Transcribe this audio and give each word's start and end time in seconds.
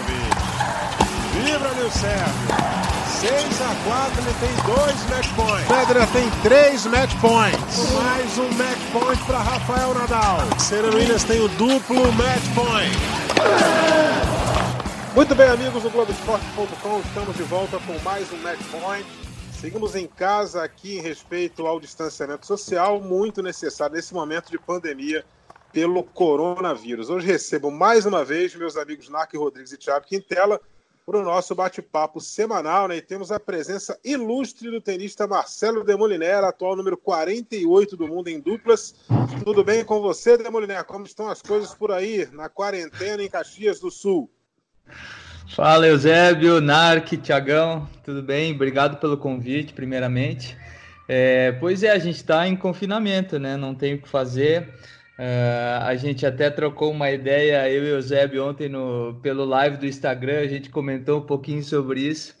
Djokovic. 0.00 0.40
Vibra, 1.32 1.74
meu 1.74 1.90
Sérgio. 1.90 2.80
6 3.20 3.60
a 3.60 3.74
4 3.84 4.22
ele 4.22 4.34
tem 4.40 4.74
dois 4.74 5.10
match 5.10 5.28
points. 5.34 5.66
Federer 5.66 6.08
tem 6.12 6.30
três 6.42 6.86
match 6.86 7.14
points. 7.20 7.92
Mais 7.92 8.38
um 8.38 8.50
match 8.54 8.78
point 8.92 9.22
para 9.24 9.38
Rafael 9.38 9.94
Nadal. 9.94 10.38
Serena 10.58 10.94
Williams 10.94 11.24
tem 11.24 11.40
o 11.40 11.48
duplo 11.48 12.12
match 12.12 12.44
point. 12.54 12.96
Muito 15.14 15.34
bem, 15.34 15.48
amigos 15.48 15.82
do 15.82 15.90
Globoesporte.com, 15.90 17.00
estamos 17.00 17.36
de 17.36 17.42
volta 17.42 17.78
com 17.80 17.98
mais 17.98 18.32
um 18.32 18.38
match 18.38 18.60
point. 18.70 19.06
Seguimos 19.52 19.94
em 19.94 20.06
casa 20.06 20.62
aqui 20.62 20.96
em 20.96 21.02
respeito 21.02 21.66
ao 21.66 21.78
distanciamento 21.78 22.46
social, 22.46 23.00
muito 23.00 23.42
necessário 23.42 23.96
nesse 23.96 24.14
momento 24.14 24.50
de 24.50 24.58
pandemia 24.58 25.22
pelo 25.72 26.02
coronavírus. 26.02 27.10
Hoje 27.10 27.26
recebo 27.26 27.70
mais 27.70 28.06
uma 28.06 28.24
vez 28.24 28.54
meus 28.54 28.76
amigos 28.76 29.08
Narc 29.08 29.34
Rodrigues 29.34 29.72
e 29.72 29.76
Thiago 29.76 30.06
Quintela 30.06 30.60
para 31.06 31.18
o 31.18 31.24
nosso 31.24 31.54
bate-papo 31.54 32.20
semanal, 32.20 32.86
né? 32.86 32.96
E 32.96 33.02
temos 33.02 33.32
a 33.32 33.40
presença 33.40 33.98
ilustre 34.04 34.70
do 34.70 34.80
tenista 34.80 35.26
Marcelo 35.26 35.82
Demoliner, 35.82 36.44
atual 36.44 36.76
número 36.76 36.96
48 36.96 37.96
do 37.96 38.06
mundo 38.06 38.28
em 38.28 38.38
duplas. 38.38 38.94
Tudo 39.44 39.64
bem 39.64 39.84
com 39.84 40.00
você, 40.00 40.36
Demoliner? 40.36 40.84
Como 40.84 41.04
estão 41.04 41.28
as 41.28 41.42
coisas 41.42 41.74
por 41.74 41.90
aí, 41.90 42.28
na 42.32 42.48
quarentena 42.48 43.22
em 43.22 43.28
Caxias 43.28 43.80
do 43.80 43.90
Sul? 43.90 44.30
Fala, 45.54 45.88
Eusébio, 45.88 46.60
Narc, 46.60 47.16
Tiagão, 47.16 47.88
tudo 48.04 48.22
bem? 48.22 48.54
Obrigado 48.54 48.98
pelo 48.98 49.16
convite, 49.16 49.72
primeiramente. 49.72 50.56
É, 51.08 51.50
pois 51.52 51.82
é, 51.82 51.90
a 51.90 51.98
gente 51.98 52.16
está 52.16 52.46
em 52.46 52.54
confinamento, 52.54 53.36
né? 53.36 53.56
Não 53.56 53.74
tem 53.74 53.94
o 53.94 54.00
que 54.00 54.08
fazer. 54.08 54.72
Uh, 55.20 55.84
a 55.84 55.94
gente 55.96 56.24
até 56.24 56.48
trocou 56.48 56.90
uma 56.90 57.10
ideia, 57.10 57.68
eu 57.70 57.84
e 57.84 57.90
o 57.90 57.96
Eusébio, 57.96 58.42
ontem 58.42 58.70
no, 58.70 59.18
pelo 59.22 59.44
live 59.44 59.76
do 59.76 59.84
Instagram, 59.84 60.40
a 60.40 60.46
gente 60.46 60.70
comentou 60.70 61.18
um 61.18 61.26
pouquinho 61.26 61.62
sobre 61.62 62.00
isso. 62.00 62.34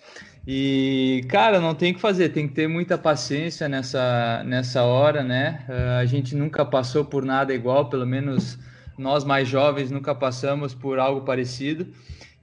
E, 0.46 1.22
cara, 1.28 1.60
não 1.60 1.74
tem 1.74 1.92
que 1.92 2.00
fazer, 2.00 2.30
tem 2.30 2.48
que 2.48 2.54
ter 2.54 2.66
muita 2.66 2.96
paciência 2.96 3.68
nessa, 3.68 4.42
nessa 4.46 4.82
hora, 4.82 5.22
né? 5.22 5.62
Uh, 5.68 6.00
a 6.00 6.06
gente 6.06 6.34
nunca 6.34 6.64
passou 6.64 7.04
por 7.04 7.22
nada 7.22 7.52
igual, 7.52 7.90
pelo 7.90 8.06
menos 8.06 8.58
nós 8.96 9.24
mais 9.24 9.46
jovens 9.46 9.90
nunca 9.90 10.14
passamos 10.14 10.72
por 10.72 10.98
algo 10.98 11.20
parecido. 11.20 11.86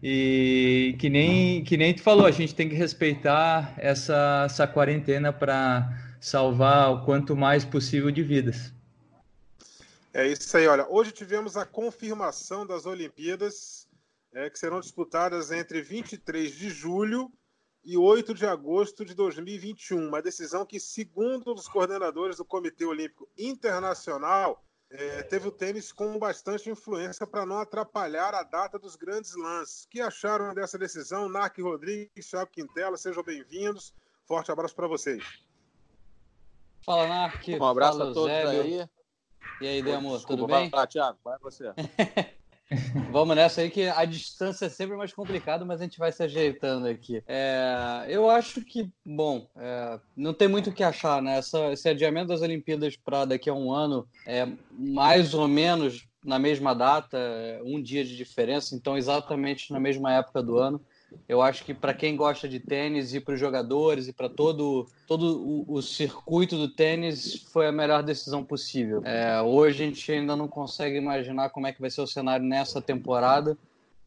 E 0.04 0.96
que 1.00 1.10
nem, 1.10 1.64
que 1.64 1.76
nem 1.76 1.96
tu 1.96 2.04
falou, 2.04 2.28
a 2.28 2.32
gente 2.32 2.54
tem 2.54 2.70
que 2.70 2.76
respeitar 2.76 3.74
essa, 3.76 4.44
essa 4.46 4.68
quarentena 4.68 5.34
para 5.34 5.92
salvar 6.20 6.92
o 6.92 7.02
quanto 7.06 7.36
mais 7.36 7.66
possível 7.66 8.12
de 8.12 8.22
vidas. 8.22 8.77
É 10.18 10.26
isso 10.26 10.58
aí, 10.58 10.66
olha. 10.66 10.88
Hoje 10.90 11.12
tivemos 11.12 11.56
a 11.56 11.64
confirmação 11.64 12.66
das 12.66 12.88
Olimpíadas, 12.88 13.88
é, 14.34 14.50
que 14.50 14.58
serão 14.58 14.80
disputadas 14.80 15.52
entre 15.52 15.80
23 15.80 16.52
de 16.56 16.72
julho 16.72 17.32
e 17.86 17.96
8 17.96 18.34
de 18.34 18.44
agosto 18.44 19.06
de 19.06 19.14
2021. 19.14 20.08
Uma 20.08 20.20
decisão 20.20 20.66
que, 20.66 20.80
segundo 20.80 21.54
os 21.54 21.68
coordenadores 21.68 22.38
do 22.38 22.44
Comitê 22.44 22.84
Olímpico 22.84 23.30
Internacional, 23.38 24.66
é, 24.90 25.22
teve 25.22 25.50
o 25.50 25.52
tênis 25.52 25.92
com 25.92 26.18
bastante 26.18 26.68
influência 26.68 27.28
para 27.28 27.46
não 27.46 27.60
atrapalhar 27.60 28.34
a 28.34 28.42
data 28.42 28.80
dos 28.80 28.96
grandes 28.96 29.36
lances. 29.36 29.84
O 29.84 29.90
que 29.90 30.02
acharam 30.02 30.52
dessa 30.52 30.80
decisão? 30.80 31.30
Narc 31.30 31.60
Rodrigues, 31.60 32.28
Thiago 32.28 32.50
Quintela, 32.50 32.98
sejam 32.98 33.22
bem-vindos. 33.22 33.94
Forte 34.26 34.52
abraço 34.52 34.76
para 34.76 34.88
vocês. 34.88 35.24
Fala, 36.84 37.08
Narc. 37.08 37.48
Um 37.50 37.64
abraço 37.64 38.00
Fala, 38.00 38.10
a 38.10 38.14
todos 38.16 38.32
Zélio. 38.32 38.82
aí. 38.82 38.97
E 39.60 39.68
aí, 39.68 39.82
Demo, 39.82 40.20
tudo 40.20 40.48
bem? 40.48 40.70
Vai 40.70 40.88
Thiago, 40.88 41.18
vai 41.24 41.38
você. 41.40 41.72
Vamos 43.12 43.36
nessa 43.36 43.62
aí 43.62 43.70
que 43.70 43.88
a 43.88 44.04
distância 44.04 44.66
é 44.66 44.70
sempre 44.70 44.98
mais 44.98 45.14
complicada, 45.14 45.64
mas 45.64 45.80
a 45.80 45.86
gente 45.86 45.98
vai 45.98 46.12
se 46.12 46.22
ajeitando 46.22 46.88
aqui. 46.88 47.24
É, 47.26 48.06
eu 48.10 48.30
acho 48.30 48.62
que, 48.62 48.92
bom, 49.06 49.48
é, 49.56 50.00
não 50.16 50.34
tem 50.34 50.50
muito 50.50 50.70
o 50.70 50.74
que 50.74 50.84
achar, 50.84 51.22
né? 51.22 51.38
Essa, 51.38 51.72
esse 51.72 51.88
adiamento 51.88 52.28
das 52.28 52.42
Olimpíadas 52.42 52.98
para 52.98 53.24
daqui 53.24 53.50
a 53.50 53.54
um 53.54 53.72
ano 53.72 54.08
é 54.26 54.46
mais 54.70 55.34
ou 55.34 55.48
menos 55.48 56.08
na 56.24 56.38
mesma 56.38 56.74
data, 56.74 57.18
um 57.64 57.82
dia 57.82 58.04
de 58.04 58.18
diferença, 58.18 58.76
então 58.76 58.98
exatamente 58.98 59.72
na 59.72 59.80
mesma 59.80 60.14
época 60.14 60.44
do 60.44 60.58
ano. 60.58 60.82
Eu 61.28 61.42
acho 61.42 61.64
que 61.64 61.74
para 61.74 61.94
quem 61.94 62.16
gosta 62.16 62.48
de 62.48 62.60
tênis 62.60 63.14
e 63.14 63.20
para 63.20 63.34
os 63.34 63.40
jogadores 63.40 64.08
e 64.08 64.14
para 64.14 64.30
todo, 64.30 64.88
todo 65.08 65.42
o, 65.42 65.66
o, 65.74 65.82
circuito 65.82 66.58
do 66.58 66.70
tênis 66.70 67.46
foi 67.52 67.68
a 67.68 67.72
melhor 67.72 68.04
decisão 68.04 68.44
possível. 68.44 69.02
É, 69.06 69.42
hoje 69.42 69.84
a 69.84 69.86
gente 69.86 70.12
ainda 70.12 70.36
não 70.36 70.48
consegue 70.48 70.98
imaginar 70.98 71.50
como 71.50 71.68
é 71.68 71.74
que 71.74 71.82
vai 71.82 71.90
ser 71.90 72.02
o 72.02 72.08
cenário 72.08 72.46
nessa 72.46 72.82
temporada, 72.82 73.58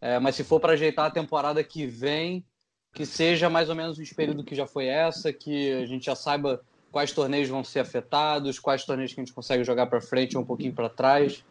é, 0.00 0.18
mas 0.18 0.34
se 0.34 0.44
for 0.44 0.60
para 0.60 0.72
ajeitar 0.72 1.06
a 1.06 1.10
temporada 1.10 1.62
que 1.62 1.86
vem, 1.86 2.44
que 2.92 3.06
seja 3.06 3.48
mais 3.48 3.68
ou 3.68 3.74
menos 3.74 3.98
um 3.98 4.04
período 4.14 4.44
que 4.44 4.54
já 4.54 4.66
foi 4.66 4.86
essa, 4.86 5.32
que 5.32 5.72
a 5.72 5.86
gente 5.86 6.06
já 6.06 6.14
saiba 6.14 6.60
quais 6.90 7.12
torneios 7.12 7.48
vão 7.48 7.62
ser 7.62 7.80
afetados, 7.80 8.58
quais 8.58 8.84
torneios 8.84 9.12
que 9.12 9.20
a 9.20 9.24
gente 9.24 9.34
consegue 9.34 9.62
jogar 9.64 9.86
para 9.86 10.00
frente 10.00 10.36
ou 10.36 10.42
um 10.42 10.46
pouquinho 10.46 10.72
para 10.72 10.88
trás. 10.88 11.44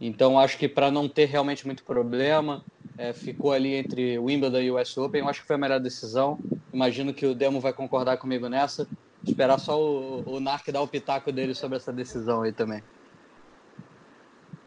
Então 0.00 0.38
acho 0.38 0.58
que 0.58 0.68
para 0.68 0.90
não 0.90 1.08
ter 1.08 1.26
realmente 1.26 1.66
muito 1.66 1.84
problema, 1.84 2.64
é, 2.98 3.12
ficou 3.12 3.52
ali 3.52 3.74
entre 3.74 4.18
Wimbledon 4.18 4.60
e 4.60 4.70
US 4.70 4.96
Open. 4.96 5.20
Eu 5.20 5.28
acho 5.28 5.40
que 5.40 5.46
foi 5.46 5.56
a 5.56 5.58
melhor 5.58 5.80
decisão. 5.80 6.38
Imagino 6.72 7.12
que 7.12 7.26
o 7.26 7.34
Demo 7.34 7.60
vai 7.60 7.72
concordar 7.72 8.16
comigo 8.16 8.48
nessa. 8.48 8.86
Esperar 9.24 9.58
só 9.58 9.80
o, 9.80 10.22
o 10.26 10.40
Narc 10.40 10.68
dar 10.70 10.82
o 10.82 10.88
pitaco 10.88 11.32
dele 11.32 11.54
sobre 11.54 11.76
essa 11.76 11.92
decisão 11.92 12.42
aí 12.42 12.52
também. 12.52 12.82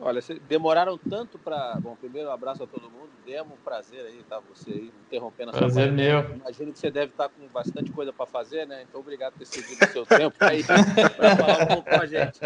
Olha, 0.02 0.22
demoraram 0.48 0.98
tanto 0.98 1.38
para. 1.38 1.76
Bom, 1.82 1.94
primeiro 1.96 2.30
um 2.30 2.32
abraço 2.32 2.64
a 2.64 2.68
todo 2.68 2.90
mundo. 2.90 3.10
Demo, 3.26 3.58
prazer 3.66 4.06
aí, 4.06 4.24
tá? 4.24 4.40
Você 4.48 4.72
aí 4.72 4.94
interrompendo 5.06 5.50
essa 5.50 5.60
Prazer 5.60 5.92
meu. 5.92 6.22
Imagino 6.36 6.72
que 6.72 6.80
você 6.80 6.90
deve 6.90 7.12
estar 7.12 7.28
com 7.28 7.46
bastante 7.48 7.92
coisa 7.92 8.14
para 8.14 8.26
fazer, 8.26 8.66
né? 8.66 8.86
Então, 8.88 9.02
obrigado 9.02 9.34
por 9.34 9.40
ter 9.40 9.46
cedido 9.46 9.86
o 9.86 9.88
seu 9.90 10.06
tempo 10.06 10.38
aí 10.40 10.64
para 10.64 11.36
falar 11.36 11.64
um 11.64 11.68
pouco 11.68 11.90
com 11.90 11.96
a 11.96 12.06
gente. 12.06 12.40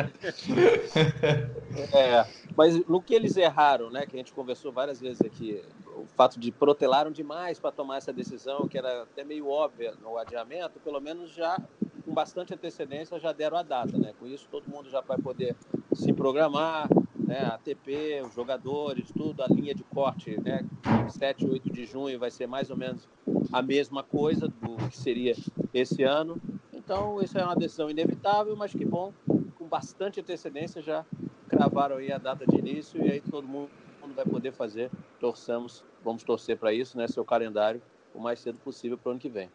É, 1.94 2.26
mas 2.56 2.86
no 2.88 3.02
que 3.02 3.14
eles 3.14 3.38
erraram, 3.38 3.92
né? 3.92 4.08
Que 4.08 4.16
a 4.16 4.20
gente 4.20 4.34
conversou 4.34 4.72
várias 4.72 5.00
vezes 5.00 5.22
aqui, 5.22 5.64
o 5.96 6.08
fato 6.16 6.40
de 6.40 6.52
protelaram 6.52 7.12
demais 7.12 7.60
para 7.60 7.72
tomar 7.72 7.98
essa 7.98 8.12
decisão, 8.12 8.68
que 8.68 8.78
era 8.78 9.04
até 9.04 9.24
meio 9.24 9.48
óbvia 9.48 9.94
no 10.02 10.18
adiamento, 10.18 10.80
pelo 10.80 11.00
menos 11.00 11.32
já 11.32 11.60
com 12.04 12.14
bastante 12.14 12.54
antecedência 12.54 13.20
já 13.20 13.32
deram 13.32 13.58
a 13.58 13.64
data, 13.64 13.98
né? 13.98 14.14
Com 14.20 14.28
isso 14.28 14.48
todo 14.50 14.70
mundo 14.70 14.90
já 14.90 15.02
vai 15.02 15.18
poder 15.18 15.56
se 15.94 16.12
programar, 16.12 16.88
né, 17.26 17.40
a 17.40 17.56
ATP, 17.56 18.22
os 18.26 18.34
jogadores, 18.34 19.12
tudo, 19.12 19.42
a 19.42 19.48
linha 19.48 19.74
de 19.74 19.84
corte, 19.84 20.40
né, 20.42 20.66
7, 21.10 21.46
8 21.46 21.72
de 21.72 21.86
junho 21.86 22.20
vai 22.20 22.32
ser 22.32 22.48
mais 22.48 22.70
ou 22.70 22.78
menos 22.78 23.08
a 23.52 23.62
mesma 23.62 24.04
coisa 24.04 24.48
do 24.48 24.76
que 24.90 24.98
seria 24.98 25.34
esse 25.74 26.04
ano. 26.04 26.42
Então, 26.72 27.22
isso 27.22 27.38
é 27.38 27.44
uma 27.44 27.56
decisão 27.56 27.90
inevitável, 27.90 28.56
mas 28.56 28.72
que 28.72 28.86
bom, 28.86 29.14
com 29.56 29.66
bastante 29.66 30.20
antecedência 30.20 30.82
já 30.82 31.06
cravaram 31.48 31.98
aí 31.98 32.12
a 32.12 32.18
data 32.18 32.46
de 32.46 32.58
início 32.58 33.06
e 33.06 33.12
aí 33.12 33.22
todo 33.22 33.48
mundo 33.48 33.70
vai 34.16 34.26
poder 34.26 34.52
fazer. 34.52 34.92
Torçamos, 35.20 35.84
vamos 36.04 36.24
torcer 36.24 36.58
para 36.58 36.74
isso, 36.74 36.98
né, 36.98 37.08
seu 37.08 37.24
calendário 37.24 37.82
o 38.14 38.20
mais 38.20 38.40
cedo 38.40 38.60
possível 38.60 38.98
para 38.98 39.10
o 39.10 39.12
ano 39.12 39.20
que 39.20 39.30
vem. 39.30 39.50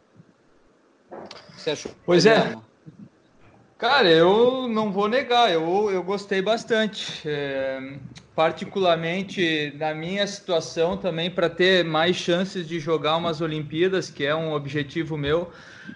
Você 1.57 1.71
achou? 1.71 1.93
Pois 2.05 2.27
é. 2.27 2.57
Cara, 3.79 4.11
eu 4.11 4.67
não 4.67 4.91
vou 4.91 5.09
negar, 5.09 5.53
eu, 5.53 5.89
eu 5.89 6.03
gostei 6.03 6.43
bastante. 6.43 7.23
É, 7.25 7.79
particularmente 8.35 9.73
na 9.79 9.95
minha 9.95 10.27
situação 10.27 10.97
também, 10.97 11.31
para 11.31 11.49
ter 11.49 11.85
mais 11.85 12.17
chances 12.17 12.67
de 12.67 12.81
jogar 12.81 13.17
umas 13.17 13.41
Olimpíadas, 13.41 14.11
que 14.11 14.25
é 14.25 14.35
um 14.35 14.53
objetivo 14.53 15.17
meu. 15.17 15.43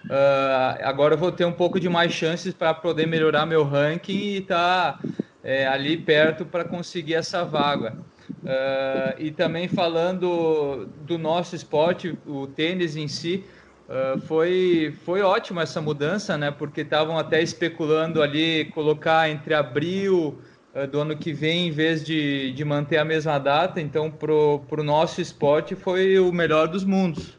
Uh, 0.09 0.79
agora 0.83 1.15
eu 1.15 1.17
vou 1.17 1.31
ter 1.31 1.43
um 1.43 1.51
pouco 1.51 1.77
de 1.77 1.89
mais 1.89 2.13
chances 2.13 2.53
para 2.53 2.73
poder 2.73 3.05
melhorar 3.05 3.45
meu 3.45 3.65
ranking 3.65 4.13
e 4.13 4.37
estar 4.37 4.93
tá, 4.93 5.05
é, 5.43 5.67
ali 5.67 5.97
perto 5.97 6.45
para 6.45 6.63
conseguir 6.63 7.15
essa 7.15 7.43
vaga. 7.43 7.97
Uh, 8.45 9.19
e 9.19 9.31
também 9.31 9.67
falando 9.67 10.85
do 10.85 11.17
nosso 11.17 11.53
esporte, 11.53 12.17
o 12.25 12.47
tênis 12.47 12.95
em 12.95 13.09
si, 13.09 13.45
Uh, 13.87 14.19
foi, 14.21 14.95
foi 15.03 15.21
ótima 15.21 15.63
essa 15.63 15.81
mudança, 15.81 16.37
né? 16.37 16.49
Porque 16.49 16.81
estavam 16.81 17.17
até 17.17 17.41
especulando 17.41 18.21
ali 18.21 18.65
colocar 18.71 19.29
entre 19.29 19.53
abril 19.53 20.41
uh, 20.73 20.87
do 20.87 21.01
ano 21.01 21.17
que 21.17 21.33
vem 21.33 21.67
em 21.67 21.71
vez 21.71 22.03
de, 22.03 22.53
de 22.53 22.63
manter 22.63 22.97
a 22.97 23.05
mesma 23.05 23.37
data. 23.37 23.81
Então, 23.81 24.09
pro, 24.09 24.59
pro 24.69 24.83
nosso 24.83 25.19
esporte 25.19 25.75
foi 25.75 26.17
o 26.17 26.31
melhor 26.31 26.67
dos 26.67 26.85
mundos. 26.85 27.37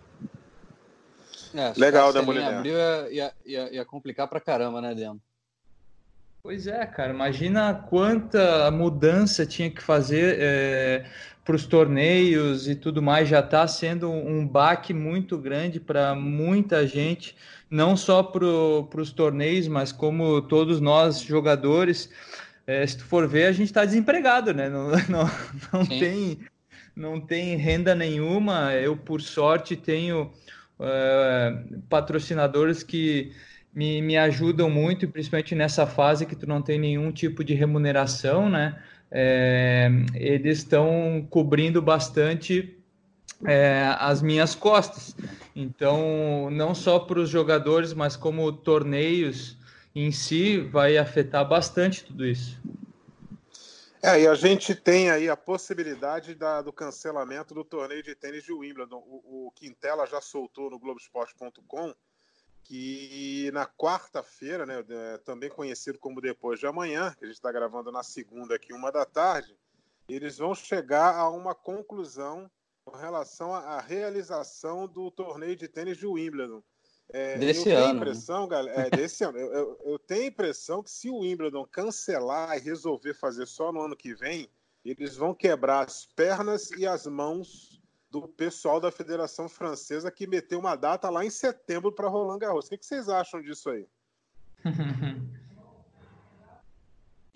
É, 1.54 1.72
Legal, 1.76 2.12
né, 2.12 2.20
Mulher? 2.20 2.54
abril 2.54 2.74
ia, 3.10 3.32
ia, 3.46 3.74
ia 3.74 3.84
complicar 3.84 4.28
pra 4.28 4.40
caramba, 4.40 4.80
né, 4.80 4.94
Demo? 4.94 5.20
Pois 6.42 6.66
é, 6.66 6.84
cara. 6.84 7.10
Imagina 7.10 7.72
quanta 7.88 8.70
mudança 8.70 9.46
tinha 9.46 9.70
que 9.70 9.80
fazer. 9.80 10.36
É 10.38 11.04
para 11.44 11.56
os 11.56 11.66
torneios 11.66 12.68
e 12.68 12.74
tudo 12.74 13.02
mais 13.02 13.28
já 13.28 13.40
está 13.40 13.66
sendo 13.68 14.10
um 14.10 14.46
baque 14.46 14.94
muito 14.94 15.36
grande 15.36 15.78
para 15.78 16.14
muita 16.14 16.86
gente, 16.86 17.36
não 17.70 17.96
só 17.96 18.22
para 18.22 18.46
os 18.46 19.12
torneios, 19.12 19.68
mas 19.68 19.92
como 19.92 20.40
todos 20.42 20.80
nós 20.80 21.20
jogadores. 21.20 22.10
É, 22.66 22.86
se 22.86 22.96
tu 22.96 23.04
for 23.04 23.28
ver, 23.28 23.44
a 23.46 23.52
gente 23.52 23.66
está 23.66 23.84
desempregado, 23.84 24.54
né? 24.54 24.70
Não, 24.70 24.90
não, 25.08 25.30
não 25.70 25.86
tem 25.86 26.38
não 26.96 27.20
tem 27.20 27.56
renda 27.56 27.94
nenhuma. 27.94 28.72
Eu, 28.72 28.96
por 28.96 29.20
sorte, 29.20 29.76
tenho 29.76 30.30
uh, 30.78 31.80
patrocinadores 31.88 32.82
que 32.82 33.32
me, 33.74 34.00
me 34.00 34.16
ajudam 34.16 34.70
muito, 34.70 35.08
principalmente 35.08 35.54
nessa 35.54 35.86
fase 35.86 36.24
que 36.24 36.36
tu 36.36 36.46
não 36.46 36.62
tem 36.62 36.78
nenhum 36.78 37.10
tipo 37.10 37.42
de 37.42 37.54
remuneração, 37.54 38.48
né? 38.48 38.80
É, 39.16 39.88
eles 40.12 40.58
estão 40.58 41.24
cobrindo 41.30 41.80
bastante 41.80 42.76
é, 43.46 43.94
as 44.00 44.20
minhas 44.20 44.56
costas. 44.56 45.14
Então, 45.54 46.50
não 46.50 46.74
só 46.74 46.98
para 46.98 47.20
os 47.20 47.30
jogadores, 47.30 47.94
mas 47.94 48.16
como 48.16 48.50
torneios 48.52 49.56
em 49.94 50.10
si, 50.10 50.58
vai 50.58 50.98
afetar 50.98 51.48
bastante 51.48 52.04
tudo 52.04 52.26
isso. 52.26 52.60
É, 54.02 54.20
e 54.20 54.26
a 54.26 54.34
gente 54.34 54.74
tem 54.74 55.10
aí 55.10 55.30
a 55.30 55.36
possibilidade 55.36 56.34
da, 56.34 56.60
do 56.60 56.72
cancelamento 56.72 57.54
do 57.54 57.64
torneio 57.64 58.02
de 58.02 58.16
tênis 58.16 58.42
de 58.42 58.52
Wimbledon. 58.52 58.98
O, 58.98 59.46
o 59.46 59.50
Quintela 59.52 60.06
já 60.06 60.20
soltou 60.20 60.68
no 60.68 60.78
Globoesporte.com 60.78 61.94
que 62.64 63.50
na 63.52 63.66
quarta-feira, 63.66 64.64
né, 64.64 64.82
é, 64.88 65.18
também 65.18 65.50
conhecido 65.50 65.98
como 65.98 66.20
depois 66.20 66.58
de 66.58 66.66
amanhã, 66.66 67.14
que 67.16 67.24
a 67.24 67.28
gente 67.28 67.36
está 67.36 67.52
gravando 67.52 67.92
na 67.92 68.02
segunda 68.02 68.54
aqui, 68.54 68.72
uma 68.72 68.90
da 68.90 69.04
tarde, 69.04 69.54
eles 70.08 70.38
vão 70.38 70.54
chegar 70.54 71.14
a 71.14 71.28
uma 71.28 71.54
conclusão 71.54 72.50
com 72.84 72.96
relação 72.96 73.54
à 73.54 73.80
realização 73.80 74.86
do 74.86 75.10
torneio 75.10 75.56
de 75.56 75.68
tênis 75.68 75.98
de 75.98 76.06
Wimbledon. 76.06 76.62
É, 77.10 77.36
desse 77.38 77.68
eu 77.68 77.76
ano. 77.76 77.86
Tenho 77.86 77.96
impressão, 77.96 78.48
galera, 78.48 78.86
é, 78.86 78.90
desse 78.90 79.24
ano. 79.24 79.38
Eu, 79.38 79.52
eu, 79.52 79.80
eu, 79.84 79.98
tenho 79.98 80.24
a 80.24 80.26
impressão 80.26 80.82
que 80.82 80.90
se 80.90 81.10
o 81.10 81.18
Wimbledon 81.18 81.66
cancelar 81.66 82.56
e 82.56 82.60
resolver 82.60 83.14
fazer 83.14 83.46
só 83.46 83.70
no 83.70 83.82
ano 83.82 83.96
que 83.96 84.14
vem, 84.14 84.48
eles 84.84 85.16
vão 85.16 85.34
quebrar 85.34 85.86
as 85.86 86.06
pernas 86.06 86.70
e 86.72 86.86
as 86.86 87.06
mãos 87.06 87.80
do 88.20 88.28
pessoal 88.28 88.78
da 88.78 88.92
Federação 88.92 89.48
Francesa 89.48 90.08
que 90.08 90.24
meteu 90.24 90.60
uma 90.60 90.76
data 90.76 91.10
lá 91.10 91.24
em 91.24 91.30
setembro 91.30 91.90
para 91.90 92.08
Roland 92.08 92.38
Garros. 92.38 92.66
O 92.66 92.68
que, 92.68 92.78
que 92.78 92.86
vocês 92.86 93.08
acham 93.08 93.42
disso 93.42 93.68
aí? 93.70 93.88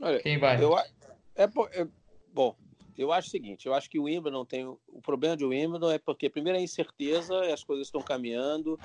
Olha, 0.01 0.21
Quem 0.21 0.39
vai? 0.39 0.63
Eu, 0.63 0.79
é, 0.79 0.89
é, 1.35 1.89
bom, 2.33 2.57
eu 2.97 3.11
acho 3.11 3.27
o 3.27 3.31
seguinte, 3.33 3.67
eu 3.67 3.75
acho 3.75 3.91
que 3.91 3.99
o 3.99 4.05
Wimbledon 4.05 4.45
tem 4.45 4.67
o 4.67 4.79
problema 5.03 5.37
de 5.37 5.45
Wimbledon 5.45 5.91
é 5.91 5.99
porque 5.99 6.31
primeiro 6.31 6.57
a 6.57 6.63
incerteza, 6.63 7.53
as 7.53 7.65
coisas 7.65 7.89
estão 7.89 8.01
caminhando 8.01 8.79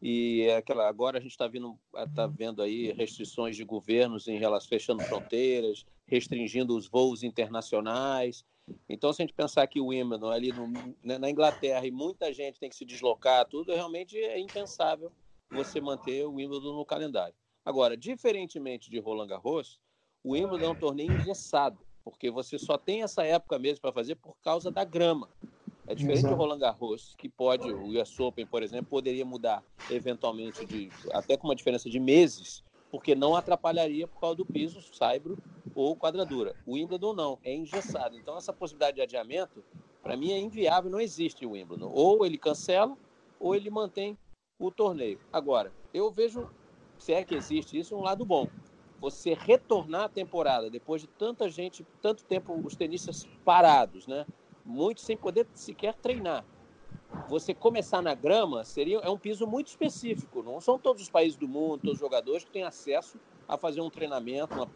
e 0.00 0.42
é 0.42 0.56
aquela 0.56 0.88
agora 0.88 1.18
a 1.18 1.20
gente 1.20 1.32
está 1.32 1.48
vendo 1.48 1.76
tá 2.14 2.28
vendo 2.28 2.62
aí 2.62 2.92
restrições 2.92 3.56
de 3.56 3.64
governos 3.64 4.28
em 4.28 4.38
relação 4.38 4.68
fechando 4.68 5.02
fronteiras, 5.02 5.84
restringindo 6.06 6.76
os 6.76 6.86
voos 6.86 7.24
internacionais. 7.24 8.44
Então, 8.88 9.12
se 9.12 9.22
a 9.22 9.24
gente 9.24 9.34
pensar 9.34 9.66
que 9.66 9.80
o 9.80 9.86
Wimbledon 9.88 10.30
ali 10.30 10.52
no, 10.52 10.66
né, 11.02 11.18
na 11.18 11.30
Inglaterra 11.30 11.86
e 11.86 11.90
muita 11.90 12.32
gente 12.32 12.58
tem 12.58 12.68
que 12.68 12.76
se 12.76 12.84
deslocar, 12.84 13.46
tudo 13.46 13.72
realmente 13.72 14.16
é 14.18 14.38
impensável 14.38 15.12
você 15.50 15.80
manter 15.80 16.26
o 16.26 16.34
Wimbledon 16.34 16.74
no 16.74 16.84
calendário. 16.84 17.34
Agora, 17.64 17.96
diferentemente 17.96 18.90
de 18.90 18.98
Roland 18.98 19.28
Garros, 19.28 19.80
o 20.24 20.32
Wimbledon 20.32 20.66
é 20.66 20.68
um 20.70 20.74
torneio 20.74 21.14
engessado 21.14 21.78
porque 22.04 22.30
você 22.30 22.58
só 22.58 22.78
tem 22.78 23.02
essa 23.02 23.24
época 23.24 23.58
mesmo 23.58 23.80
para 23.80 23.92
fazer 23.92 24.16
por 24.16 24.36
causa 24.42 24.70
da 24.70 24.84
grama. 24.84 25.30
É 25.86 25.94
diferente 25.94 26.20
Exato. 26.20 26.34
do 26.34 26.38
Roland 26.38 26.58
Garros, 26.58 27.14
que 27.16 27.28
pode, 27.28 27.70
o 27.72 28.00
US 28.00 28.18
Open, 28.20 28.46
por 28.46 28.62
exemplo, 28.62 28.86
poderia 28.88 29.24
mudar 29.24 29.64
eventualmente 29.88 30.64
de 30.64 30.90
até 31.12 31.36
com 31.36 31.48
uma 31.48 31.56
diferença 31.56 31.90
de 31.90 31.98
meses, 31.98 32.62
porque 32.90 33.14
não 33.14 33.34
atrapalharia 33.34 34.06
por 34.06 34.20
causa 34.20 34.36
do 34.36 34.46
piso, 34.46 34.80
saibro 34.94 35.38
ou 35.74 35.96
quadradura. 35.96 36.54
O 36.66 36.74
Wimbledon 36.74 37.14
não, 37.14 37.38
é 37.42 37.54
engessado. 37.54 38.16
Então 38.16 38.36
essa 38.36 38.52
possibilidade 38.52 38.96
de 38.96 39.02
adiamento, 39.02 39.64
para 40.02 40.16
mim 40.16 40.32
é 40.32 40.38
inviável, 40.38 40.90
não 40.90 41.00
existe 41.00 41.44
o 41.46 41.52
Wimbledon. 41.52 41.90
Ou 41.92 42.24
ele 42.24 42.38
cancela 42.38 42.96
ou 43.38 43.54
ele 43.54 43.70
mantém 43.70 44.18
o 44.58 44.70
torneio. 44.70 45.20
Agora, 45.32 45.72
eu 45.94 46.10
vejo, 46.10 46.46
se 46.98 47.12
é 47.12 47.24
que 47.24 47.34
existe 47.34 47.78
isso, 47.78 47.96
um 47.96 48.02
lado 48.02 48.24
bom 48.24 48.46
você 49.00 49.32
retornar 49.32 50.04
à 50.04 50.08
temporada 50.08 50.68
depois 50.68 51.00
de 51.00 51.08
tanta 51.08 51.48
gente, 51.48 51.86
tanto 52.02 52.22
tempo 52.24 52.54
os 52.62 52.76
tenistas 52.76 53.26
parados, 53.44 54.06
né? 54.06 54.26
Muito 54.64 55.00
sem 55.00 55.16
poder 55.16 55.46
sequer 55.54 55.94
treinar. 55.94 56.44
Você 57.26 57.54
começar 57.54 58.02
na 58.02 58.14
grama 58.14 58.62
seria 58.62 58.98
é 58.98 59.08
um 59.08 59.18
piso 59.18 59.46
muito 59.46 59.68
específico. 59.68 60.42
Não 60.42 60.60
são 60.60 60.78
todos 60.78 61.02
os 61.02 61.08
países 61.08 61.36
do 61.36 61.48
mundo, 61.48 61.80
todos 61.80 61.94
os 61.94 62.00
jogadores 62.00 62.44
que 62.44 62.50
têm 62.50 62.62
acesso 62.62 63.18
a 63.50 63.58
fazer 63.58 63.80
um 63.80 63.90
treinamento, 63.90 64.54
uma 64.54 64.68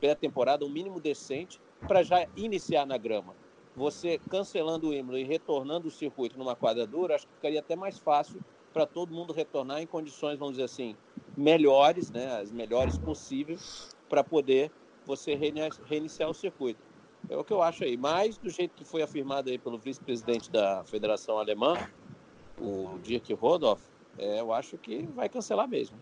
pré-temporada, 0.00 0.64
um 0.64 0.70
mínimo 0.70 0.98
decente 0.98 1.60
para 1.86 2.02
já 2.02 2.26
iniciar 2.34 2.86
na 2.86 2.96
grama. 2.96 3.34
Você 3.76 4.18
cancelando 4.30 4.86
o 4.86 4.90
Wimbledon 4.90 5.18
e 5.18 5.24
retornando 5.24 5.88
o 5.88 5.90
circuito 5.90 6.38
numa 6.38 6.56
quadra 6.56 6.86
dura, 6.86 7.14
acho 7.14 7.26
que 7.26 7.34
ficaria 7.34 7.60
até 7.60 7.76
mais 7.76 7.98
fácil 7.98 8.40
para 8.72 8.86
todo 8.86 9.14
mundo 9.14 9.34
retornar 9.34 9.82
em 9.82 9.86
condições, 9.86 10.38
vamos 10.38 10.54
dizer 10.54 10.64
assim, 10.64 10.96
melhores, 11.36 12.10
né, 12.10 12.40
as 12.40 12.50
melhores 12.50 12.96
possíveis, 12.96 13.94
para 14.08 14.24
poder 14.24 14.72
você 15.04 15.34
reiniciar 15.34 16.30
o 16.30 16.34
circuito. 16.34 16.80
É 17.28 17.36
o 17.36 17.44
que 17.44 17.52
eu 17.52 17.62
acho 17.62 17.84
aí. 17.84 17.96
Mas, 17.96 18.38
do 18.38 18.48
jeito 18.48 18.74
que 18.74 18.84
foi 18.84 19.02
afirmado 19.02 19.50
aí 19.50 19.58
pelo 19.58 19.78
vice-presidente 19.78 20.50
da 20.50 20.84
Federação 20.84 21.38
Alemã, 21.38 21.74
o 22.58 22.98
Dirk 22.98 23.32
Rodolph, 23.34 23.82
é, 24.18 24.40
eu 24.40 24.52
acho 24.52 24.78
que 24.78 25.02
vai 25.08 25.28
cancelar 25.28 25.68
mesmo. 25.68 25.98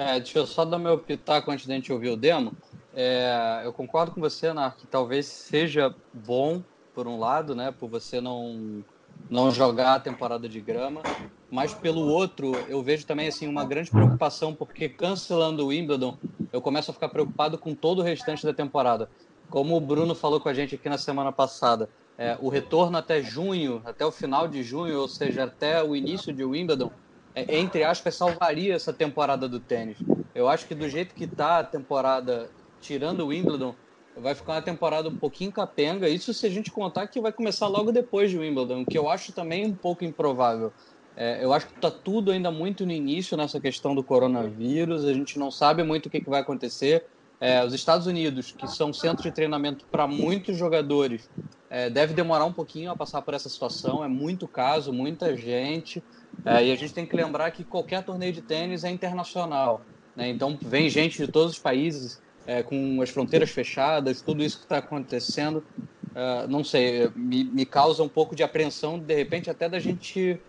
É, 0.00 0.18
deixa 0.18 0.38
eu 0.38 0.46
só 0.46 0.64
dar 0.64 0.78
meu 0.78 0.96
pitaco 0.96 1.50
antes 1.50 1.66
da 1.66 1.74
gente 1.74 1.92
ouvir 1.92 2.08
o 2.08 2.16
demo. 2.16 2.54
É, 2.94 3.60
eu 3.64 3.72
concordo 3.74 4.12
com 4.12 4.20
você, 4.20 4.50
Nar, 4.50 4.74
que 4.74 4.86
talvez 4.86 5.26
seja 5.26 5.94
bom, 6.10 6.62
por 6.94 7.06
um 7.06 7.18
lado, 7.18 7.54
né, 7.54 7.70
por 7.70 7.90
você 7.90 8.18
não 8.18 8.82
não 9.28 9.50
jogar 9.50 9.96
a 9.96 10.00
temporada 10.00 10.48
de 10.48 10.58
grama, 10.58 11.02
mas 11.50 11.74
pelo 11.74 12.00
outro, 12.00 12.52
eu 12.66 12.82
vejo 12.82 13.06
também 13.06 13.28
assim 13.28 13.46
uma 13.46 13.62
grande 13.62 13.90
preocupação 13.90 14.54
porque 14.54 14.88
cancelando 14.88 15.64
o 15.64 15.66
Wimbledon, 15.68 16.16
eu 16.50 16.62
começo 16.62 16.90
a 16.90 16.94
ficar 16.94 17.10
preocupado 17.10 17.58
com 17.58 17.74
todo 17.74 17.98
o 17.98 18.02
restante 18.02 18.44
da 18.44 18.54
temporada. 18.54 19.10
Como 19.50 19.76
o 19.76 19.80
Bruno 19.80 20.14
falou 20.14 20.40
com 20.40 20.48
a 20.48 20.54
gente 20.54 20.76
aqui 20.76 20.88
na 20.88 20.96
semana 20.96 21.30
passada, 21.30 21.90
é, 22.16 22.38
o 22.40 22.48
retorno 22.48 22.96
até 22.96 23.22
junho, 23.22 23.82
até 23.84 24.06
o 24.06 24.10
final 24.10 24.48
de 24.48 24.62
junho, 24.62 24.98
ou 24.98 25.08
seja, 25.08 25.44
até 25.44 25.82
o 25.82 25.94
início 25.94 26.32
de 26.32 26.42
Wimbledon, 26.42 26.90
entre 27.34 27.84
aspas, 27.84 28.14
salvaria 28.14 28.74
essa 28.74 28.92
temporada 28.92 29.48
do 29.48 29.60
tênis. 29.60 29.98
Eu 30.34 30.48
acho 30.48 30.66
que 30.66 30.74
do 30.74 30.88
jeito 30.88 31.14
que 31.14 31.24
está 31.24 31.60
a 31.60 31.64
temporada, 31.64 32.50
tirando 32.80 33.20
o 33.20 33.26
Wimbledon, 33.28 33.74
vai 34.16 34.34
ficar 34.34 34.54
uma 34.54 34.62
temporada 34.62 35.08
um 35.08 35.16
pouquinho 35.16 35.52
capenga. 35.52 36.08
Isso 36.08 36.34
se 36.34 36.46
a 36.46 36.50
gente 36.50 36.70
contar 36.70 37.06
que 37.06 37.20
vai 37.20 37.32
começar 37.32 37.68
logo 37.68 37.92
depois 37.92 38.30
de 38.30 38.38
Wimbledon, 38.38 38.84
que 38.84 38.98
eu 38.98 39.08
acho 39.08 39.32
também 39.32 39.66
um 39.66 39.74
pouco 39.74 40.04
improvável. 40.04 40.72
É, 41.16 41.44
eu 41.44 41.52
acho 41.52 41.66
que 41.66 41.74
está 41.74 41.90
tudo 41.90 42.30
ainda 42.30 42.50
muito 42.50 42.86
no 42.86 42.92
início 42.92 43.36
nessa 43.36 43.60
questão 43.60 43.94
do 43.94 44.02
coronavírus, 44.02 45.04
a 45.04 45.12
gente 45.12 45.38
não 45.38 45.50
sabe 45.50 45.82
muito 45.82 46.06
o 46.06 46.10
que, 46.10 46.20
que 46.20 46.30
vai 46.30 46.40
acontecer. 46.40 47.06
É, 47.40 47.64
os 47.64 47.72
Estados 47.72 48.06
Unidos, 48.06 48.52
que 48.52 48.66
são 48.68 48.92
centro 48.92 49.22
de 49.22 49.32
treinamento 49.32 49.86
para 49.90 50.06
muitos 50.06 50.56
jogadores, 50.56 51.28
é, 51.70 51.88
deve 51.88 52.12
demorar 52.12 52.44
um 52.44 52.52
pouquinho 52.52 52.90
a 52.90 52.96
passar 52.96 53.22
por 53.22 53.32
essa 53.32 53.48
situação. 53.48 54.04
É 54.04 54.08
muito 54.08 54.46
caso, 54.46 54.92
muita 54.92 55.34
gente. 55.36 56.02
É, 56.44 56.66
e 56.66 56.72
a 56.72 56.76
gente 56.76 56.94
tem 56.94 57.04
que 57.04 57.14
lembrar 57.14 57.50
que 57.50 57.64
qualquer 57.64 58.02
torneio 58.02 58.32
de 58.32 58.40
tênis 58.40 58.84
é 58.84 58.90
internacional. 58.90 59.82
Né? 60.16 60.28
Então, 60.30 60.58
vem 60.60 60.88
gente 60.88 61.24
de 61.24 61.30
todos 61.30 61.52
os 61.52 61.58
países 61.58 62.20
é, 62.46 62.62
com 62.62 63.00
as 63.02 63.10
fronteiras 63.10 63.50
fechadas, 63.50 64.20
tudo 64.20 64.42
isso 64.42 64.58
que 64.58 64.64
está 64.64 64.78
acontecendo, 64.78 65.64
uh, 66.10 66.48
não 66.48 66.64
sei, 66.64 67.10
me, 67.14 67.44
me, 67.44 67.66
causa 67.66 68.02
um 68.02 68.08
pouco 68.08 68.34
de 68.34 68.42
apreensão, 68.42 68.98
de 68.98 69.14
repente, 69.14 69.50
até 69.50 69.68
da 69.68 69.78
gente 69.78 70.40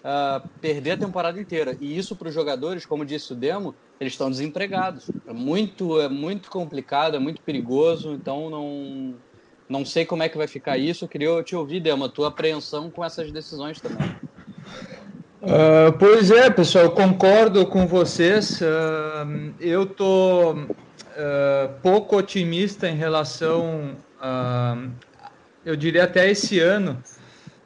uh, 0.00 0.48
perder 0.60 0.92
a 0.92 0.96
temporada 0.96 1.40
inteira. 1.40 1.76
E 1.80 1.96
isso 1.96 2.16
para 2.16 2.28
os 2.28 2.34
jogadores, 2.34 2.86
como 2.86 3.04
disse 3.04 3.32
o 3.32 3.36
Demo, 3.36 3.74
eles 4.00 4.14
estão 4.14 4.30
desempregados. 4.30 5.10
É 5.26 5.32
muito, 5.32 6.00
é 6.00 6.08
muito 6.08 6.50
complicado, 6.50 7.16
é 7.16 7.18
muito 7.18 7.40
perigoso, 7.42 8.12
então 8.12 8.50
não, 8.50 9.14
não 9.68 9.84
sei 9.84 10.04
como 10.04 10.22
é 10.22 10.28
que 10.28 10.36
vai 10.36 10.48
ficar 10.48 10.76
isso. 10.78 11.04
Eu 11.04 11.08
queria 11.08 11.42
te 11.42 11.54
ouvir, 11.54 11.80
Demo, 11.80 12.04
a 12.04 12.08
tua 12.08 12.28
apreensão 12.28 12.90
com 12.90 13.04
essas 13.04 13.30
decisões 13.30 13.80
também. 13.80 14.14
Uh, 15.44 15.92
pois 15.98 16.30
é, 16.30 16.48
pessoal, 16.48 16.90
concordo 16.90 17.66
com 17.66 17.86
vocês. 17.86 18.62
Uh, 18.62 19.52
eu 19.60 19.84
tô 19.84 20.52
uh, 20.52 20.66
pouco 21.82 22.16
otimista 22.16 22.88
em 22.88 22.96
relação, 22.96 23.90
eu 25.62 25.76
diria 25.76 26.04
até 26.04 26.30
esse 26.30 26.60
ano, 26.60 26.96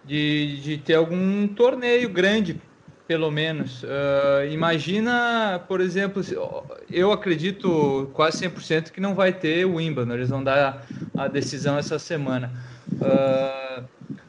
de, 0.05 0.61
de 0.61 0.79
ter 0.79 0.95
algum 0.95 1.47
torneio 1.47 2.09
grande, 2.09 2.61
pelo 3.07 3.31
menos. 3.31 3.85
Imagina, 4.51 5.63
por 5.69 5.81
exemplo, 5.81 6.21
eu 6.91 7.13
acredito 7.13 8.11
quase 8.13 8.45
100% 8.49 8.91
que 8.91 9.01
não 9.01 9.15
vai 9.15 9.33
ter 9.33 9.65
o 9.65 9.77
Wimbledon, 9.77 10.15
eles 10.15 10.31
vão 10.31 10.43
dar 10.43 10.85
a 11.17 11.29
decisão 11.29 11.79
essa 11.79 11.99
semana. 11.99 12.53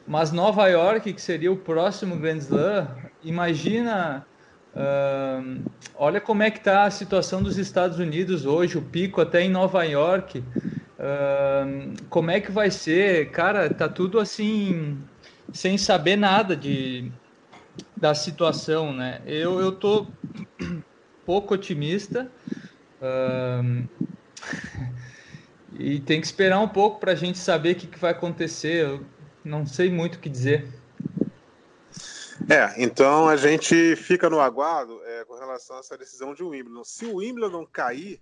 Mas 0.06 0.30
Nova 0.30 0.68
York, 0.68 1.12
que 1.12 1.20
seria 1.20 1.50
o 1.50 1.56
próximo 1.56 2.16
Grand 2.16 2.38
Slam, 2.38 2.86
imagina 3.22 4.26
Uh, 4.72 5.64
olha 5.96 6.20
como 6.20 6.42
é 6.42 6.50
que 6.50 6.58
está 6.58 6.84
a 6.84 6.90
situação 6.90 7.42
dos 7.42 7.58
Estados 7.58 7.98
Unidos 7.98 8.46
hoje, 8.46 8.78
o 8.78 8.82
pico 8.82 9.20
até 9.20 9.42
em 9.42 9.50
Nova 9.50 9.82
York. 9.84 10.38
Uh, 10.38 11.94
como 12.08 12.30
é 12.30 12.40
que 12.40 12.52
vai 12.52 12.70
ser? 12.70 13.30
Cara, 13.30 13.72
tá 13.72 13.88
tudo 13.88 14.20
assim 14.20 15.02
sem 15.52 15.76
saber 15.76 16.16
nada 16.16 16.56
de, 16.56 17.10
da 17.96 18.14
situação, 18.14 18.92
né? 18.92 19.20
Eu, 19.26 19.58
eu 19.60 19.72
tô 19.72 20.06
pouco 21.26 21.54
otimista 21.54 22.30
um, 23.62 23.88
e 25.78 25.98
tem 26.00 26.20
que 26.20 26.26
esperar 26.26 26.60
um 26.60 26.68
pouco 26.68 27.00
para 27.00 27.12
a 27.12 27.16
gente 27.16 27.38
saber 27.38 27.72
o 27.72 27.74
que, 27.74 27.86
que 27.88 27.98
vai 27.98 28.12
acontecer. 28.12 28.84
Eu 28.84 29.04
não 29.44 29.66
sei 29.66 29.90
muito 29.90 30.14
o 30.14 30.18
que 30.20 30.28
dizer. 30.28 30.79
É, 32.48 32.82
então 32.82 33.28
a 33.28 33.36
gente 33.36 33.94
fica 33.96 34.30
no 34.30 34.40
aguardo 34.40 35.00
é, 35.04 35.24
com 35.24 35.34
relação 35.34 35.76
a 35.76 35.80
essa 35.80 35.96
decisão 35.96 36.34
de 36.34 36.42
Wimbledon. 36.42 36.84
Se 36.84 37.06
o 37.06 37.16
Wimbledon 37.16 37.66
cair, 37.66 38.20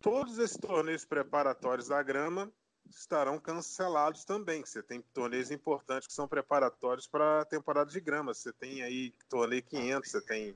todos 0.00 0.38
esses 0.38 0.56
torneios 0.56 1.04
preparatórios 1.04 1.88
da 1.88 2.02
grama 2.02 2.50
estarão 2.90 3.38
cancelados 3.38 4.24
também. 4.24 4.64
Você 4.64 4.82
tem 4.82 5.00
torneios 5.12 5.50
importantes 5.50 6.06
que 6.06 6.14
são 6.14 6.28
preparatórios 6.28 7.06
para 7.06 7.40
a 7.40 7.44
temporada 7.44 7.90
de 7.90 8.00
grama. 8.00 8.32
Você 8.32 8.52
tem 8.52 8.82
aí 8.82 9.12
torneio 9.28 9.62
500, 9.62 10.10
você 10.10 10.20
tem 10.20 10.54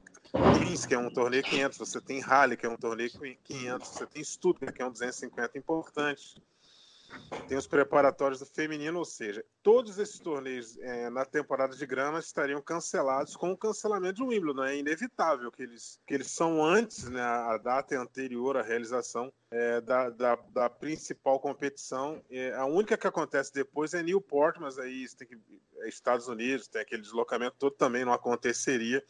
Kings, 0.58 0.86
que 0.86 0.94
é 0.94 0.98
um 0.98 1.10
torneio 1.10 1.42
500, 1.42 1.78
você 1.78 2.00
tem 2.00 2.20
Rally, 2.20 2.56
que 2.56 2.66
é 2.66 2.68
um 2.68 2.76
torneio 2.76 3.10
500, 3.10 3.88
você 3.88 4.06
tem 4.06 4.22
Stuttgart, 4.22 4.74
que 4.74 4.82
é 4.82 4.86
um 4.86 4.92
250 4.92 5.58
importante 5.58 6.40
tem 7.48 7.56
os 7.56 7.66
preparatórios 7.66 8.40
do 8.40 8.46
feminino, 8.46 8.98
ou 8.98 9.04
seja, 9.04 9.44
todos 9.62 9.98
esses 9.98 10.18
torneios 10.18 10.78
é, 10.78 11.10
na 11.10 11.24
temporada 11.24 11.74
de 11.74 11.84
grama 11.86 12.18
estariam 12.18 12.62
cancelados 12.62 13.36
com 13.36 13.50
o 13.50 13.56
cancelamento 13.56 14.16
de 14.16 14.22
Wimbledon. 14.22 14.64
É 14.64 14.76
inevitável 14.76 15.50
que 15.50 15.62
eles, 15.62 16.00
que 16.06 16.14
eles 16.14 16.30
são 16.30 16.64
antes, 16.64 17.08
né, 17.08 17.20
a 17.20 17.58
data 17.58 17.98
anterior 17.98 18.56
à 18.56 18.62
realização 18.62 19.32
é, 19.50 19.80
da, 19.80 20.10
da, 20.10 20.36
da, 20.50 20.70
principal 20.70 21.40
competição. 21.40 22.22
É, 22.30 22.54
a 22.54 22.66
única 22.66 22.96
que 22.96 23.06
acontece 23.06 23.52
depois 23.52 23.94
é 23.94 24.02
Newport, 24.02 24.58
mas 24.60 24.78
aí 24.78 25.06
tem 25.16 25.26
que, 25.26 25.38
é 25.78 25.88
Estados 25.88 26.28
Unidos, 26.28 26.68
tem 26.68 26.82
aquele 26.82 27.02
deslocamento 27.02 27.56
todo 27.58 27.74
também 27.74 28.04
não 28.04 28.12
aconteceria, 28.12 29.04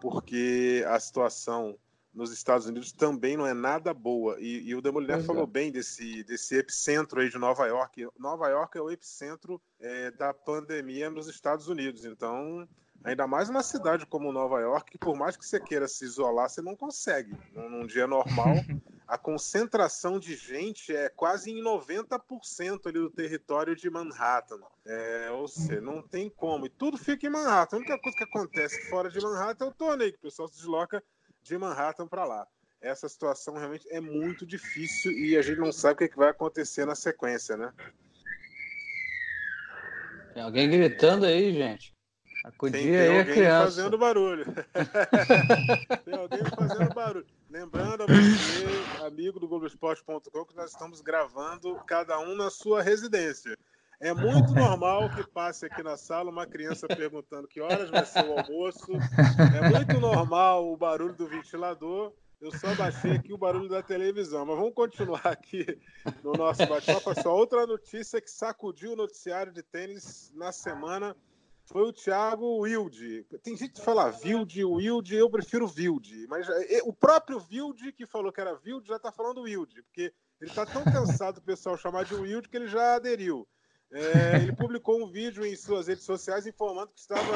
porque 0.00 0.84
a 0.86 0.98
situação 1.00 1.76
nos 2.14 2.32
Estados 2.32 2.66
Unidos 2.66 2.92
também 2.92 3.36
não 3.36 3.46
é 3.46 3.52
nada 3.52 3.92
boa. 3.92 4.36
E, 4.38 4.68
e 4.68 4.74
o 4.74 4.80
Demoliner 4.80 5.22
falou 5.24 5.44
é. 5.44 5.46
bem 5.46 5.72
desse, 5.72 6.22
desse 6.24 6.56
epicentro 6.56 7.20
aí 7.20 7.28
de 7.28 7.38
Nova 7.38 7.66
York. 7.66 8.06
Nova 8.18 8.48
York 8.48 8.78
é 8.78 8.80
o 8.80 8.90
epicentro 8.90 9.60
é, 9.80 10.10
da 10.12 10.32
pandemia 10.32 11.10
nos 11.10 11.26
Estados 11.26 11.68
Unidos. 11.68 12.04
Então, 12.04 12.68
ainda 13.02 13.26
mais 13.26 13.48
uma 13.48 13.62
cidade 13.62 14.06
como 14.06 14.32
Nova 14.32 14.60
York, 14.60 14.92
que 14.92 14.98
por 14.98 15.16
mais 15.16 15.36
que 15.36 15.44
você 15.44 15.58
queira 15.58 15.88
se 15.88 16.04
isolar, 16.04 16.48
você 16.48 16.62
não 16.62 16.76
consegue. 16.76 17.36
Num, 17.52 17.68
num 17.68 17.86
dia 17.86 18.06
normal, 18.06 18.54
a 19.08 19.18
concentração 19.18 20.18
de 20.18 20.36
gente 20.36 20.94
é 20.94 21.08
quase 21.08 21.50
em 21.50 21.62
90% 21.62 22.86
ali 22.86 22.98
do 23.00 23.10
território 23.10 23.74
de 23.74 23.90
Manhattan. 23.90 24.60
É, 24.86 25.30
ou 25.32 25.48
seja, 25.48 25.80
não 25.80 26.00
tem 26.00 26.30
como. 26.30 26.66
E 26.66 26.70
tudo 26.70 26.96
fica 26.96 27.26
em 27.26 27.30
Manhattan. 27.30 27.76
A 27.76 27.78
única 27.80 27.98
coisa 27.98 28.16
que 28.16 28.24
acontece 28.24 28.88
fora 28.88 29.10
de 29.10 29.20
Manhattan 29.20 29.64
é 29.64 29.68
o 29.68 29.74
torneio, 29.74 30.12
que 30.12 30.18
o 30.18 30.22
pessoal 30.22 30.46
se 30.46 30.56
desloca 30.56 31.02
de 31.44 31.58
Manhattan 31.58 32.08
para 32.08 32.24
lá. 32.24 32.46
Essa 32.80 33.08
situação 33.08 33.54
realmente 33.54 33.86
é 33.90 34.00
muito 34.00 34.44
difícil 34.44 35.12
e 35.12 35.36
a 35.36 35.42
gente 35.42 35.58
não 35.58 35.72
sabe 35.72 36.04
o 36.04 36.08
que 36.08 36.16
vai 36.16 36.30
acontecer 36.30 36.84
na 36.84 36.94
sequência, 36.94 37.56
né? 37.56 37.72
Tem 40.34 40.42
alguém 40.42 40.68
gritando 40.68 41.24
aí, 41.24 41.52
gente. 41.52 41.94
Acudir 42.44 42.72
tem, 42.72 42.82
tem 42.84 42.98
aí 42.98 43.18
a 43.20 43.24
criança. 43.24 43.64
fazendo 43.64 43.96
barulho. 43.96 44.44
tem 46.04 46.14
alguém 46.14 46.44
fazendo 46.44 46.94
barulho. 46.94 47.26
Lembrando 47.48 48.02
a 48.02 48.06
você, 48.06 49.02
amigo 49.06 49.40
do 49.40 49.48
Globoesporte.com, 49.48 50.44
que 50.44 50.56
nós 50.56 50.70
estamos 50.70 51.00
gravando 51.00 51.76
cada 51.86 52.18
um 52.18 52.34
na 52.34 52.50
sua 52.50 52.82
residência. 52.82 53.56
É 54.00 54.12
muito 54.12 54.52
normal 54.52 55.08
que 55.10 55.26
passe 55.28 55.66
aqui 55.66 55.82
na 55.82 55.96
sala 55.96 56.30
uma 56.30 56.46
criança 56.46 56.86
perguntando 56.86 57.48
que 57.48 57.60
horas 57.60 57.90
vai 57.90 58.04
ser 58.04 58.24
o 58.24 58.38
almoço. 58.38 58.92
É 59.56 59.70
muito 59.70 60.00
normal 60.00 60.70
o 60.70 60.76
barulho 60.76 61.14
do 61.14 61.26
ventilador. 61.26 62.12
Eu 62.40 62.50
só 62.58 62.74
baixei 62.74 63.12
aqui 63.12 63.32
o 63.32 63.38
barulho 63.38 63.68
da 63.68 63.82
televisão. 63.82 64.44
Mas 64.44 64.56
vamos 64.56 64.74
continuar 64.74 65.24
aqui 65.24 65.64
no 66.22 66.32
nosso 66.32 66.66
bate-papo. 66.66 67.22
Só 67.22 67.34
outra 67.34 67.66
notícia 67.66 68.20
que 68.20 68.30
sacudiu 68.30 68.92
o 68.92 68.96
noticiário 68.96 69.52
de 69.52 69.62
tênis 69.62 70.32
na 70.34 70.52
semana 70.52 71.16
foi 71.64 71.82
o 71.82 71.92
Thiago 71.92 72.58
Wilde. 72.58 73.24
Tem 73.42 73.56
gente 73.56 73.74
que 73.74 73.80
fala 73.80 74.14
Wilde, 74.22 74.64
Wilde, 74.64 75.16
eu 75.16 75.30
prefiro 75.30 75.72
Wilde. 75.74 76.26
Mas 76.28 76.46
é, 76.48 76.82
o 76.84 76.92
próprio 76.92 77.42
Wilde 77.50 77.92
que 77.92 78.04
falou 78.04 78.30
que 78.30 78.40
era 78.40 78.58
Wilde 78.64 78.88
já 78.88 78.96
está 78.96 79.10
falando 79.10 79.42
Wilde, 79.42 79.82
porque 79.82 80.12
ele 80.40 80.50
está 80.50 80.66
tão 80.66 80.84
cansado 80.84 81.36
do 81.36 81.42
pessoal 81.42 81.78
chamar 81.78 82.04
de 82.04 82.14
Wilde 82.14 82.48
que 82.48 82.56
ele 82.56 82.66
já 82.66 82.96
aderiu. 82.96 83.48
É, 83.94 84.42
ele 84.42 84.52
publicou 84.52 85.00
um 85.00 85.06
vídeo 85.06 85.46
em 85.46 85.54
suas 85.54 85.86
redes 85.86 86.04
sociais 86.04 86.48
informando 86.48 86.90
que 86.92 86.98
estava 86.98 87.32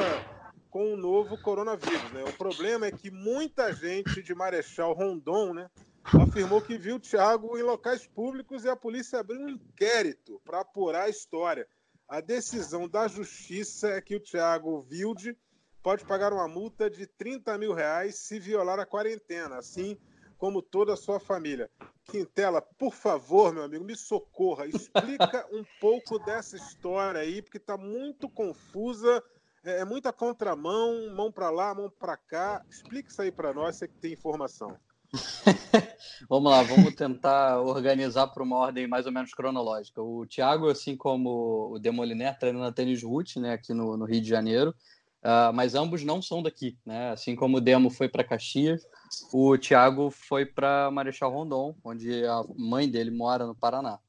com 0.69 0.91
o 0.91 0.93
um 0.93 0.97
novo 0.97 1.41
coronavírus. 1.41 2.11
Né? 2.11 2.21
O 2.25 2.33
problema 2.33 2.85
é 2.85 2.91
que 2.91 3.09
muita 3.09 3.71
gente 3.71 4.21
de 4.21 4.35
Marechal 4.35 4.91
Rondon 4.91 5.53
né, 5.53 5.69
afirmou 6.03 6.61
que 6.61 6.77
viu 6.77 6.97
o 6.97 6.99
Thiago 6.99 7.57
em 7.57 7.63
locais 7.63 8.05
públicos 8.05 8.65
e 8.65 8.69
a 8.69 8.75
polícia 8.75 9.21
abriu 9.21 9.39
um 9.39 9.49
inquérito 9.49 10.41
para 10.43 10.59
apurar 10.59 11.03
a 11.03 11.09
história. 11.09 11.65
A 12.09 12.19
decisão 12.19 12.89
da 12.89 13.07
justiça 13.07 13.89
é 13.91 14.01
que 14.01 14.17
o 14.17 14.19
Thiago 14.19 14.85
Wilde 14.91 15.37
pode 15.81 16.03
pagar 16.03 16.33
uma 16.33 16.47
multa 16.47 16.89
de 16.89 17.07
30 17.07 17.57
mil 17.57 17.73
reais 17.73 18.15
se 18.15 18.37
violar 18.37 18.79
a 18.79 18.85
quarentena. 18.85 19.57
Assim, 19.57 19.97
como 20.39 20.61
toda 20.61 20.93
a 20.93 20.97
sua 20.97 21.19
família. 21.19 21.69
Quintela, 22.05 22.61
por 22.61 22.95
favor, 22.95 23.53
meu 23.53 23.63
amigo, 23.63 23.83
me 23.83 23.95
socorra. 23.95 24.65
Explica 24.65 25.45
um 25.51 25.63
pouco 25.79 26.17
dessa 26.17 26.55
história 26.55 27.19
aí, 27.19 27.41
porque 27.41 27.57
está 27.57 27.77
muito 27.77 28.27
confusa, 28.29 29.21
é, 29.63 29.81
é, 29.81 29.85
muita 29.85 30.11
contramão, 30.11 31.13
mão 31.13 31.31
para 31.31 31.51
lá, 31.51 31.75
mão 31.75 31.91
para 31.99 32.15
cá. 32.15 32.65
Explica 32.69 33.09
isso 33.09 33.21
aí 33.21 33.31
para 33.31 33.53
nós, 33.53 33.75
você 33.75 33.87
que 33.87 33.99
tem 33.99 34.13
informação. 34.13 34.75
vamos 36.29 36.51
lá, 36.51 36.63
vamos 36.63 36.95
tentar 36.95 37.59
organizar 37.61 38.27
para 38.27 38.43
uma 38.43 38.57
ordem 38.57 38.87
mais 38.87 39.05
ou 39.05 39.11
menos 39.11 39.33
cronológica. 39.33 40.01
O 40.01 40.25
Thiago, 40.25 40.69
assim 40.69 40.95
como 40.95 41.73
o 41.73 41.79
Demoliner, 41.79 42.37
treina 42.39 42.59
na 42.59 42.71
Tênis 42.71 43.03
Root, 43.03 43.39
né, 43.39 43.53
aqui 43.53 43.73
no, 43.73 43.97
no 43.97 44.05
Rio 44.05 44.21
de 44.21 44.29
Janeiro. 44.29 44.73
Uh, 45.21 45.51
mas 45.53 45.75
ambos 45.75 46.03
não 46.05 46.21
são 46.21 46.41
daqui, 46.41 46.77
né? 46.85 47.09
Assim 47.11 47.35
como 47.35 47.57
o 47.57 47.61
Demo 47.61 47.89
foi 47.89 48.07
para 48.07 48.23
Caxias, 48.23 48.87
o 49.31 49.57
Thiago 49.57 50.09
foi 50.09 50.45
para 50.45 50.89
Marechal 50.91 51.31
Rondon, 51.31 51.75
onde 51.83 52.25
a 52.25 52.43
mãe 52.57 52.89
dele 52.89 53.11
mora 53.11 53.45
no 53.45 53.55
Paraná. 53.55 53.99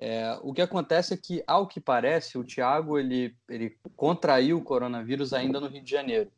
É, 0.00 0.38
o 0.42 0.52
que 0.52 0.62
acontece 0.62 1.14
é 1.14 1.16
que, 1.16 1.42
ao 1.46 1.66
que 1.66 1.80
parece, 1.80 2.38
o 2.38 2.44
Thiago 2.44 2.98
ele, 2.98 3.34
ele 3.48 3.76
contraiu 3.96 4.58
o 4.58 4.62
coronavírus 4.62 5.32
ainda 5.32 5.60
no 5.60 5.66
Rio 5.66 5.82
de 5.82 5.90
Janeiro. 5.90 6.30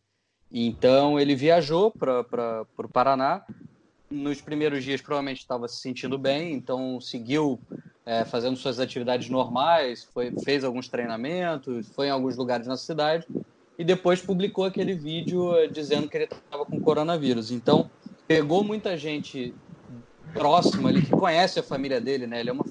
Então 0.51 1.21
ele 1.21 1.35
viajou 1.35 1.91
para 1.91 2.67
o 2.79 2.89
Paraná. 2.89 3.45
Nos 4.11 4.41
primeiros 4.41 4.83
dias 4.83 5.01
provavelmente 5.01 5.41
estava 5.41 5.69
se 5.69 5.77
sentindo 5.77 6.19
bem, 6.19 6.53
então 6.55 7.01
seguiu 7.01 7.61
é, 8.05 8.25
fazendo 8.25 8.57
suas 8.57 8.81
atividades 8.81 9.29
normais, 9.29 10.03
foi, 10.03 10.33
fez 10.43 10.65
alguns 10.65 10.89
treinamentos, 10.89 11.87
foi 11.91 12.09
em 12.09 12.11
alguns 12.11 12.37
lugares 12.37 12.67
na 12.67 12.77
cidade 12.77 13.25
e 13.81 13.85
depois 13.85 14.21
publicou 14.21 14.67
aquele 14.67 14.93
vídeo 14.93 15.57
eh, 15.57 15.67
dizendo 15.67 16.07
que 16.07 16.15
ele 16.15 16.25
estava 16.25 16.67
com 16.67 16.79
coronavírus. 16.79 17.51
Então, 17.51 17.91
pegou 18.29 18.63
muita 18.63 18.95
gente 18.95 19.55
próxima 20.35 20.91
ali 20.91 21.01
que 21.01 21.11
conhece 21.11 21.59
a 21.59 21.63
família 21.63 21.99
dele, 21.99 22.27
né? 22.27 22.41
Ele 22.41 22.51
é 22.51 22.53
uma, 22.53 22.67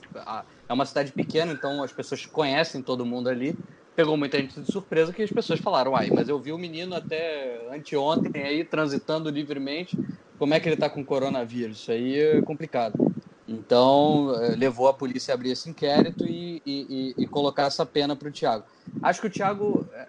é 0.70 0.72
uma 0.72 0.86
cidade 0.86 1.12
pequena, 1.12 1.52
então 1.52 1.82
as 1.82 1.92
pessoas 1.92 2.28
conhecem 2.28 2.84
todo 2.84 3.08
mundo 3.08 3.28
ali. 3.28 3.58
Pegou 3.96 4.16
muita 4.16 4.38
gente 4.38 4.62
de 4.62 4.72
surpresa 4.72 5.12
que 5.12 5.24
as 5.24 5.32
pessoas 5.32 5.60
falaram: 5.60 5.94
Uai, 5.94 6.12
mas 6.14 6.30
eu 6.30 6.38
vi 6.38 6.52
o 6.52 6.60
menino 6.60 6.94
até 6.94 7.60
anteontem 7.74 8.44
aí 8.44 8.64
transitando 8.64 9.32
livremente. 9.32 9.98
Como 10.38 10.54
é 10.54 10.60
que 10.60 10.70
ele 10.70 10.76
está 10.76 10.92
com 10.92 11.04
coronavírus? 11.04 11.80
Isso 11.80 11.92
aí 11.92 12.20
é 12.20 12.42
complicado. 12.44 12.94
Então, 13.48 14.32
eh, 14.44 14.56
levou 14.56 14.88
a 14.88 14.94
polícia 14.94 15.34
a 15.34 15.36
abrir 15.36 15.50
esse 15.50 15.68
inquérito 15.72 16.24
e, 16.24 16.62
e, 16.64 17.16
e, 17.18 17.24
e 17.24 17.28
colocar 17.28 17.64
essa 17.64 17.84
pena 17.84 18.16
para 18.16 18.30
o 18.30 18.32
Thiago. 18.32 18.64
Acho 19.02 19.22
que 19.22 19.28
o 19.28 19.30
Thiago 19.32 19.88
eh, 19.92 20.08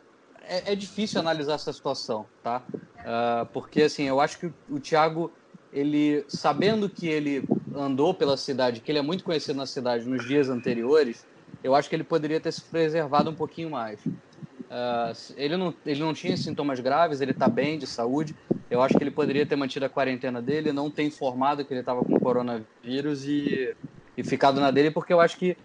é, 0.51 0.73
é 0.73 0.75
difícil 0.75 1.21
analisar 1.21 1.55
essa 1.55 1.73
situação, 1.73 2.27
tá? 2.43 2.63
Uh, 2.99 3.47
porque, 3.53 3.83
assim, 3.83 4.03
eu 4.03 4.21
acho 4.21 4.39
que 4.39 4.53
o, 4.69 4.81
Thiago, 4.81 5.31
ele, 5.73 6.25
sabendo 6.29 6.91
que 6.91 7.07
ele 7.07 7.49
andou 7.73 8.13
pela 8.13 8.37
cidade, 8.37 8.81
que 8.81 8.91
ele 8.91 8.99
é 8.99 9.03
muito 9.03 9.23
conhecido 9.23 9.57
na 9.57 9.65
cidade 9.65 10.05
nos 10.05 10.27
dias 10.27 10.51
anteriores, 10.51 11.25
eu 11.63 11.75
acho 11.75 11.89
que 11.89 11.95
ele 11.95 12.05
poderia 12.05 12.41
ter 12.41 12.53
se 12.53 12.63
preservado 12.63 13.31
um 13.31 13.35
pouquinho 13.35 13.71
mais. 13.71 14.05
Uh, 14.05 15.15
ele, 15.37 15.57
não, 15.57 15.75
ele 15.87 16.01
não 16.01 16.13
tinha 16.13 16.37
sintomas 16.37 16.81
graves, 16.81 17.21
ele 17.21 17.31
está 17.31 17.49
bem 17.49 17.79
de 17.79 17.87
saúde. 17.87 18.35
Eu 18.69 18.83
acho 18.83 18.97
que 18.97 19.03
ele 19.03 19.11
poderia 19.11 19.47
ter 19.47 19.57
mantido 19.57 19.87
a 19.87 19.89
quarentena 19.89 20.43
dele, 20.43 20.73
não 20.73 20.91
ter 20.91 21.05
informado 21.05 21.65
que 21.65 21.73
ele 21.73 21.81
estava 21.81 22.05
com 22.05 22.19
coronavírus 22.19 23.25
e, 23.25 23.75
e 24.17 24.25
ficado 24.25 24.61
na 24.61 24.71
dele, 24.71 24.91
porque 24.91 25.13
eu 25.13 25.21
acho 25.21 25.37
que 25.37 25.57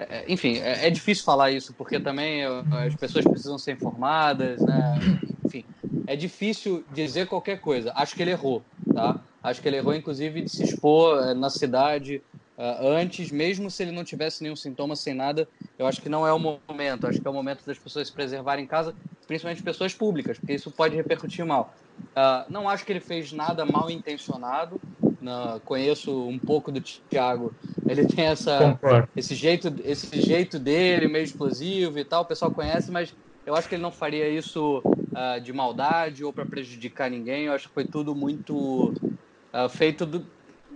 é, 0.00 0.06
é, 0.18 0.24
enfim, 0.28 0.58
é, 0.58 0.86
é, 0.86 0.90
difícil 0.90 1.24
falar 1.24 1.50
isso, 1.50 1.74
porque 1.74 2.00
também 2.00 2.42
as 2.44 2.94
pessoas 2.94 3.24
precisam 3.24 3.58
ser 3.58 3.72
informadas, 3.72 4.60
né? 4.60 4.98
Enfim, 5.44 5.64
é 6.06 6.16
difícil 6.16 6.82
dizer 6.94 7.26
qualquer 7.26 7.60
coisa. 7.60 7.92
Acho 7.94 8.14
que 8.14 8.22
ele 8.22 8.30
errou, 8.30 8.62
tá? 8.94 9.20
Acho 9.42 9.60
que 9.60 9.68
ele 9.68 9.76
errou, 9.76 9.94
inclusive, 9.94 10.42
de 10.42 10.50
se 10.50 10.62
expor 10.62 11.34
na 11.34 11.50
cidade 11.50 12.22
antes, 12.78 13.30
mesmo 13.30 13.70
se 13.70 13.82
ele 13.82 13.90
não 13.90 14.04
tivesse 14.04 14.42
nenhum 14.42 14.56
sintoma, 14.56 14.94
sem 14.94 15.14
nada, 15.14 15.48
eu 15.78 15.86
acho 15.86 16.00
que 16.00 16.10
não 16.10 16.26
é 16.26 16.32
o 16.32 16.38
momento. 16.38 17.06
Acho 17.06 17.20
que 17.20 17.26
é 17.26 17.30
o 17.30 17.34
momento 17.34 17.64
das 17.64 17.78
pessoas 17.78 18.08
se 18.08 18.12
preservarem 18.12 18.64
em 18.64 18.68
casa, 18.68 18.94
principalmente 19.26 19.62
pessoas 19.62 19.94
públicas, 19.94 20.38
porque 20.38 20.52
isso 20.52 20.70
pode 20.70 20.94
repercutir 20.94 21.44
mal. 21.44 21.74
Uh, 22.00 22.50
não 22.50 22.68
acho 22.68 22.84
que 22.84 22.92
ele 22.92 23.00
fez 23.00 23.32
nada 23.32 23.64
mal 23.64 23.90
intencionado. 23.90 24.78
Uh, 25.20 25.60
conheço 25.60 26.26
um 26.26 26.38
pouco 26.38 26.72
do 26.72 26.80
Thiago. 26.80 27.52
Ele 27.86 28.06
tem 28.06 28.26
essa, 28.26 28.78
esse 29.14 29.34
jeito, 29.34 29.74
esse 29.84 30.20
jeito 30.20 30.58
dele 30.58 31.08
meio 31.08 31.24
explosivo 31.24 31.98
e 31.98 32.04
tal. 32.04 32.22
O 32.22 32.26
pessoal 32.26 32.50
conhece, 32.50 32.90
mas 32.90 33.14
eu 33.44 33.54
acho 33.54 33.68
que 33.68 33.74
ele 33.74 33.82
não 33.82 33.92
faria 33.92 34.28
isso 34.28 34.82
uh, 34.84 35.40
de 35.42 35.52
maldade 35.52 36.24
ou 36.24 36.32
para 36.32 36.46
prejudicar 36.46 37.10
ninguém. 37.10 37.44
Eu 37.44 37.52
acho 37.52 37.68
que 37.68 37.74
foi 37.74 37.84
tudo 37.84 38.14
muito 38.14 38.94
uh, 39.52 39.68
feito 39.68 40.06
do, 40.06 40.26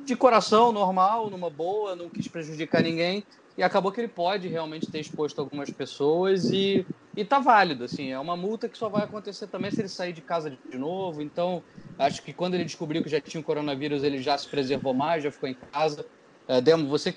de 0.04 0.14
coração, 0.14 0.72
normal, 0.72 1.30
numa 1.30 1.48
boa, 1.48 1.96
não 1.96 2.10
quis 2.10 2.28
prejudicar 2.28 2.82
ninguém. 2.82 3.24
E 3.56 3.62
acabou 3.62 3.92
que 3.92 4.00
ele 4.00 4.08
pode 4.08 4.49
realmente 4.49 4.90
ter 4.90 5.00
exposto 5.00 5.40
algumas 5.40 5.70
pessoas 5.70 6.50
e, 6.50 6.87
e 7.16 7.25
tá 7.25 7.38
válido, 7.38 7.84
assim. 7.84 8.11
É 8.11 8.18
uma 8.18 8.37
multa 8.37 8.68
que 8.68 8.76
só 8.76 8.88
vai 8.88 9.04
acontecer 9.04 9.49
também 9.49 9.70
se 9.70 9.80
ele 9.80 9.88
sair 9.88 10.12
de 10.12 10.23
casa 10.23 10.50
de 10.50 10.78
novo. 10.78 11.23
Então, 11.23 11.62
acho 11.99 12.23
que 12.23 12.34
quando 12.34 12.54
ele 12.54 12.64
descobriu 12.64 13.02
que 13.02 13.08
já 13.08 13.20
tinha 13.20 13.40
o 13.40 13.44
coronavírus, 13.44 14.02
ele 14.02 14.20
já 14.20 14.37
se 14.37 14.49
preservou 14.49 14.92
mais, 14.92 15.23
já 15.23 15.30
ficou 15.30 15.49
em 15.49 15.54
casa. 15.73 16.04
É, 16.49 16.61
Demo, 16.61 16.88
você, 16.88 17.16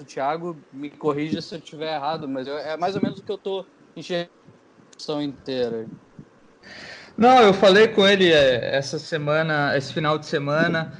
o 0.00 0.04
Thiago, 0.04 0.62
me 0.72 0.90
corrija 0.90 1.40
se 1.40 1.54
eu 1.54 1.58
estiver 1.58 1.94
errado, 1.94 2.28
mas 2.28 2.46
eu, 2.46 2.58
é 2.58 2.76
mais 2.76 2.96
ou 2.96 3.02
menos 3.02 3.20
o 3.20 3.22
que 3.22 3.32
eu 3.32 3.38
tô 3.38 3.64
enxergando 3.96 4.30
inteira. 5.22 5.88
Não, 7.16 7.40
eu 7.40 7.54
falei 7.54 7.88
com 7.88 8.06
ele 8.06 8.30
é, 8.32 8.76
essa 8.76 8.98
semana, 8.98 9.76
esse 9.76 9.92
final 9.92 10.18
de 10.18 10.26
semana. 10.26 10.92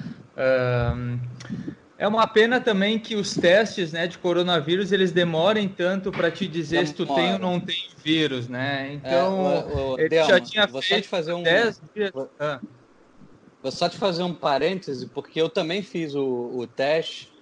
É 1.99 2.07
uma 2.07 2.27
pena 2.27 2.61
também 2.61 2.99
que 2.99 3.15
os 3.15 3.35
testes 3.35 3.93
né, 3.93 4.07
de 4.07 4.19
coronavírus 4.19 4.93
eles 4.93 5.13
demorem 5.13 5.69
tanto 5.69 6.11
para 6.11 6.31
te 6.31 6.47
dizer 6.47 6.85
Demora. 6.85 6.87
se 6.87 6.95
tu 6.95 7.07
tem 7.07 7.33
ou 7.33 7.39
não 7.39 7.61
tem 7.61 7.89
vírus, 8.05 8.49
né? 8.49 8.93
Então, 8.93 9.51
é, 9.51 9.65
o, 9.65 9.93
o, 9.95 9.99
ele 9.99 10.09
Delma, 10.11 10.31
já 10.31 10.41
tinha 10.41 10.69
feito 10.69 11.09
fazer 11.09 11.33
um 11.33 11.43
teste. 11.43 11.83
Vou, 12.13 12.31
ah. 12.39 12.61
vou 13.63 13.73
só 13.73 13.89
te 13.89 13.97
fazer 13.97 14.23
um 14.23 14.35
parêntese, 14.35 15.07
porque 15.07 15.41
eu 15.41 15.49
também 15.49 15.83
fiz 15.83 16.15
o, 16.15 16.51
o 16.55 16.67
teste 16.67 17.35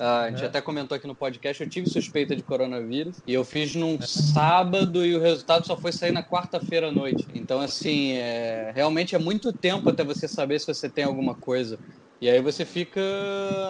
Uh, 0.00 0.02
a 0.02 0.30
gente 0.30 0.42
é. 0.42 0.46
até 0.46 0.62
comentou 0.62 0.96
aqui 0.96 1.06
no 1.06 1.14
podcast, 1.14 1.62
eu 1.62 1.68
tive 1.68 1.86
suspeita 1.86 2.34
de 2.34 2.42
coronavírus 2.42 3.16
e 3.26 3.34
eu 3.34 3.44
fiz 3.44 3.74
num 3.74 3.96
é. 3.96 4.06
sábado 4.06 5.04
e 5.04 5.14
o 5.14 5.20
resultado 5.20 5.66
só 5.66 5.76
foi 5.76 5.92
sair 5.92 6.10
na 6.10 6.22
quarta-feira 6.22 6.88
à 6.88 6.90
noite. 6.90 7.26
Então, 7.34 7.60
assim, 7.60 8.12
é, 8.12 8.72
realmente 8.74 9.14
é 9.14 9.18
muito 9.18 9.52
tempo 9.52 9.90
até 9.90 10.02
você 10.02 10.26
saber 10.26 10.58
se 10.58 10.66
você 10.66 10.88
tem 10.88 11.04
alguma 11.04 11.34
coisa. 11.34 11.78
E 12.20 12.28
aí 12.28 12.40
você 12.42 12.64
fica 12.66 13.00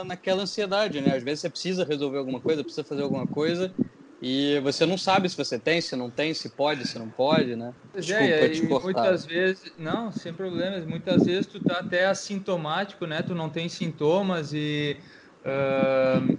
naquela 0.06 0.42
ansiedade, 0.42 1.00
né? 1.00 1.14
Às 1.16 1.22
vezes 1.22 1.40
você 1.42 1.50
precisa 1.50 1.84
resolver 1.84 2.18
alguma 2.18 2.40
coisa, 2.42 2.64
precisa 2.64 2.84
fazer 2.86 3.02
alguma 3.02 3.26
coisa 3.26 3.74
e 4.20 4.58
você 4.60 4.84
não 4.86 4.98
sabe 4.98 5.28
se 5.30 5.36
você 5.36 5.58
tem, 5.60 5.80
se 5.80 5.96
não 5.96 6.10
tem, 6.10 6.34
se 6.34 6.54
pode, 6.54 6.84
se 6.84 6.98
não 6.98 7.10
pode, 7.12 7.56
né? 7.56 7.72
Desculpa 7.94 8.48
é, 8.48 8.48
te 8.48 8.62
cortar. 8.62 8.82
Muitas 8.82 9.26
vezes, 9.26 9.76
não, 9.76 10.12
sem 10.12 10.32
problemas. 10.34 10.84
Muitas 10.86 11.24
vezes 11.26 11.46
tu 11.50 11.60
tá 11.60 11.78
até 11.80 12.06
assintomático, 12.06 13.06
né? 13.06 13.22
Tu 13.22 13.34
não 13.34 13.50
tem 13.50 13.68
sintomas 13.68 14.52
e 14.52 15.02
Uh, 15.42 16.38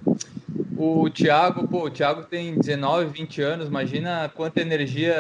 o 0.84 1.10
Thiago, 1.12 1.66
pô, 1.70 1.86
o 1.86 1.92
Thiago 1.92 2.26
tem 2.26 2.58
19, 2.60 3.12
20 3.12 3.42
anos, 3.42 3.68
imagina 3.68 4.30
quanta 4.30 4.62
energia. 4.62 5.14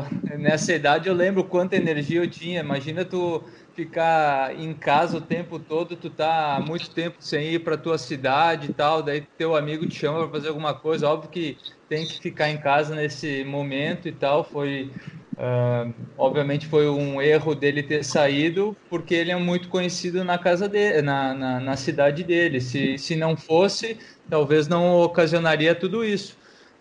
Nessa 0.38 0.72
idade 0.72 1.08
eu 1.08 1.14
lembro 1.14 1.44
quanta 1.48 1.76
energia 1.76 2.20
eu 2.22 2.30
tinha. 2.30 2.60
Imagina 2.60 3.04
tu 3.04 3.46
ficar 3.72 4.58
em 4.58 4.72
casa 4.78 5.18
o 5.18 5.20
tempo 5.20 5.58
todo, 5.58 5.96
tu 5.96 6.08
tá 6.10 6.58
muito 6.66 6.92
tempo 6.94 7.16
sem 7.20 7.52
ir 7.52 7.64
para 7.64 7.76
tua 7.76 7.98
cidade 7.98 8.68
e 8.70 8.74
tal, 8.74 9.02
daí 9.02 9.26
teu 9.36 9.54
amigo 9.56 9.86
te 9.86 9.94
chama 9.96 10.20
para 10.20 10.30
fazer 10.30 10.48
alguma 10.48 10.78
coisa, 10.78 11.08
óbvio 11.08 11.30
que 11.30 11.58
tem 11.88 12.06
que 12.06 12.14
ficar 12.20 12.48
em 12.50 12.60
casa 12.60 12.94
nesse 12.94 13.44
momento 13.44 14.08
e 14.08 14.12
tal, 14.12 14.44
foi 14.44 14.92
Uh, 15.36 15.92
obviamente 16.16 16.66
foi 16.66 16.88
um 16.88 17.20
erro 17.20 17.54
dele 17.54 17.82
ter 17.82 18.04
saído, 18.04 18.76
porque 18.88 19.14
ele 19.14 19.32
é 19.32 19.36
muito 19.36 19.68
conhecido 19.68 20.22
na 20.22 20.38
casa 20.38 20.68
dele, 20.68 21.02
na, 21.02 21.34
na, 21.34 21.60
na, 21.60 21.76
cidade 21.76 22.22
dele. 22.22 22.60
Se, 22.60 22.96
se 22.98 23.16
não 23.16 23.36
fosse, 23.36 23.98
talvez 24.30 24.68
não 24.68 25.00
ocasionaria 25.00 25.74
tudo 25.74 26.04
isso. 26.04 26.36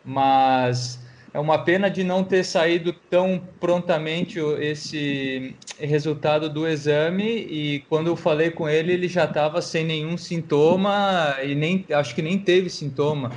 Mas 0.05 0.99
é 1.33 1.39
uma 1.39 1.57
pena 1.63 1.89
de 1.89 2.03
não 2.03 2.23
ter 2.23 2.43
saído 2.43 2.93
tão 3.09 3.41
prontamente 3.59 4.37
esse 4.59 5.55
resultado 5.79 6.47
do 6.47 6.67
exame. 6.67 7.25
E 7.25 7.79
quando 7.89 8.07
eu 8.07 8.15
falei 8.15 8.51
com 8.51 8.69
ele, 8.69 8.93
ele 8.93 9.07
já 9.07 9.25
estava 9.25 9.61
sem 9.61 9.83
nenhum 9.83 10.15
sintoma 10.15 11.37
e 11.43 11.55
nem 11.55 11.85
acho 11.91 12.13
que 12.13 12.21
nem 12.21 12.37
teve 12.37 12.69
sintoma. 12.69 13.31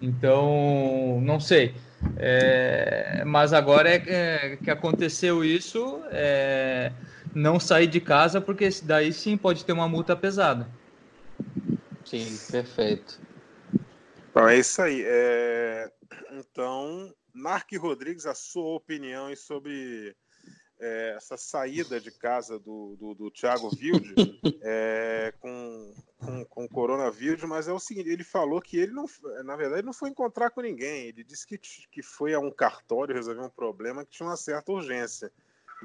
Então, 0.00 1.20
não 1.22 1.38
sei. 1.38 1.74
É, 2.16 3.24
mas 3.24 3.52
agora 3.52 3.88
é, 3.90 4.02
é, 4.06 4.56
que 4.56 4.70
aconteceu 4.70 5.44
isso, 5.44 6.02
é, 6.10 6.92
não 7.34 7.58
sair 7.58 7.86
de 7.86 8.00
casa, 8.00 8.40
porque 8.40 8.68
daí 8.84 9.12
sim 9.12 9.36
pode 9.36 9.64
ter 9.64 9.72
uma 9.72 9.88
multa 9.88 10.14
pesada. 10.14 10.68
Sim, 12.04 12.38
perfeito. 12.50 13.18
Bom, 14.34 14.48
é 14.48 14.58
isso 14.58 14.80
aí. 14.82 15.02
É... 15.04 15.90
Então, 16.32 17.12
Narc 17.34 17.70
Rodrigues, 17.76 18.26
a 18.26 18.34
sua 18.34 18.74
opinião 18.74 19.34
sobre 19.36 20.14
é, 20.82 21.14
essa 21.16 21.36
saída 21.36 22.00
de 22.00 22.10
casa 22.10 22.58
do, 22.58 22.96
do, 22.98 23.14
do 23.14 23.30
Thiago 23.30 23.68
Wilde 23.68 24.14
é, 24.62 25.32
com, 25.38 25.94
com, 26.18 26.44
com 26.44 26.68
coronavírus, 26.68 27.44
mas 27.44 27.68
é 27.68 27.72
o 27.72 27.78
seguinte, 27.78 28.08
ele 28.08 28.24
falou 28.24 28.60
que 28.60 28.76
ele 28.76 28.90
não, 28.90 29.06
na 29.44 29.54
verdade, 29.54 29.86
não 29.86 29.92
foi 29.92 30.10
encontrar 30.10 30.50
com 30.50 30.60
ninguém. 30.60 31.06
Ele 31.06 31.22
disse 31.22 31.46
que, 31.46 31.56
que 31.56 32.02
foi 32.02 32.34
a 32.34 32.40
um 32.40 32.50
cartório 32.50 33.14
resolver 33.14 33.42
um 33.42 33.48
problema 33.48 34.04
que 34.04 34.10
tinha 34.10 34.28
uma 34.28 34.36
certa 34.36 34.72
urgência. 34.72 35.30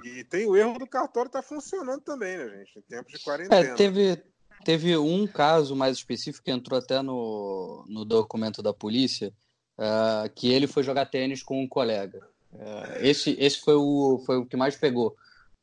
E 0.03 0.23
tem 0.23 0.47
o 0.47 0.55
erro 0.55 0.79
do 0.79 0.87
cartório 0.87 1.29
tá 1.29 1.43
funcionando 1.43 2.01
também, 2.01 2.37
né, 2.37 2.49
gente? 2.49 2.79
Em 2.79 2.81
tempos 2.81 3.13
de 3.13 3.23
quarentena. 3.23 3.55
É, 3.55 3.75
teve, 3.75 4.23
teve 4.65 4.97
um 4.97 5.27
caso 5.27 5.75
mais 5.75 5.95
específico 5.95 6.43
que 6.43 6.51
entrou 6.51 6.79
até 6.79 7.03
no, 7.03 7.85
no 7.87 8.03
documento 8.03 8.63
da 8.63 8.73
polícia, 8.73 9.31
uh, 9.77 10.29
que 10.33 10.51
ele 10.51 10.65
foi 10.65 10.81
jogar 10.81 11.05
tênis 11.05 11.43
com 11.43 11.61
um 11.61 11.67
colega. 11.67 12.27
É, 12.53 13.07
esse, 13.07 13.35
esse 13.39 13.59
foi, 13.59 13.75
o, 13.75 14.21
foi 14.25 14.37
o 14.37 14.45
que 14.45 14.57
mais 14.57 14.75
pegou, 14.75 15.15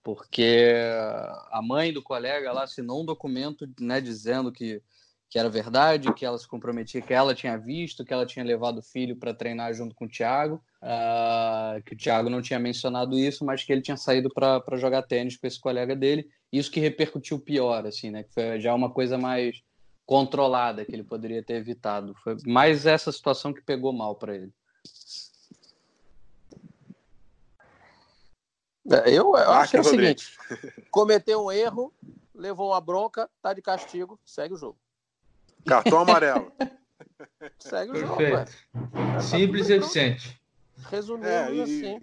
porque 0.02 0.72
a 1.50 1.60
mãe 1.62 1.92
do 1.92 2.02
colega 2.02 2.52
lá 2.52 2.64
assinou 2.64 3.02
um 3.02 3.06
documento 3.06 3.68
né, 3.80 4.00
dizendo 4.00 4.52
que, 4.52 4.82
que 5.30 5.38
era 5.38 5.48
verdade, 5.48 6.12
que 6.14 6.24
ela 6.24 6.38
se 6.38 6.46
comprometia, 6.46 7.00
que 7.00 7.12
ela 7.12 7.34
tinha 7.34 7.56
visto, 7.56 8.04
que 8.04 8.12
ela 8.12 8.26
tinha 8.26 8.44
levado 8.44 8.78
o 8.78 8.82
filho 8.82 9.16
para 9.16 9.34
treinar 9.34 9.72
junto 9.74 9.94
com 9.94 10.04
o 10.04 10.08
Thiago, 10.08 10.62
uh, 10.82 11.82
que 11.84 11.94
o 11.94 11.96
Thiago 11.96 12.28
não 12.28 12.42
tinha 12.42 12.58
mencionado 12.58 13.18
isso, 13.18 13.44
mas 13.44 13.64
que 13.64 13.72
ele 13.72 13.82
tinha 13.82 13.96
saído 13.96 14.28
para 14.32 14.76
jogar 14.76 15.02
tênis 15.02 15.36
com 15.36 15.46
esse 15.46 15.58
colega 15.58 15.96
dele. 15.96 16.28
Isso 16.52 16.70
que 16.70 16.78
repercutiu 16.78 17.40
pior, 17.40 17.84
assim, 17.86 18.10
né? 18.10 18.22
Que 18.22 18.32
foi 18.32 18.60
já 18.60 18.72
uma 18.72 18.90
coisa 18.90 19.18
mais 19.18 19.60
controlada 20.06 20.84
que 20.84 20.92
ele 20.92 21.02
poderia 21.02 21.42
ter 21.42 21.54
evitado. 21.54 22.14
Foi 22.22 22.36
mais 22.46 22.86
essa 22.86 23.10
situação 23.10 23.52
que 23.52 23.62
pegou 23.62 23.92
mal 23.92 24.14
para 24.14 24.36
ele. 24.36 24.52
Eu, 29.06 29.34
eu 29.34 29.50
acho 29.52 29.70
que 29.70 29.76
é 29.76 29.80
o 29.80 29.84
seguinte: 29.84 30.36
cometeu 30.90 31.44
um 31.44 31.52
erro, 31.52 31.92
levou 32.34 32.70
uma 32.70 32.80
bronca, 32.80 33.30
tá 33.40 33.52
de 33.52 33.62
castigo, 33.62 34.18
segue 34.24 34.54
o 34.54 34.58
jogo. 34.58 34.78
Cartão 35.66 36.00
amarelo. 36.00 36.52
segue 37.58 37.92
o 37.92 37.96
jogo. 37.96 38.16
Tá 38.16 39.20
Simples 39.20 39.68
e 39.68 39.74
eficiente. 39.74 40.40
Resumindo 40.90 41.28
é, 41.28 41.54
e... 41.54 41.62
assim. 41.62 42.00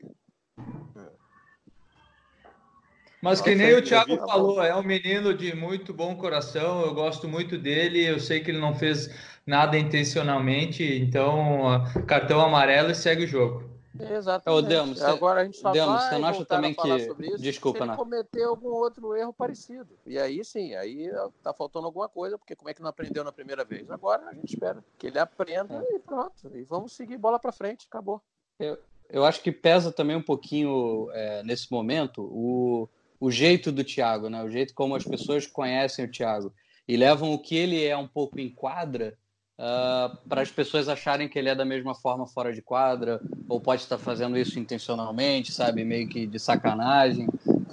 Mas 3.21 3.39
que 3.39 3.53
nem 3.53 3.75
o 3.75 3.83
Thiago 3.83 4.17
falou, 4.17 4.63
é 4.63 4.75
um 4.75 4.81
menino 4.81 5.31
de 5.31 5.55
muito 5.55 5.93
bom 5.93 6.15
coração, 6.15 6.81
eu 6.81 6.91
gosto 6.95 7.27
muito 7.27 7.55
dele, 7.55 8.03
eu 8.03 8.19
sei 8.19 8.39
que 8.39 8.49
ele 8.49 8.57
não 8.57 8.73
fez 8.73 9.13
nada 9.45 9.77
intencionalmente, 9.77 10.83
então 10.83 11.85
cartão 12.07 12.41
amarelo 12.41 12.89
e 12.89 12.95
segue 12.95 13.25
o 13.25 13.27
jogo. 13.27 13.70
Exatamente. 13.99 15.04
Agora 15.04 15.41
a 15.41 15.45
gente 15.45 15.58
só 15.58 15.71
vai 15.71 15.80
você 15.80 16.17
não 16.17 16.27
acha 16.27 16.45
também 16.45 16.73
que 16.73 16.88
isso, 16.88 17.15
desculpa, 17.38 17.80
se 17.80 17.84
ele 17.86 17.95
cometeu 17.95 18.49
algum 18.49 18.69
outro 18.69 19.15
erro 19.15 19.34
parecido. 19.34 19.89
E 20.06 20.17
aí 20.17 20.43
sim, 20.43 20.73
aí 20.75 21.10
tá 21.43 21.54
faltando 21.54 21.86
alguma 21.86 22.08
coisa, 22.08 22.38
porque 22.38 22.56
como 22.56 22.69
é 22.69 22.73
que 22.73 22.82
não 22.82 22.89
aprendeu 22.89 23.23
na 23.23 23.32
primeira 23.32 23.65
vez? 23.65 23.89
Agora 23.91 24.30
a 24.30 24.34
gente 24.34 24.54
espera 24.54 24.84
que 24.97 25.08
ele 25.08 25.19
aprenda 25.19 25.84
é. 25.89 25.95
e 25.95 25.99
pronto. 25.99 26.49
E 26.54 26.63
vamos 26.63 26.93
seguir 26.93 27.17
bola 27.17 27.39
para 27.39 27.51
frente, 27.51 27.86
acabou. 27.89 28.21
Eu, 28.60 28.77
eu 29.10 29.25
acho 29.25 29.41
que 29.41 29.51
pesa 29.51 29.91
também 29.91 30.15
um 30.15 30.21
pouquinho 30.21 31.10
é, 31.13 31.43
nesse 31.43 31.71
momento 31.71 32.23
o, 32.23 32.88
o 33.19 33.30
jeito 33.30 33.71
do 33.71 33.84
Thiago, 33.84 34.30
né? 34.30 34.43
O 34.43 34.49
jeito 34.49 34.73
como 34.73 34.95
as 34.95 35.04
pessoas 35.04 35.45
conhecem 35.45 36.06
o 36.06 36.12
Thiago 36.12 36.54
e 36.88 36.95
levam 36.95 37.34
o 37.34 37.39
que 37.39 37.56
ele 37.56 37.84
é 37.84 37.95
um 37.95 38.08
pouco 38.08 38.39
em 38.39 38.49
quadra 38.49 39.17
uh, 39.59 40.17
para 40.27 40.41
as 40.41 40.51
pessoas 40.51 40.87
acharem 40.89 41.27
que 41.27 41.37
ele 41.37 41.49
é 41.49 41.55
da 41.55 41.65
mesma 41.65 41.95
forma 41.95 42.27
fora 42.27 42.53
de 42.53 42.61
quadra, 42.61 43.21
ou 43.47 43.59
pode 43.59 43.81
estar 43.81 43.97
fazendo 43.97 44.37
isso 44.37 44.59
intencionalmente, 44.59 45.51
sabe, 45.51 45.83
meio 45.83 46.07
que 46.07 46.25
de 46.25 46.39
sacanagem. 46.39 47.27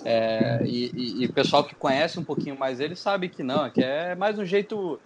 É, 0.05 0.63
e, 0.65 1.27
o 1.27 1.33
pessoal 1.33 1.65
que 1.65 1.75
conhece 1.75 2.19
um 2.19 2.25
pouquinho 2.25 2.59
mais 2.59 2.81
ele 2.81 2.95
sabe 2.95 3.29
que 3.29 3.43
não, 3.43 3.69
que 3.69 3.83
é 3.83 4.15
mais 4.15 4.39
um 4.39 4.45
jeito 4.45 4.99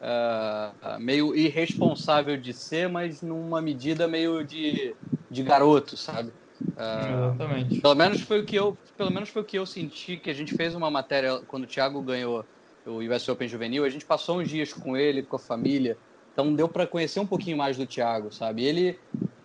uh, 0.00 1.00
meio 1.00 1.34
irresponsável 1.34 2.36
de 2.36 2.52
ser, 2.52 2.88
mas 2.88 3.22
numa 3.22 3.60
medida 3.62 4.08
meio 4.08 4.44
de, 4.44 4.94
de 5.30 5.42
garoto, 5.42 5.96
sabe? 5.96 6.32
Uh, 6.60 7.32
Exatamente. 7.32 7.80
Pelo 7.80 7.94
menos 7.94 8.20
foi 8.22 8.40
o 8.40 8.44
que 8.44 8.56
eu, 8.56 8.76
pelo 8.96 9.10
menos 9.10 9.28
foi 9.28 9.42
o 9.42 9.44
que 9.44 9.58
eu 9.58 9.64
senti 9.64 10.16
que 10.16 10.30
a 10.30 10.34
gente 10.34 10.54
fez 10.54 10.74
uma 10.74 10.90
matéria 10.90 11.38
quando 11.46 11.64
o 11.64 11.66
Thiago 11.66 12.02
ganhou 12.02 12.44
o 12.86 12.98
US 12.98 13.28
Open 13.28 13.48
Juvenil, 13.48 13.84
a 13.84 13.88
gente 13.88 14.04
passou 14.04 14.40
uns 14.40 14.48
dias 14.48 14.72
com 14.72 14.96
ele, 14.96 15.22
com 15.22 15.36
a 15.36 15.38
família, 15.38 15.96
então 16.40 16.54
deu 16.54 16.68
para 16.68 16.86
conhecer 16.86 17.20
um 17.20 17.26
pouquinho 17.26 17.56
mais 17.56 17.76
do 17.76 17.86
Thiago, 17.86 18.32
sabe? 18.32 18.64
Ele 18.64 18.98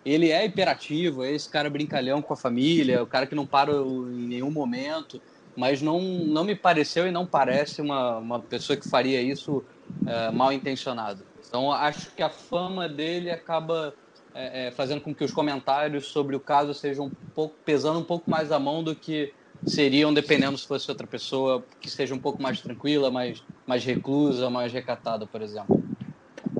ele 0.04 0.30
é 0.30 0.44
hiperativo, 0.46 1.24
é 1.24 1.32
esse 1.32 1.50
cara 1.50 1.68
brincalhão 1.68 2.22
com 2.22 2.32
a 2.32 2.36
família, 2.36 3.02
o 3.02 3.08
cara 3.08 3.26
que 3.26 3.34
não 3.34 3.44
para 3.44 3.72
em 3.72 4.28
nenhum 4.28 4.52
momento, 4.52 5.20
mas 5.56 5.82
não, 5.82 6.00
não 6.00 6.44
me 6.44 6.54
pareceu 6.54 7.08
e 7.08 7.10
não 7.10 7.26
parece 7.26 7.82
uma, 7.82 8.18
uma 8.18 8.40
pessoa 8.40 8.76
que 8.76 8.88
faria 8.88 9.20
isso 9.20 9.64
é, 10.06 10.30
mal 10.30 10.52
intencionado. 10.52 11.26
Então 11.48 11.72
acho 11.72 12.14
que 12.14 12.22
a 12.22 12.30
fama 12.30 12.88
dele 12.88 13.32
acaba 13.32 13.92
é, 14.32 14.68
é, 14.68 14.70
fazendo 14.70 15.00
com 15.00 15.12
que 15.12 15.24
os 15.24 15.32
comentários 15.32 16.06
sobre 16.06 16.36
o 16.36 16.40
caso 16.40 16.72
sejam 16.72 17.06
um 17.06 17.12
pouco 17.34 17.56
pesando 17.64 17.98
um 17.98 18.04
pouco 18.04 18.30
mais 18.30 18.52
a 18.52 18.60
mão 18.60 18.84
do 18.84 18.94
que 18.94 19.34
seriam 19.64 20.14
dependendo 20.14 20.56
se 20.56 20.68
fosse 20.68 20.88
outra 20.88 21.06
pessoa 21.06 21.66
que 21.80 21.90
seja 21.90 22.14
um 22.14 22.20
pouco 22.20 22.40
mais 22.40 22.60
tranquila, 22.60 23.10
mais, 23.10 23.42
mais 23.66 23.84
reclusa, 23.84 24.48
mais 24.48 24.72
recatada, 24.72 25.26
por 25.26 25.42
exemplo. 25.42 25.85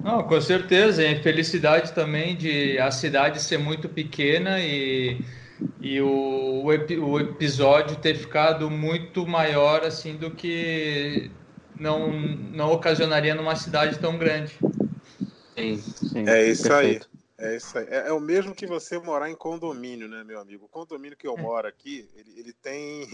Não, 0.07 0.23
com 0.23 0.41
certeza. 0.41 1.05
E 1.05 1.21
felicidade 1.21 1.93
também 1.93 2.37
de 2.37 2.79
a 2.79 2.93
cidade 2.93 3.43
ser 3.43 3.59
muito 3.59 3.89
pequena 3.89 4.61
e, 4.61 5.21
e 5.81 6.01
o, 6.01 6.63
o, 6.63 7.11
o, 7.11 7.21
episódio 7.21 7.97
ter 7.97 8.15
ficado 8.15 8.71
muito 8.71 9.27
maior 9.27 9.83
assim 9.83 10.17
do 10.17 10.31
que 10.31 11.29
não, 11.77 12.13
não 12.13 12.71
ocasionaria 12.71 13.35
numa 13.35 13.57
cidade 13.57 13.99
tão 13.99 14.17
grande. 14.17 14.57
Sim, 15.59 15.77
sim. 15.77 16.29
É 16.29 16.49
isso 16.49 16.69
perfeito. 16.69 17.11
aí. 17.37 17.49
É 17.49 17.57
isso 17.57 17.77
aí. 17.77 17.87
É, 17.91 18.09
é, 18.09 18.13
o 18.13 18.21
mesmo 18.21 18.55
que 18.55 18.65
você 18.65 19.01
morar 19.01 19.29
em 19.29 19.35
condomínio, 19.35 20.07
né, 20.07 20.23
meu 20.23 20.39
amigo? 20.39 20.67
O 20.67 20.69
condomínio 20.69 21.17
que 21.17 21.27
eu 21.27 21.37
moro 21.37 21.67
aqui, 21.67 22.09
ele, 22.15 22.33
ele 22.39 22.53
tem 22.53 23.09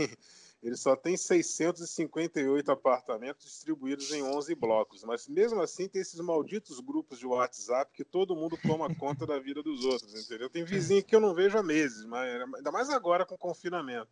ele 0.63 0.77
só 0.77 0.95
tem 0.95 1.17
658 1.17 2.71
apartamentos 2.71 3.47
distribuídos 3.47 4.13
em 4.13 4.23
11 4.23 4.55
blocos, 4.55 5.03
mas 5.03 5.27
mesmo 5.27 5.61
assim 5.61 5.89
tem 5.89 6.01
esses 6.01 6.21
malditos 6.21 6.79
grupos 6.79 7.19
de 7.19 7.27
WhatsApp 7.27 7.91
que 7.93 8.05
todo 8.05 8.37
mundo 8.37 8.57
toma 8.57 8.87
conta 8.95 9.27
da 9.27 9.41
vida 9.41 9.61
dos 9.61 9.85
outros, 9.85 10.15
entendeu? 10.15 10.49
Tem 10.49 10.65
vizinho 10.65 11.03
que 11.03 11.17
eu 11.17 11.21
não 11.21 11.35
vejo 11.35 11.59
há 11.59 11.63
meses, 11.63 12.05
mas 12.05 12.43
ainda 12.55 12.71
mais 12.71 12.89
agora 12.91 13.27
com 13.27 13.37
confinamento. 13.37 14.09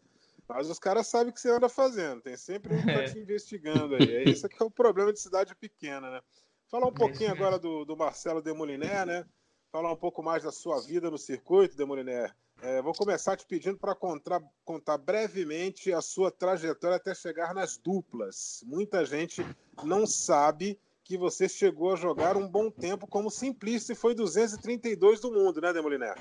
Mas 0.49 0.69
os 0.69 0.81
caras 0.81 1.07
sabem 1.07 1.31
o 1.31 1.33
que 1.33 1.41
você 1.41 1.51
anda 1.51 1.69
fazendo, 1.69 2.21
tem 2.21 2.37
sempre 2.37 2.75
um 2.75 2.81
que 2.81 2.93
tá 2.93 3.05
te 3.05 3.19
investigando 3.19 3.95
aí. 3.95 4.17
É 4.17 4.29
esse 4.29 4.49
que 4.49 4.61
é 4.61 4.67
o 4.67 4.71
problema 4.71 5.13
de 5.13 5.21
cidade 5.21 5.55
pequena, 5.55 6.11
né? 6.11 6.21
Falar 6.67 6.89
um 6.89 6.93
pouquinho 6.93 7.31
agora 7.31 7.57
do, 7.57 7.85
do 7.85 7.97
Marcelo 7.97 8.43
Demoliner, 8.43 9.07
né? 9.07 9.25
Falar 9.71 9.93
um 9.93 9.97
pouco 9.97 10.21
mais 10.21 10.43
da 10.43 10.51
sua 10.51 10.81
vida 10.81 11.09
no 11.09 11.19
circuito, 11.19 11.77
Demoliner. 11.77 12.35
É, 12.63 12.83
vou 12.83 12.93
começar 12.93 13.37
te 13.37 13.47
pedindo 13.47 13.79
para 13.79 13.95
contar, 13.95 14.41
contar 14.65 14.99
brevemente 14.99 15.93
a 15.93 16.03
sua 16.03 16.31
trajetória 16.31 16.97
até 16.97 17.15
chegar 17.15 17.55
nas 17.55 17.79
duplas. 17.79 18.63
Muita 18.67 19.05
gente 19.05 19.45
não 19.83 20.07
sabe 20.07 20.79
que 21.03 21.17
você 21.17 21.49
chegou 21.49 21.95
a 21.95 21.97
jogar 21.97 22.37
um 22.37 22.47
bom 22.47 22.71
tempo 22.71 23.07
como 23.07 23.31
simplista 23.31 23.93
e 23.93 23.97
foi 23.97 24.15
232 24.15 25.21
do 25.21 25.33
mundo, 25.33 25.61
né, 25.61 25.73
Demoliner? 25.73 26.15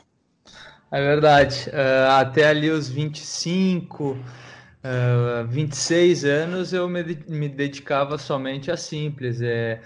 É 0.90 1.02
verdade. 1.02 1.70
Uh, 1.70 2.10
até 2.12 2.48
ali 2.48 2.70
os 2.70 2.88
25, 2.88 4.12
uh, 4.12 5.48
26 5.48 6.24
anos 6.24 6.72
eu 6.72 6.88
me, 6.88 7.04
me 7.28 7.50
dedicava 7.50 8.18
somente 8.18 8.72
a 8.72 8.78
simples. 8.78 9.42
É, 9.42 9.82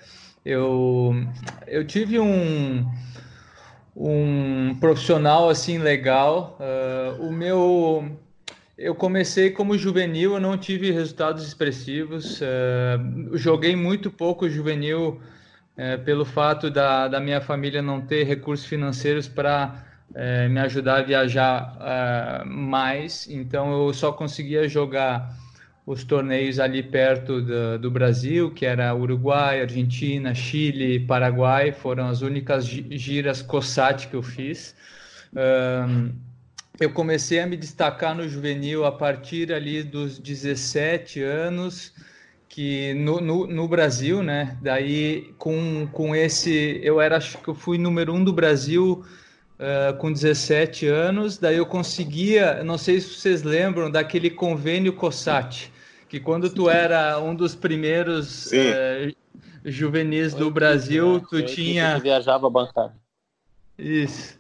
eu, 0.46 1.14
eu 1.68 1.86
tive 1.86 2.20
um 2.20 2.86
um 3.96 4.76
profissional 4.80 5.50
assim 5.50 5.78
legal. 5.78 6.58
Uh, 6.60 7.28
o 7.28 7.32
meu, 7.32 8.12
eu 8.78 8.96
comecei 8.96 9.52
como 9.52 9.78
juvenil, 9.78 10.34
eu 10.34 10.40
não 10.40 10.58
tive 10.58 10.92
resultados 10.92 11.46
expressivos. 11.46 12.42
Uh, 12.42 13.38
joguei 13.38 13.76
muito 13.76 14.10
pouco 14.10 14.50
juvenil 14.50 15.22
uh, 15.78 16.04
pelo 16.04 16.26
fato 16.26 16.70
da, 16.70 17.08
da 17.08 17.20
minha 17.20 17.42
família 17.42 17.82
não 17.82 18.02
ter 18.02 18.24
recursos 18.24 18.66
financeiros 18.66 19.28
para 19.28 19.88
me 20.52 20.60
ajudar 20.60 20.98
a 20.98 21.02
viajar 21.02 22.46
mais. 22.46 23.28
Então 23.28 23.88
eu 23.88 23.92
só 23.96 24.12
conseguia 24.12 24.70
jogar 24.70 25.36
os 25.86 26.04
torneios 26.04 26.60
ali 26.60 26.82
perto 26.82 27.42
do, 27.42 27.78
do, 27.78 27.92
Brasil, 27.92 28.52
que 28.52 28.66
era 28.66 28.96
Uruguai, 28.96 29.62
Argentina, 29.62 30.34
Chile, 30.34 31.00
Paraguai, 31.02 31.74
foram 31.74 32.08
as 32.08 32.22
únicas 32.22 32.66
giras 32.66 33.42
COSAT 33.42 34.08
que 34.08 34.16
eu 34.16 34.24
fiz. 34.24 34.74
Um, 35.34 36.12
eu 36.80 36.92
comecei 36.92 37.40
a 37.40 37.46
me 37.46 37.58
destacar 37.58 38.16
no 38.16 38.28
juvenil 38.28 38.86
a 38.86 38.92
partir 38.92 39.52
ali 39.52 39.84
dos 39.84 40.18
17 40.18 41.22
anos, 41.22 41.94
que 42.48 42.94
no, 42.94 43.20
no, 43.20 43.46
no, 43.46 43.68
Brasil, 43.68 44.24
né? 44.24 44.58
Daí 44.62 45.34
com, 45.38 45.88
com 45.92 46.16
esse, 46.16 46.80
eu 46.82 47.02
era, 47.02 47.18
acho 47.18 47.38
que 47.40 47.48
eu 47.50 47.56
fui 47.56 47.78
número 47.78 48.14
um 48.14 48.24
do 48.24 48.32
Brasil 48.32 49.04
uh, 49.60 49.98
com 49.98 50.12
17 50.12 50.88
anos, 50.88 51.38
daí 51.38 51.58
eu 51.58 51.66
conseguia, 51.66 52.64
não 52.64 52.78
sei 52.78 53.02
se 53.02 53.10
vocês 53.10 53.44
lembram 53.44 53.92
daquele 53.92 54.30
convênio 54.30 54.94
COSAT, 54.94 55.73
que 56.14 56.20
quando 56.20 56.48
tu 56.48 56.70
era 56.70 57.20
um 57.20 57.34
dos 57.34 57.56
primeiros 57.56 58.46
uh, 58.52 59.16
juvenis 59.66 60.32
do 60.32 60.52
Brasil, 60.52 61.16
né? 61.16 61.24
tu 61.28 61.42
tinha. 61.42 61.98
viajava 61.98 62.48
bancário. 62.52 62.94
Isso. 63.80 64.38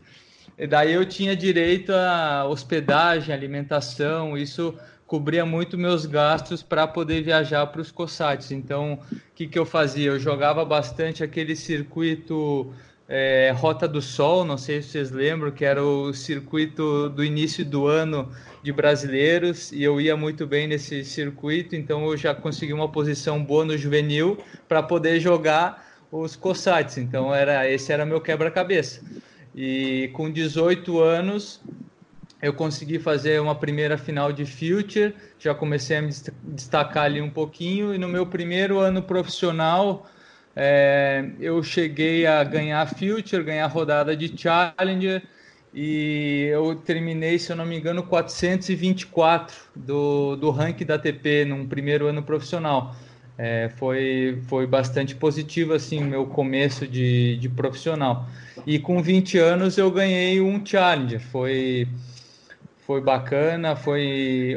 E 0.56 0.68
daí 0.68 0.94
eu 0.94 1.04
tinha 1.04 1.36
direito 1.36 1.92
a 1.92 2.46
hospedagem, 2.46 3.34
alimentação, 3.34 4.38
isso 4.38 4.78
cobria 5.08 5.48
muito 5.48 5.76
meus 5.76 6.06
gastos 6.06 6.62
para 6.62 6.86
poder 6.86 7.24
viajar 7.24 7.66
para 7.66 7.82
os 7.82 7.92
COSATs. 7.92 8.52
Então, 8.52 9.00
o 9.12 9.18
que, 9.34 9.48
que 9.48 9.58
eu 9.58 9.66
fazia? 9.66 10.12
Eu 10.12 10.20
jogava 10.20 10.64
bastante 10.64 11.24
aquele 11.24 11.56
circuito 11.56 12.72
é, 13.08 13.52
Rota 13.56 13.88
do 13.88 14.02
Sol, 14.02 14.46
não 14.46 14.58
sei 14.58 14.82
se 14.82 14.90
vocês 14.90 15.12
lembram, 15.12 15.52
que 15.52 15.66
era 15.66 15.84
o 15.84 16.14
circuito 16.14 17.10
do 17.10 17.24
início 17.24 17.66
do 17.66 17.88
ano 17.88 18.32
de 18.62 18.72
brasileiros, 18.72 19.72
e 19.72 19.84
eu 19.84 20.00
ia 20.00 20.16
muito 20.16 20.48
bem 20.48 20.68
nesse 20.68 21.04
circuito, 21.04 21.76
então 21.76 22.06
eu 22.06 22.16
já 22.16 22.34
consegui 22.34 22.72
uma 22.72 22.90
posição 22.90 23.44
boa 23.44 23.66
no 23.66 23.78
juvenil 23.78 24.38
para 24.68 24.82
poder 24.82 25.20
jogar 25.20 25.86
os 26.12 26.36
COSATs, 26.36 26.98
então 26.98 27.34
era 27.34 27.70
esse 27.70 27.92
era 27.92 28.06
meu 28.06 28.22
quebra-cabeça. 28.22 29.02
E 29.54 30.10
com 30.14 30.32
18 30.32 31.00
anos 31.00 31.62
eu 32.42 32.54
consegui 32.54 33.00
fazer 33.00 33.42
uma 33.42 33.56
primeira 33.56 33.98
final 33.98 34.32
de 34.32 34.46
Future, 34.46 35.14
já 35.40 35.54
comecei 35.54 35.98
a 35.98 36.02
me 36.02 36.12
destacar 36.44 37.06
ali 37.06 37.22
um 37.22 37.30
pouquinho, 37.30 37.94
e 37.94 37.98
no 37.98 38.08
meu 38.08 38.26
primeiro 38.26 38.80
ano 38.80 39.02
profissional 39.02 40.06
é, 40.56 41.26
eu 41.40 41.64
cheguei 41.64 42.28
a 42.28 42.44
ganhar 42.44 42.88
Future, 42.88 43.44
ganhar 43.44 43.68
rodada 43.68 44.16
de 44.16 44.32
Challenger 44.38 45.24
e 45.74 46.48
eu 46.52 46.76
terminei, 46.76 47.40
se 47.40 47.52
eu 47.52 47.56
não 47.56 47.66
me 47.66 47.78
engano, 47.78 48.04
424 48.04 49.56
do, 49.76 50.36
do 50.36 50.52
ranking 50.52 50.86
da 50.86 50.96
ATP 50.96 51.46
num 51.46 51.68
primeiro 51.68 52.06
ano 52.08 52.22
profissional. 52.22 52.96
É, 53.36 53.72
foi, 53.78 54.44
foi 54.48 54.68
bastante 54.68 55.16
positivo 55.16 55.74
assim 55.74 56.04
meu 56.04 56.28
começo 56.28 56.88
de, 56.88 57.36
de 57.38 57.50
profissional. 57.50 58.28
E 58.68 58.78
com 58.78 59.02
20 59.02 59.40
anos 59.40 59.78
eu 59.80 59.90
ganhei 59.90 60.40
um 60.40 60.64
Challenger. 60.64 61.20
Foi, 61.20 61.88
foi 62.86 63.02
bacana, 63.02 63.76
foi 63.76 64.56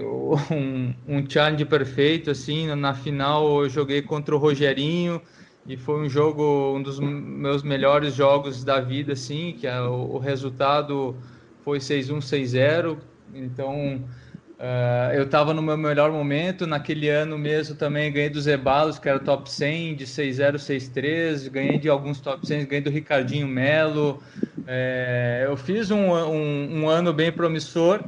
um, 0.51 0.95
um 1.09 1.25
challenge 1.27 1.65
perfeito 1.65 2.31
assim. 2.31 2.67
Na 2.75 2.93
final 2.93 3.63
eu 3.63 3.71
joguei 3.71 4.03
contra 4.03 4.37
o 4.37 4.39
Rogerinho 4.39 5.23
e 5.69 5.77
foi 5.77 6.01
um 6.01 6.09
jogo, 6.09 6.75
um 6.77 6.83
dos 6.83 7.01
meus 7.01 7.63
melhores 7.63 8.15
jogos 8.15 8.63
da 8.63 8.81
vida, 8.81 9.15
assim, 9.15 9.57
que 9.59 9.67
é 9.67 9.81
o, 9.81 10.19
resultado 10.19 11.17
foi 11.65 11.79
6-1, 11.79 12.19
6-0, 12.19 12.99
então 13.35 13.97
uh, 14.61 15.13
eu 15.13 15.25
estava 15.25 15.53
no 15.53 15.61
meu 15.61 15.77
melhor 15.77 16.13
momento, 16.13 16.67
naquele 16.67 17.09
ano 17.09 17.37
mesmo 17.37 17.75
também 17.75 18.13
ganhei 18.13 18.31
dos 18.31 18.47
Ebalos, 18.47 19.01
que 19.01 19.09
era 19.09 19.19
top 19.19 19.51
100, 19.51 19.97
de 19.97 20.07
6-0, 20.07 20.55
6-3, 20.55 21.51
ganhei 21.51 21.79
de 21.79 21.89
alguns 21.89 22.21
top 22.21 22.47
100, 22.47 22.67
ganhei 22.67 22.85
do 22.85 22.91
Ricardinho 22.91 23.49
Melo, 23.49 24.23
é, 24.69 25.43
eu 25.47 25.57
fiz 25.57 25.91
um, 25.91 26.13
um, 26.13 26.83
um, 26.83 26.89
ano 26.89 27.13
bem 27.13 27.33
promissor, 27.33 28.05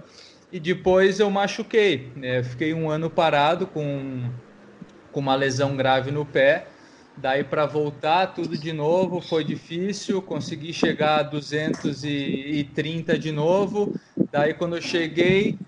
e 0.53 0.61
depois 0.61 1.19
eu 1.19 1.29
machuquei, 1.29 2.13
né? 2.15 2.45
fiquei 2.45 2.73
um 2.73 2.89
ano 2.89 3.11
parado 3.11 3.67
com, 3.67 4.31
com 5.11 5.19
uma 5.19 5.35
lesão 5.35 5.77
grave 5.77 6.13
no 6.13 6.25
pé, 6.25 6.69
Daí 7.21 7.43
para 7.43 7.67
voltar 7.67 8.29
tudo 8.29 8.57
de 8.57 8.73
novo 8.73 9.21
foi 9.21 9.43
difícil, 9.43 10.23
consegui 10.23 10.73
chegar 10.73 11.19
a 11.19 11.23
230 11.25 13.19
de 13.19 13.33
novo. 13.33 13.93
Daí 14.31 14.55
quando 14.55 14.77
eu 14.77 14.83
cheguei, 14.83 15.59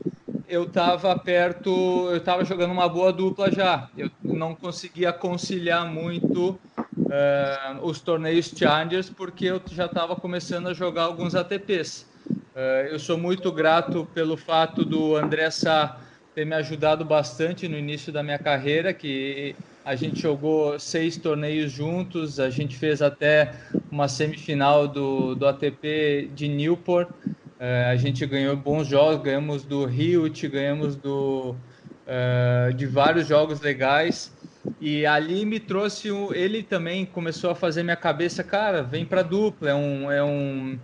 eu 0.46 0.64
estava 0.64 1.16
perto, 1.18 2.08
eu 2.08 2.18
estava 2.18 2.44
jogando 2.44 2.70
uma 2.70 2.88
boa 2.88 3.12
dupla 3.12 3.50
já. 3.50 3.90
Eu 3.96 4.10
não 4.22 4.54
conseguia 4.54 5.12
conciliar 5.12 5.84
muito 5.90 6.60
uh, 7.10 7.82
os 7.82 8.00
torneios 8.00 8.46
Challengers, 8.56 9.10
porque 9.10 9.46
eu 9.46 9.60
já 9.72 9.86
estava 9.86 10.14
começando 10.14 10.68
a 10.68 10.74
jogar 10.74 11.02
alguns 11.04 11.34
ATPs. 11.34 12.06
Uh, 12.54 12.86
eu 12.92 12.98
sou 13.00 13.18
muito 13.18 13.50
grato 13.50 14.06
pelo 14.14 14.36
fato 14.36 14.84
do 14.84 15.16
André 15.16 15.50
Sá 15.50 16.00
ter 16.32 16.44
me 16.44 16.54
ajudado 16.54 17.04
bastante 17.04 17.66
no 17.66 17.76
início 17.76 18.12
da 18.12 18.22
minha 18.22 18.38
carreira, 18.38 18.94
que 18.94 19.56
a 19.85 19.95
gente 19.97 20.21
jogou 20.21 20.79
seis 20.79 21.16
torneios 21.16 21.73
juntos, 21.73 22.38
a 22.38 22.51
gente 22.51 22.77
fez 22.77 23.01
até 23.01 23.53
uma 23.90 24.09
semifinal 24.09 24.87
do, 24.87 25.35
do 25.35 25.47
ATP 25.47 26.31
de 26.35 26.49
Newport, 26.49 27.09
uh, 27.11 27.90
a 27.90 27.97
gente 27.97 28.25
ganhou 28.27 28.57
bons 28.57 28.87
jogos, 28.87 29.23
ganhamos 29.23 29.64
do 29.64 29.88
Hilt, 29.88 30.47
ganhamos 30.49 30.97
do, 30.97 31.55
uh, 32.07 32.73
de 32.75 32.87
vários 32.87 33.27
jogos 33.27 33.61
legais, 33.61 34.33
e 34.81 35.07
ali 35.07 35.47
me 35.47 35.59
trouxe, 35.59 36.09
ele 36.35 36.62
também 36.62 37.07
começou 37.07 37.51
a 37.51 37.55
fazer 37.55 37.83
minha 37.83 37.97
cabeça, 37.97 38.45
cara, 38.45 38.83
vem 38.83 39.05
para 39.05 39.23
dupla, 39.23 39.71
é 39.71 39.75
um... 39.75 40.11
É 40.11 40.23
um 40.23 40.79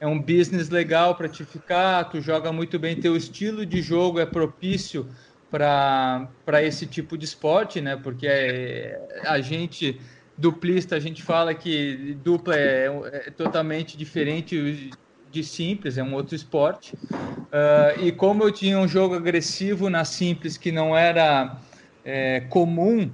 é 0.00 0.06
um 0.06 0.18
business 0.18 0.68
legal 0.68 1.14
para 1.16 1.28
te 1.28 1.44
ficar, 1.44 2.04
tu 2.04 2.20
joga 2.20 2.52
muito 2.52 2.78
bem, 2.78 2.94
teu 2.94 3.16
estilo 3.16 3.66
de 3.66 3.82
jogo 3.82 4.20
é 4.20 4.26
propício 4.26 5.08
para 5.50 6.62
esse 6.62 6.86
tipo 6.86 7.16
de 7.16 7.24
esporte, 7.24 7.80
né? 7.80 7.96
Porque 7.96 8.26
é, 8.26 9.00
a 9.24 9.40
gente, 9.40 10.00
duplista, 10.36 10.96
a 10.96 11.00
gente 11.00 11.22
fala 11.22 11.54
que 11.54 12.16
dupla 12.22 12.56
é, 12.56 12.86
é 13.26 13.30
totalmente 13.30 13.96
diferente 13.96 14.90
de 15.30 15.44
simples, 15.44 15.98
é 15.98 16.02
um 16.02 16.14
outro 16.14 16.34
esporte. 16.34 16.94
Uh, 17.02 18.04
e 18.04 18.12
como 18.12 18.42
eu 18.42 18.52
tinha 18.52 18.78
um 18.78 18.86
jogo 18.86 19.14
agressivo 19.14 19.88
na 19.88 20.04
simples 20.04 20.58
que 20.58 20.70
não 20.70 20.96
era 20.96 21.58
é, 22.04 22.40
comum 22.40 23.10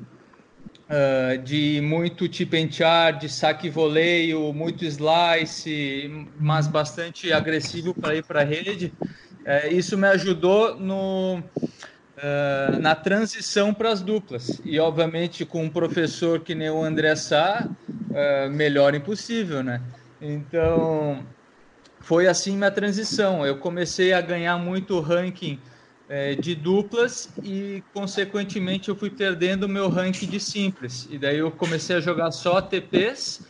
Uh, 0.86 1.38
de 1.42 1.80
muito 1.80 2.28
tip 2.28 2.52
and 2.54 2.70
char, 2.70 3.12
de 3.12 3.26
saque 3.26 3.70
voleio, 3.70 4.52
muito 4.52 4.84
slice, 4.84 6.10
mas 6.38 6.68
bastante 6.68 7.32
agressivo 7.32 7.94
para 7.94 8.14
ir 8.14 8.22
para 8.22 8.42
a 8.42 8.44
rede. 8.44 8.92
Uh, 9.46 9.72
isso 9.72 9.96
me 9.96 10.06
ajudou 10.08 10.78
no, 10.78 11.42
uh, 12.16 12.78
na 12.80 12.94
transição 12.94 13.72
para 13.72 13.90
as 13.90 14.00
duplas. 14.00 14.60
E, 14.64 14.78
obviamente, 14.78 15.44
com 15.44 15.64
um 15.64 15.70
professor 15.70 16.40
que 16.40 16.54
nem 16.54 16.70
o 16.70 16.82
André 16.82 17.14
Sá, 17.16 17.68
melhor 18.52 18.94
impossível, 18.94 19.60
né? 19.62 19.80
Então, 20.20 21.26
foi 22.00 22.28
assim 22.28 22.56
minha 22.56 22.70
transição. 22.70 23.44
Eu 23.44 23.56
comecei 23.56 24.12
a 24.12 24.20
ganhar 24.20 24.56
muito 24.58 25.00
ranking 25.00 25.58
é, 26.08 26.34
de 26.34 26.54
duplas 26.54 27.30
e, 27.42 27.82
consequentemente, 27.92 28.88
eu 28.88 28.96
fui 28.96 29.10
perdendo 29.10 29.64
o 29.64 29.68
meu 29.68 29.88
ranking 29.88 30.26
de 30.26 30.38
simples. 30.38 31.08
E 31.10 31.18
daí 31.18 31.38
eu 31.38 31.50
comecei 31.50 31.96
a 31.96 32.00
jogar 32.00 32.30
só 32.30 32.58
ATPs 32.58 33.42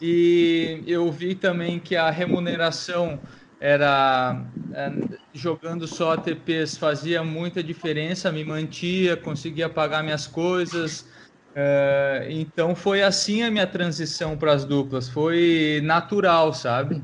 e 0.00 0.82
eu 0.86 1.10
vi 1.10 1.34
também 1.34 1.78
que 1.78 1.96
a 1.96 2.10
remuneração 2.10 3.18
era 3.64 4.44
é, 4.74 4.92
jogando 5.32 5.88
só 5.88 6.12
ATPs 6.12 6.76
fazia 6.76 7.24
muita 7.24 7.62
diferença, 7.62 8.30
me 8.30 8.44
mantia, 8.44 9.16
conseguia 9.16 9.70
pagar 9.70 10.02
minhas 10.04 10.26
coisas. 10.26 11.08
É, 11.56 12.26
então 12.28 12.76
foi 12.76 13.02
assim 13.02 13.42
a 13.42 13.50
minha 13.50 13.66
transição 13.66 14.36
para 14.36 14.52
as 14.52 14.66
duplas, 14.66 15.08
foi 15.08 15.80
natural, 15.82 16.52
sabe? 16.52 17.02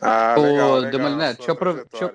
Ah, 0.00 0.36
legal, 0.38 0.70
Ô, 0.70 0.76
legal, 0.76 1.18
deixa, 1.18 1.50
eu, 1.50 1.56
deixa, 1.56 2.04
eu, 2.04 2.14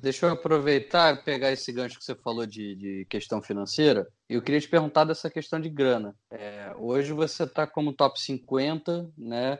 Deixa 0.00 0.26
eu 0.26 0.32
aproveitar 0.32 1.22
pegar 1.24 1.52
esse 1.52 1.70
gancho 1.72 1.98
que 1.98 2.04
você 2.04 2.14
falou 2.14 2.46
de, 2.46 2.74
de 2.76 3.06
questão 3.10 3.42
financeira. 3.42 4.06
E 4.30 4.34
eu 4.34 4.40
queria 4.40 4.60
te 4.60 4.68
perguntar 4.68 5.04
dessa 5.04 5.28
questão 5.28 5.60
de 5.60 5.68
grana. 5.68 6.14
É, 6.30 6.72
hoje 6.78 7.12
você 7.12 7.42
está 7.42 7.66
como 7.66 7.92
top 7.92 8.18
50, 8.18 9.10
né? 9.18 9.58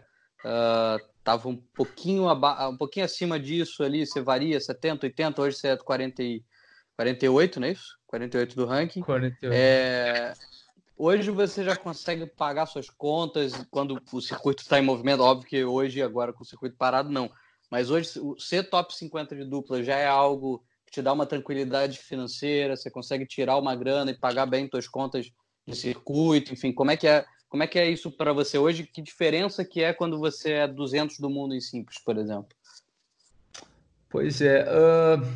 Estava 1.28 1.48
um 1.48 1.56
pouquinho 1.56 2.26
um 2.32 2.76
pouquinho 2.76 3.04
acima 3.04 3.38
disso 3.38 3.82
ali, 3.82 4.06
você 4.06 4.22
varia 4.22 4.58
70, 4.58 5.06
80, 5.06 5.42
hoje 5.42 5.58
você 5.58 5.68
é 5.68 5.76
40 5.76 6.22
e, 6.22 6.42
48, 6.96 7.60
não 7.60 7.68
é 7.68 7.72
isso? 7.72 7.98
48 8.06 8.56
do 8.56 8.64
ranking. 8.64 9.02
48. 9.02 9.52
É, 9.54 10.32
hoje 10.96 11.30
você 11.30 11.62
já 11.62 11.76
consegue 11.76 12.26
pagar 12.26 12.64
suas 12.64 12.88
contas 12.88 13.52
quando 13.70 14.00
o 14.10 14.20
circuito 14.22 14.62
está 14.62 14.78
em 14.78 14.82
movimento. 14.82 15.22
Óbvio 15.22 15.46
que 15.46 15.62
hoje, 15.62 16.00
agora 16.00 16.32
com 16.32 16.42
o 16.42 16.46
circuito 16.46 16.76
parado, 16.78 17.10
não 17.10 17.30
mas 17.70 17.90
hoje, 17.90 18.10
ser 18.38 18.70
top 18.70 18.96
50 18.96 19.36
de 19.36 19.44
dupla 19.44 19.82
já 19.82 19.96
é 19.96 20.06
algo 20.06 20.64
que 20.86 20.92
te 20.92 21.02
dá 21.02 21.12
uma 21.12 21.26
tranquilidade 21.26 21.98
financeira, 21.98 22.74
você 22.74 22.90
consegue 22.90 23.26
tirar 23.26 23.58
uma 23.58 23.76
grana 23.76 24.10
e 24.10 24.18
pagar 24.18 24.46
bem 24.46 24.66
suas 24.70 24.88
contas 24.88 25.30
de 25.66 25.76
circuito, 25.76 26.54
enfim, 26.54 26.72
como 26.72 26.90
é 26.90 26.96
que 26.96 27.06
é, 27.06 27.26
como 27.48 27.62
é, 27.62 27.66
que 27.66 27.78
é 27.78 27.90
isso 27.90 28.10
para 28.10 28.32
você 28.32 28.58
hoje? 28.58 28.84
Que 28.84 29.00
diferença 29.00 29.64
que 29.64 29.82
é 29.82 29.92
quando 29.92 30.18
você 30.18 30.52
é 30.52 30.68
200 30.68 31.18
do 31.18 31.30
mundo 31.30 31.54
em 31.54 31.60
simples, 31.60 31.98
por 31.98 32.18
exemplo? 32.18 32.48
Pois 34.10 34.40
é, 34.40 34.64
uh, 34.64 35.26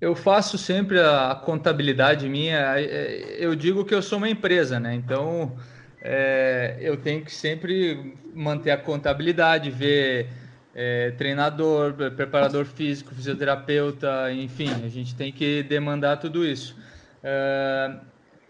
eu 0.00 0.16
faço 0.16 0.58
sempre 0.58 0.98
a 1.00 1.40
contabilidade 1.44 2.28
minha, 2.28 2.80
eu 2.80 3.54
digo 3.54 3.84
que 3.84 3.94
eu 3.94 4.02
sou 4.02 4.18
uma 4.18 4.28
empresa, 4.28 4.80
né? 4.80 4.94
Então, 4.94 5.56
é, 6.00 6.78
eu 6.80 6.96
tenho 6.96 7.24
que 7.24 7.32
sempre 7.32 8.16
manter 8.34 8.72
a 8.72 8.76
contabilidade, 8.76 9.70
ver 9.70 10.28
é, 10.74 11.12
treinador, 11.12 11.92
preparador 11.92 12.64
físico, 12.64 13.14
fisioterapeuta, 13.14 14.32
enfim, 14.32 14.70
a 14.84 14.88
gente 14.88 15.14
tem 15.14 15.32
que 15.32 15.62
demandar 15.62 16.16
tudo 16.16 16.44
isso. 16.44 16.76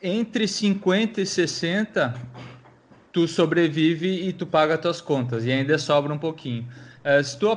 Entre 0.03 0.49
50 0.49 1.21
e 1.21 1.27
60, 1.27 2.15
tu 3.13 3.29
sobrevive 3.29 4.27
e 4.27 4.33
tu 4.33 4.47
paga 4.47 4.79
tuas 4.79 5.01
contas, 5.01 5.45
e 5.45 5.53
ainda 5.53 5.77
sobra 5.79 6.13
um 6.13 6.19
pouquinho. 6.19 6.67
É, 7.05 7.23
se 7.23 7.39
tu, 7.39 7.49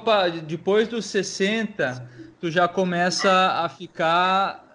depois 0.46 0.88
dos 0.88 1.06
60, 1.06 2.08
tu 2.40 2.52
já 2.52 2.68
começa 2.68 3.32
a 3.32 3.70
ficar 3.70 4.66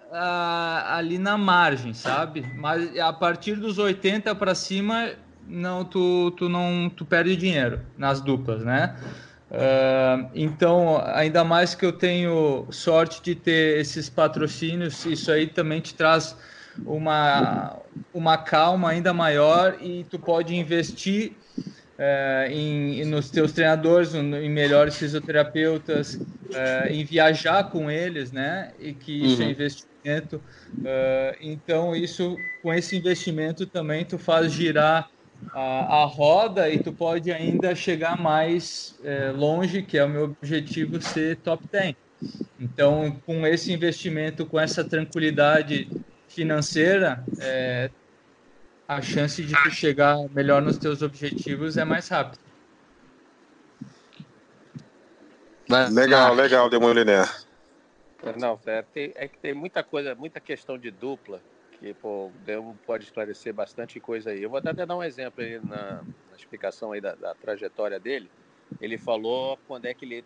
ali 0.89 1.17
na 1.17 1.37
margem, 1.37 1.93
sabe? 1.93 2.45
Mas 2.55 2.97
a 2.99 3.13
partir 3.13 3.55
dos 3.55 3.77
80 3.77 4.35
para 4.35 4.53
cima, 4.53 5.11
não, 5.47 5.85
tu, 5.85 6.31
tu 6.31 6.49
não 6.49 6.89
tu 6.89 7.05
perde 7.05 7.35
dinheiro 7.35 7.79
nas 7.97 8.19
duplas, 8.19 8.63
né? 8.63 8.95
Uh, 9.49 10.29
então, 10.33 11.01
ainda 11.13 11.43
mais 11.43 11.75
que 11.75 11.85
eu 11.85 11.91
tenho 11.91 12.65
sorte 12.69 13.21
de 13.21 13.35
ter 13.35 13.79
esses 13.79 14.09
patrocínios, 14.09 15.05
isso 15.05 15.29
aí 15.29 15.47
também 15.47 15.81
te 15.81 15.93
traz 15.93 16.37
uma, 16.85 17.77
uma 18.13 18.37
calma 18.37 18.89
ainda 18.89 19.13
maior 19.13 19.77
e 19.81 20.05
tu 20.09 20.17
pode 20.17 20.55
investir 20.55 21.33
uh, 21.57 22.49
em, 22.49 23.05
nos 23.05 23.29
teus 23.29 23.51
treinadores, 23.51 24.13
em 24.13 24.49
melhores 24.49 24.95
fisioterapeutas, 24.95 26.15
uh, 26.15 26.87
em 26.89 27.03
viajar 27.03 27.65
com 27.65 27.89
eles, 27.89 28.31
né? 28.31 28.71
E 28.79 28.93
que 28.93 29.11
isso 29.11 29.41
é 29.41 29.45
uhum. 29.45 29.49
é 29.49 29.53
investimento. 29.53 30.41
então, 31.39 31.95
isso 31.95 32.35
com 32.63 32.73
esse 32.73 32.95
investimento 32.97 33.65
também 33.65 34.03
tu 34.03 34.17
faz 34.17 34.51
girar 34.51 35.09
a, 35.53 36.01
a 36.01 36.05
roda 36.05 36.69
e 36.69 36.79
tu 36.79 36.91
pode 36.91 37.31
ainda 37.31 37.73
chegar 37.75 38.19
mais 38.19 38.95
é, 39.03 39.31
longe, 39.31 39.81
que 39.81 39.97
é 39.97 40.03
o 40.03 40.09
meu 40.09 40.23
objetivo 40.25 41.01
ser 41.01 41.37
top 41.37 41.63
10. 41.71 41.95
Então, 42.59 43.17
com 43.25 43.45
esse 43.47 43.73
investimento, 43.73 44.45
com 44.45 44.59
essa 44.59 44.83
tranquilidade 44.83 45.89
financeira, 46.31 47.23
é, 47.39 47.89
a 48.87 49.01
chance 49.01 49.43
de 49.43 49.53
tu 49.63 49.71
chegar 49.71 50.17
melhor 50.29 50.61
nos 50.61 50.77
teus 50.77 51.01
objetivos 51.01 51.77
é 51.77 51.83
mais 51.83 52.07
rápida. 52.07 52.41
Legal, 55.91 56.33
legal, 56.33 56.69
Demoliner. 56.69 57.25
Não, 58.37 58.59
é, 58.65 58.81
tem, 58.81 59.11
é 59.15 59.27
que 59.27 59.37
tem 59.37 59.53
muita 59.53 59.83
coisa, 59.83 60.13
muita 60.13 60.39
questão 60.39 60.77
de 60.77 60.91
dupla 60.91 61.41
que 61.81 61.95
pô, 61.95 62.27
o 62.27 62.31
Demo 62.45 62.77
pode 62.85 63.05
esclarecer 63.05 63.51
bastante 63.53 63.99
coisa 63.99 64.29
aí. 64.29 64.43
Eu 64.43 64.49
vou 64.51 64.59
até 64.59 64.85
dar 64.85 64.95
um 64.95 65.03
exemplo 65.03 65.43
aí 65.43 65.59
na, 65.63 66.03
na 66.03 66.35
explicação 66.37 66.91
aí 66.91 67.01
da, 67.01 67.15
da, 67.15 67.33
trajetória 67.33 67.99
dele. 67.99 68.29
Ele 68.79 68.99
falou 68.99 69.57
quando 69.67 69.87
é 69.87 69.93
que 69.93 70.05
ele 70.05 70.23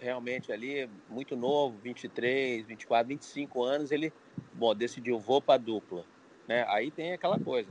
realmente 0.00 0.50
ali, 0.52 0.90
muito 1.08 1.36
novo, 1.36 1.78
23, 1.78 2.66
24, 2.66 3.08
25 3.08 3.62
anos, 3.62 3.92
ele 3.92 4.12
bom, 4.54 4.74
decidiu, 4.74 5.18
vou 5.18 5.40
para 5.40 5.58
dupla. 5.58 6.04
Né? 6.48 6.64
Aí 6.68 6.90
tem 6.90 7.12
aquela 7.12 7.38
coisa, 7.38 7.70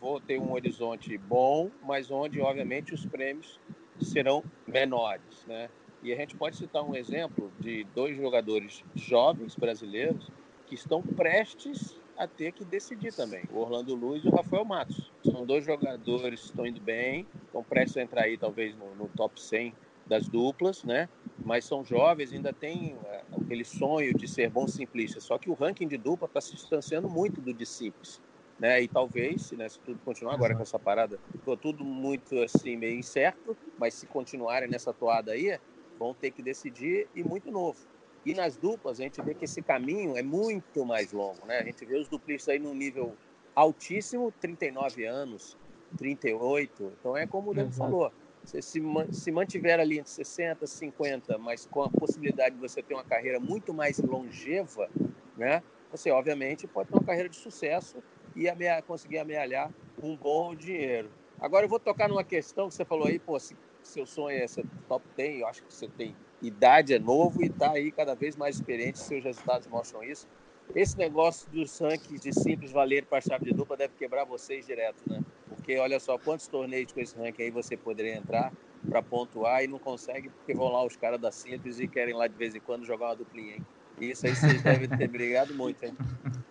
vou 0.00 0.20
ter 0.20 0.38
um 0.38 0.52
horizonte 0.52 1.16
bom, 1.18 1.70
mas 1.82 2.10
onde, 2.10 2.40
obviamente, 2.40 2.94
os 2.94 3.04
prêmios 3.06 3.60
serão 4.00 4.42
menores. 4.66 5.44
Né? 5.46 5.68
E 6.02 6.12
a 6.12 6.16
gente 6.16 6.36
pode 6.36 6.56
citar 6.56 6.82
um 6.82 6.94
exemplo 6.94 7.50
de 7.58 7.84
dois 7.94 8.16
jogadores 8.16 8.84
jovens 8.94 9.54
brasileiros 9.54 10.30
que 10.66 10.74
estão 10.74 11.02
prestes 11.02 11.98
a 12.16 12.26
ter 12.26 12.52
que 12.52 12.64
decidir 12.64 13.12
também. 13.12 13.42
O 13.52 13.58
Orlando 13.58 13.94
Luz 13.94 14.24
e 14.24 14.28
o 14.28 14.30
Rafael 14.30 14.64
Matos. 14.64 15.10
São 15.24 15.44
dois 15.44 15.64
jogadores 15.64 16.40
que 16.40 16.46
estão 16.46 16.66
indo 16.66 16.80
bem, 16.80 17.26
estão 17.46 17.62
prestes 17.62 17.96
a 17.96 18.02
entrar 18.02 18.22
aí 18.22 18.38
talvez 18.38 18.76
no, 18.76 18.94
no 18.94 19.08
top 19.08 19.40
100 19.40 19.74
das 20.06 20.28
duplas, 20.28 20.84
né? 20.84 21.08
Mas 21.44 21.64
são 21.64 21.84
jovens, 21.84 22.32
ainda 22.32 22.52
tem 22.52 22.94
uh, 22.94 23.40
aquele 23.42 23.64
sonho 23.64 24.14
de 24.14 24.28
ser 24.28 24.50
bom 24.50 24.66
simplista. 24.66 25.20
Só 25.20 25.38
que 25.38 25.50
o 25.50 25.54
ranking 25.54 25.88
de 25.88 25.96
dupla 25.96 26.26
está 26.26 26.40
se 26.40 26.54
distanciando 26.54 27.08
muito 27.08 27.40
do 27.40 27.52
de 27.54 27.66
simples. 27.66 28.20
né? 28.58 28.82
E 28.82 28.88
talvez, 28.88 29.50
né, 29.52 29.68
se 29.68 29.80
tudo 29.80 29.98
continuar 30.04 30.34
agora 30.34 30.54
com 30.54 30.62
essa 30.62 30.78
parada, 30.78 31.18
ficou 31.32 31.56
tudo 31.56 31.84
muito 31.84 32.38
assim 32.42 32.76
meio 32.76 32.98
incerto, 32.98 33.56
mas 33.78 33.94
se 33.94 34.06
continuarem 34.06 34.68
nessa 34.68 34.92
toada 34.92 35.32
aí, 35.32 35.58
vão 35.98 36.14
ter 36.14 36.30
que 36.30 36.42
decidir 36.42 37.08
e 37.14 37.22
muito 37.24 37.50
novo. 37.50 37.80
E 38.24 38.34
nas 38.34 38.56
duplas 38.56 39.00
a 39.00 39.02
gente 39.02 39.20
vê 39.22 39.34
que 39.34 39.44
esse 39.44 39.62
caminho 39.62 40.16
é 40.16 40.22
muito 40.22 40.84
mais 40.84 41.12
longo, 41.12 41.44
né? 41.46 41.58
A 41.58 41.64
gente 41.64 41.84
vê 41.84 41.98
os 41.98 42.08
duplistas 42.08 42.54
aí 42.54 42.58
num 42.58 42.74
nível 42.74 43.18
altíssimo, 43.54 44.32
39 44.40 45.04
anos, 45.04 45.56
38. 45.98 46.92
Então 46.98 47.16
é 47.16 47.26
como 47.26 47.50
o 47.50 47.54
Daniel 47.54 47.72
falou, 47.72 48.12
se, 48.44 48.80
se 49.12 49.32
mantiver 49.32 49.80
ali 49.80 49.98
entre 49.98 50.10
60 50.10 50.64
e 50.64 50.68
50, 50.68 51.38
mas 51.38 51.66
com 51.66 51.82
a 51.82 51.90
possibilidade 51.90 52.54
de 52.54 52.60
você 52.60 52.82
ter 52.82 52.94
uma 52.94 53.04
carreira 53.04 53.40
muito 53.40 53.72
mais 53.72 53.98
longeva, 53.98 54.88
né? 55.36 55.62
Você, 55.90 56.10
obviamente, 56.10 56.66
pode 56.66 56.88
ter 56.88 56.96
uma 56.96 57.04
carreira 57.04 57.28
de 57.28 57.36
sucesso 57.36 58.02
e 58.36 58.46
conseguir 58.86 59.18
amealhar 59.18 59.72
um 60.02 60.16
bom 60.16 60.54
dinheiro. 60.54 61.10
Agora 61.40 61.64
eu 61.64 61.68
vou 61.68 61.78
tocar 61.78 62.08
numa 62.08 62.24
questão 62.24 62.68
que 62.68 62.74
você 62.74 62.84
falou 62.84 63.06
aí, 63.06 63.18
pô, 63.18 63.38
se 63.38 63.56
seu 63.82 64.06
sonho 64.06 64.36
é 64.36 64.46
ser 64.46 64.64
top 64.88 65.04
10, 65.16 65.40
eu 65.40 65.46
acho 65.46 65.62
que 65.62 65.72
você 65.72 65.86
tem 65.86 66.16
idade, 66.42 66.94
é 66.94 66.98
novo 66.98 67.42
e 67.42 67.46
está 67.46 67.72
aí 67.72 67.92
cada 67.92 68.14
vez 68.14 68.34
mais 68.36 68.56
experiente, 68.56 68.98
seus 68.98 69.22
resultados 69.22 69.66
mostram 69.68 70.02
isso. 70.02 70.26
Esse 70.74 70.96
negócio 70.96 71.48
dos 71.50 71.78
rankings 71.78 72.20
de 72.20 72.32
simples 72.32 72.72
valer 72.72 73.04
para 73.04 73.20
chave 73.20 73.44
de 73.44 73.52
dupla 73.52 73.76
deve 73.76 73.94
quebrar 73.94 74.24
vocês 74.24 74.66
direto, 74.66 75.02
né? 75.06 75.20
Porque 75.64 75.78
olha 75.78 75.98
só 75.98 76.18
quantos 76.18 76.46
torneios 76.46 76.92
com 76.92 77.00
esse 77.00 77.16
ranking 77.16 77.44
aí 77.44 77.50
você 77.50 77.74
poderia 77.74 78.14
entrar 78.16 78.52
para 78.86 79.00
pontuar 79.00 79.64
e 79.64 79.66
não 79.66 79.78
consegue 79.78 80.28
porque 80.28 80.52
vão 80.52 80.70
lá 80.70 80.84
os 80.84 80.94
caras 80.94 81.18
da 81.18 81.32
simples 81.32 81.80
e 81.80 81.88
querem 81.88 82.14
lá 82.14 82.26
de 82.26 82.34
vez 82.34 82.54
em 82.54 82.60
quando 82.60 82.84
jogar 82.84 83.06
uma 83.06 83.16
duplinha, 83.16 83.54
hein? 83.54 83.62
Isso 83.98 84.26
aí 84.26 84.36
vocês 84.36 84.60
devem 84.62 84.86
ter 84.86 85.08
brigado 85.08 85.54
muito, 85.54 85.82
hein? 85.82 85.94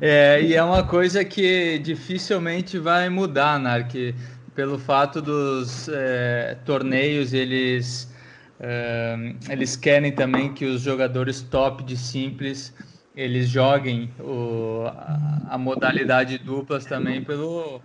É, 0.00 0.40
e 0.40 0.54
é 0.54 0.62
uma 0.62 0.86
coisa 0.86 1.22
que 1.24 1.78
dificilmente 1.78 2.78
vai 2.78 3.10
mudar, 3.10 3.58
Nark, 3.58 4.14
pelo 4.54 4.78
fato 4.78 5.20
dos 5.20 5.88
é, 5.88 6.56
torneios, 6.64 7.34
eles, 7.34 8.10
é, 8.58 9.14
eles 9.50 9.76
querem 9.76 10.12
também 10.12 10.54
que 10.54 10.64
os 10.64 10.80
jogadores 10.80 11.42
top 11.42 11.84
de 11.84 11.96
simples 11.96 12.72
eles 13.16 13.48
joguem 13.48 14.10
o, 14.18 14.84
a, 14.86 15.54
a, 15.54 15.58
modalidade 15.58 16.36
duplas 16.38 16.84
também 16.84 17.22
pelo, 17.22 17.80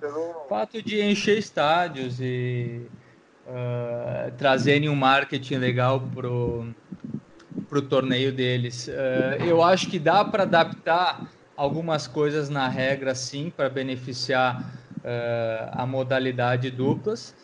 fato 0.48 0.82
de 0.82 1.02
encher 1.02 1.38
estádios 1.38 2.20
e 2.20 2.82
uh, 3.46 4.32
trazerem 4.38 4.90
um 4.90 4.96
marketing 4.96 5.56
legal 5.56 6.02
pro 6.14 6.68
pro 7.70 7.84
torneio 7.84 8.32
deles. 8.32 8.88
Uh, 8.88 9.44
eu 9.46 9.62
acho 9.62 9.88
que 9.88 10.00
dá 10.00 10.26
para 10.26 10.42
adaptar 10.42 11.30
algumas 11.56 12.08
coisas 12.08 12.50
na 12.50 12.68
regra, 12.68 13.14
sim, 13.14 13.54
para 13.56 13.70
beneficiar 13.70 14.60
uh, 14.98 15.70
a 15.74 15.86
modalidade 15.86 16.72
duplas, 16.72 17.36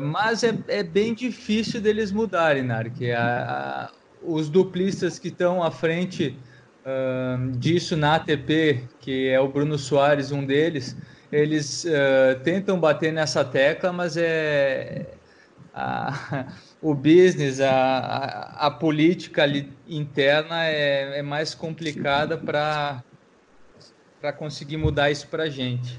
mas 0.00 0.42
é, 0.42 0.52
é, 0.66 0.82
bem 0.82 1.14
difícil 1.14 1.80
deles 1.80 2.10
mudarem, 2.10 2.62
Nark. 2.62 3.12
A, 3.12 3.20
a, 3.22 3.90
os 4.20 4.48
duplistas 4.48 5.18
que 5.18 5.28
estão 5.28 5.62
à 5.62 5.70
frente 5.70 6.36
disso 7.52 7.96
na 7.96 8.16
ATP, 8.16 8.88
que 9.00 9.28
é 9.28 9.40
o 9.40 9.48
Bruno 9.48 9.78
Soares, 9.78 10.32
um 10.32 10.44
deles, 10.44 10.96
eles 11.32 11.86
tentam 12.42 12.78
bater 12.78 13.12
nessa 13.12 13.44
tecla, 13.44 13.92
mas 13.92 14.16
é 14.16 15.14
a, 15.74 16.46
o 16.80 16.94
business, 16.94 17.60
a, 17.60 17.70
a, 17.70 18.66
a 18.66 18.70
política 18.70 19.44
interna 19.88 20.64
é, 20.64 21.18
é 21.18 21.22
mais 21.22 21.54
complicada 21.54 22.38
para 22.38 23.02
conseguir 24.38 24.76
mudar 24.76 25.10
isso 25.10 25.26
para 25.28 25.44
a 25.44 25.50
gente. 25.50 25.98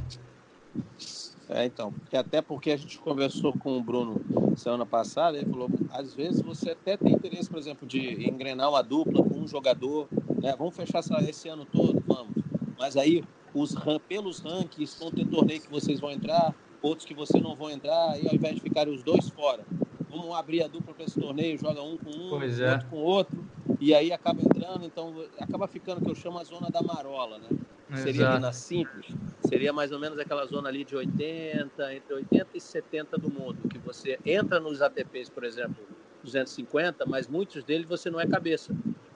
É, 1.50 1.66
então, 1.66 1.92
porque 1.92 2.18
até 2.18 2.42
porque 2.42 2.72
a 2.72 2.78
gente 2.78 2.98
conversou 2.98 3.54
com 3.54 3.78
o 3.78 3.84
Bruno 3.84 4.20
semana 4.56 4.86
passada, 4.86 5.38
ele 5.38 5.50
falou, 5.50 5.70
às 5.92 6.14
vezes 6.14 6.42
você 6.42 6.72
até 6.72 6.98
tem 6.98 7.14
interesse, 7.14 7.50
por 7.50 7.60
exemplo, 7.60 7.88
de 7.88 8.28
engrenar 8.28 8.70
uma 8.70 8.82
dupla 8.82 9.24
com 9.24 9.40
um 9.40 9.48
jogador, 9.48 10.08
né? 10.42 10.56
Vamos 10.58 10.76
fechar 10.76 11.02
esse 11.28 11.48
ano 11.48 11.66
todo, 11.66 12.02
vamos. 12.08 12.34
Mas 12.80 12.98
aí, 12.98 13.24
os, 13.54 13.76
pelos 14.08 14.40
rankings, 14.40 14.98
vão 14.98 15.12
ter 15.12 15.26
torneio 15.28 15.62
que 15.62 15.70
vocês 15.70 16.00
vão 16.00 16.12
entrar, 16.12 16.56
outros 16.82 17.06
que 17.06 17.14
vocês 17.14 17.44
não 17.44 17.56
vão 17.56 17.70
entrar, 17.70 18.22
e 18.22 18.28
ao 18.28 18.34
invés 18.34 18.56
de 18.56 18.62
ficarem 18.62 18.94
os 18.94 19.04
dois 19.04 19.30
fora, 19.30 19.64
vamos 20.16 20.36
abrir 20.36 20.64
a 20.64 20.68
dupla 20.68 20.94
para 20.94 21.04
esse 21.04 21.20
torneio, 21.20 21.58
joga 21.58 21.82
um 21.82 21.98
com 21.98 22.10
um, 22.10 22.30
pois 22.30 22.60
é. 22.60 22.72
outro 22.72 22.88
com 22.88 22.98
outro, 22.98 23.46
e 23.80 23.94
aí 23.94 24.12
acaba 24.12 24.42
entrando, 24.42 24.86
então 24.86 25.14
acaba 25.40 25.68
ficando 25.68 26.02
que 26.02 26.10
eu 26.10 26.16
chamo 26.16 26.40
a 26.40 26.44
zona 26.44 26.70
da 26.70 26.82
marola, 26.82 27.38
né? 27.38 27.50
Exato. 27.92 28.04
Seria 28.04 28.40
na 28.40 28.52
simples, 28.52 29.06
seria 29.48 29.72
mais 29.72 29.92
ou 29.92 30.00
menos 30.00 30.18
aquela 30.18 30.46
zona 30.46 30.70
ali 30.70 30.84
de 30.84 30.96
80, 30.96 31.94
entre 31.94 32.14
80 32.14 32.48
e 32.56 32.62
70 32.62 33.18
do 33.18 33.30
mundo, 33.30 33.58
que 33.70 33.78
você 33.78 34.20
entra 34.26 34.60
nos 34.60 34.82
ATPs, 34.82 35.30
por 35.30 35.44
exemplo, 35.44 35.84
250, 36.24 37.06
mas 37.06 37.28
muitos 37.28 37.64
deles 37.64 37.86
você 37.88 38.10
não 38.10 38.20
é 38.20 38.26
cabeça. 38.26 38.74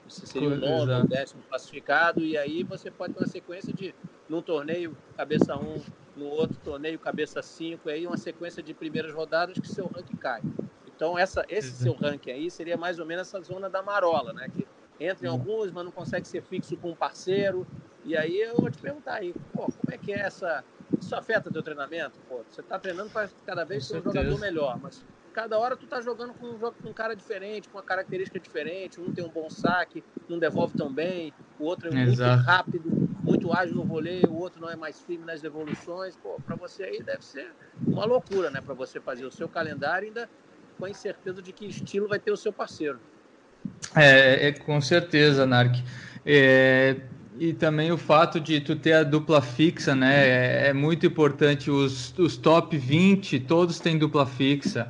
Você 0.08 0.26
seria 0.26 0.48
o 0.48 0.56
nono, 0.56 1.04
o 1.04 1.06
décimo 1.06 1.42
classificado, 1.48 2.20
e 2.20 2.36
aí 2.36 2.64
você 2.64 2.90
pode 2.90 3.14
ter 3.14 3.20
uma 3.20 3.28
sequência 3.28 3.72
de, 3.72 3.94
num 4.28 4.42
torneio, 4.42 4.96
cabeça 5.16 5.56
1, 5.56 5.60
um, 5.60 5.80
no 6.16 6.26
outro 6.26 6.56
torneio, 6.64 6.98
cabeça 6.98 7.40
5, 7.42 7.88
e 7.88 7.92
aí 7.92 8.06
uma 8.06 8.16
sequência 8.16 8.62
de 8.62 8.74
primeiras 8.74 9.12
rodadas 9.12 9.58
que 9.58 9.68
seu 9.68 9.86
ranking 9.86 10.16
cai. 10.16 10.42
Então, 11.00 11.18
essa, 11.18 11.42
esse 11.48 11.72
seu 11.72 11.94
ranking 11.94 12.30
aí 12.30 12.50
seria 12.50 12.76
mais 12.76 12.98
ou 12.98 13.06
menos 13.06 13.26
essa 13.26 13.40
zona 13.40 13.70
da 13.70 13.82
marola, 13.82 14.34
né? 14.34 14.50
Que 14.54 14.66
entra 15.02 15.26
em 15.26 15.30
alguns, 15.30 15.70
mas 15.70 15.82
não 15.82 15.90
consegue 15.90 16.28
ser 16.28 16.42
fixo 16.42 16.76
com 16.76 16.90
um 16.90 16.94
parceiro. 16.94 17.66
E 18.04 18.14
aí 18.14 18.38
eu 18.38 18.56
vou 18.56 18.70
te 18.70 18.76
perguntar 18.76 19.14
aí, 19.14 19.32
pô, 19.54 19.62
como 19.62 19.90
é 19.90 19.96
que 19.96 20.12
é 20.12 20.18
essa. 20.18 20.62
Isso 21.00 21.16
afeta 21.16 21.50
teu 21.50 21.62
treinamento? 21.62 22.18
Pô, 22.28 22.42
você 22.46 22.60
está 22.60 22.78
treinando 22.78 23.08
para 23.08 23.30
cada 23.46 23.64
vez 23.64 23.86
ser 23.86 24.00
um 24.00 24.02
jogador 24.02 24.38
melhor, 24.38 24.78
mas 24.78 25.02
cada 25.32 25.58
hora 25.58 25.74
tu 25.74 25.86
tá 25.86 26.02
jogando 26.02 26.34
com 26.34 26.48
um, 26.48 26.58
com 26.58 26.90
um 26.90 26.92
cara 26.92 27.16
diferente, 27.16 27.70
com 27.70 27.78
uma 27.78 27.82
característica 27.82 28.38
diferente. 28.38 29.00
Um 29.00 29.10
tem 29.10 29.24
um 29.24 29.30
bom 29.30 29.48
saque, 29.48 30.04
não 30.28 30.38
devolve 30.38 30.76
tão 30.76 30.92
bem, 30.92 31.32
o 31.58 31.64
outro 31.64 31.88
é 31.88 31.92
muito 31.92 32.10
Exato. 32.10 32.42
rápido, 32.42 32.90
muito 33.24 33.50
ágil 33.54 33.74
no 33.74 33.84
voleio, 33.84 34.30
o 34.30 34.38
outro 34.38 34.60
não 34.60 34.68
é 34.68 34.76
mais 34.76 35.00
firme 35.00 35.24
nas 35.24 35.40
devoluções. 35.40 36.14
Pô, 36.14 36.38
para 36.44 36.56
você 36.56 36.82
aí 36.82 37.02
deve 37.02 37.24
ser 37.24 37.50
uma 37.86 38.04
loucura, 38.04 38.50
né? 38.50 38.60
Para 38.60 38.74
você 38.74 39.00
fazer 39.00 39.24
o 39.24 39.30
seu 39.30 39.48
calendário 39.48 40.06
ainda 40.06 40.28
com 40.80 40.86
a 40.86 40.90
incerteza 40.90 41.42
de 41.42 41.52
que 41.52 41.66
estilo 41.66 42.08
vai 42.08 42.18
ter 42.18 42.32
o 42.32 42.36
seu 42.36 42.52
parceiro. 42.52 42.98
É, 43.94 44.48
é 44.48 44.52
com 44.52 44.80
certeza, 44.80 45.44
Nark. 45.44 45.84
É, 46.24 46.96
e 47.38 47.52
também 47.52 47.92
o 47.92 47.98
fato 47.98 48.40
de 48.40 48.60
tu 48.60 48.74
ter 48.74 48.94
a 48.94 49.02
dupla 49.02 49.42
fixa, 49.42 49.94
né? 49.94 50.26
É, 50.26 50.68
é 50.68 50.72
muito 50.72 51.06
importante. 51.06 51.70
Os, 51.70 52.16
os 52.18 52.36
top 52.36 52.76
20, 52.76 53.40
todos 53.40 53.78
têm 53.78 53.98
dupla 53.98 54.26
fixa. 54.26 54.88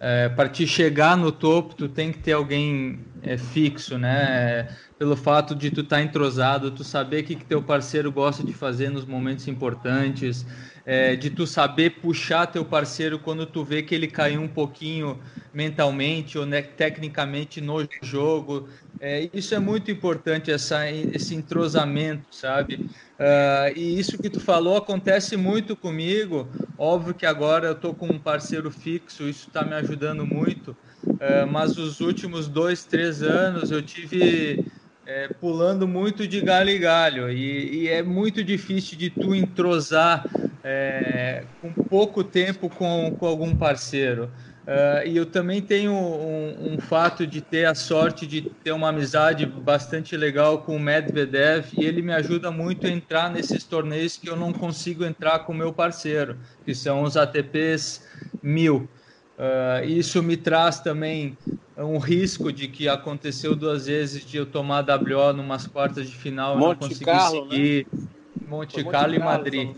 É, 0.00 0.28
para 0.28 0.48
te 0.48 0.66
chegar 0.66 1.16
no 1.16 1.30
topo, 1.30 1.74
tu 1.74 1.88
tem 1.88 2.12
que 2.12 2.18
ter 2.18 2.32
alguém 2.32 3.00
é, 3.22 3.36
fixo, 3.36 3.98
né? 3.98 4.68
Pelo 4.98 5.16
fato 5.16 5.54
de 5.54 5.70
tu 5.70 5.80
estar 5.80 5.96
tá 5.96 6.02
entrosado, 6.02 6.70
tu 6.70 6.84
saber 6.84 7.22
o 7.22 7.24
que, 7.24 7.36
que 7.36 7.44
teu 7.44 7.62
parceiro 7.62 8.10
gosta 8.12 8.44
de 8.44 8.52
fazer 8.52 8.90
nos 8.90 9.04
momentos 9.04 9.46
importantes, 9.48 10.46
é, 10.84 11.14
de 11.14 11.30
tu 11.30 11.46
saber 11.46 11.90
puxar 12.00 12.46
teu 12.46 12.64
parceiro 12.64 13.18
quando 13.18 13.46
tu 13.46 13.64
vê 13.64 13.82
que 13.82 13.94
ele 13.94 14.08
caiu 14.08 14.40
um 14.40 14.48
pouquinho 14.48 15.18
mentalmente 15.52 16.38
ou 16.38 16.46
né, 16.46 16.62
tecnicamente 16.62 17.60
no 17.60 17.86
jogo. 18.02 18.68
É, 19.00 19.28
isso 19.32 19.54
é 19.54 19.58
muito 19.58 19.90
importante, 19.90 20.50
essa, 20.50 20.88
esse 20.90 21.34
entrosamento, 21.34 22.26
sabe? 22.30 22.88
Uh, 23.18 23.76
e 23.76 23.98
isso 23.98 24.16
que 24.16 24.30
tu 24.30 24.40
falou 24.40 24.76
acontece 24.76 25.36
muito 25.36 25.76
comigo. 25.76 26.48
Óbvio 26.78 27.14
que 27.14 27.26
agora 27.26 27.68
eu 27.68 27.74
tô 27.74 27.92
com 27.92 28.06
um 28.06 28.18
parceiro 28.18 28.70
fixo, 28.70 29.28
isso 29.28 29.48
está 29.48 29.64
me 29.64 29.74
ajudando 29.74 30.24
muito. 30.24 30.76
Uh, 31.04 31.46
mas 31.50 31.76
os 31.76 32.00
últimos 32.00 32.48
dois, 32.48 32.84
três 32.84 33.22
anos 33.22 33.70
eu 33.70 33.82
tive 33.82 34.64
é, 35.04 35.28
pulando 35.28 35.86
muito 35.86 36.26
de 36.26 36.40
galho 36.40 36.70
em 36.70 36.80
galho 36.80 37.30
e, 37.30 37.82
e, 37.82 37.88
é 37.88 38.02
muito 38.02 38.44
difícil 38.44 38.96
de 38.96 39.10
tu 39.10 39.34
entrosar 39.34 40.24
é, 40.64 41.44
com 41.60 41.72
pouco 41.72 42.22
tempo 42.22 42.68
com, 42.68 43.14
com 43.18 43.26
algum 43.26 43.54
parceiro. 43.54 44.30
Uh, 44.62 45.04
e 45.04 45.16
eu 45.16 45.26
também 45.26 45.60
tenho 45.60 45.90
um, 45.90 46.74
um, 46.74 46.78
fato 46.78 47.26
de 47.26 47.40
ter 47.40 47.64
a 47.64 47.74
sorte 47.74 48.24
de 48.28 48.42
ter 48.42 48.70
uma 48.70 48.90
amizade 48.90 49.44
bastante 49.44 50.16
legal 50.16 50.58
com 50.58 50.76
o 50.76 50.78
Medvedev 50.78 51.66
e 51.76 51.84
ele 51.84 52.00
me 52.00 52.12
ajuda 52.12 52.48
muito 52.52 52.86
a 52.86 52.90
entrar 52.90 53.28
nesses 53.28 53.64
torneios 53.64 54.16
que 54.16 54.30
eu 54.30 54.36
não 54.36 54.52
consigo 54.52 55.04
entrar 55.04 55.40
com 55.40 55.52
o 55.52 55.56
meu 55.56 55.72
parceiro, 55.72 56.36
que 56.64 56.76
são 56.76 57.02
os 57.02 57.16
ATPs 57.16 58.06
1000. 58.40 58.76
Uh, 58.76 59.84
isso 59.84 60.22
me 60.22 60.36
traz 60.36 60.78
também 60.78 61.36
um 61.76 61.98
risco 61.98 62.52
de 62.52 62.68
que 62.68 62.88
aconteceu 62.88 63.56
duas 63.56 63.86
vezes 63.86 64.24
de 64.24 64.36
eu 64.36 64.46
tomar 64.46 64.84
WO 64.84 65.32
numas 65.32 65.66
quartas 65.66 66.08
de 66.08 66.14
final 66.14 66.56
e 66.56 66.60
não 66.60 66.74
conseguir 66.76 67.04
Carlo, 67.04 67.50
seguir. 67.50 67.86
Né? 67.92 68.06
Monte, 68.46 68.76
Monte 68.76 68.84
Carlo 68.84 69.14
e 69.14 69.18
Madrid. 69.18 69.68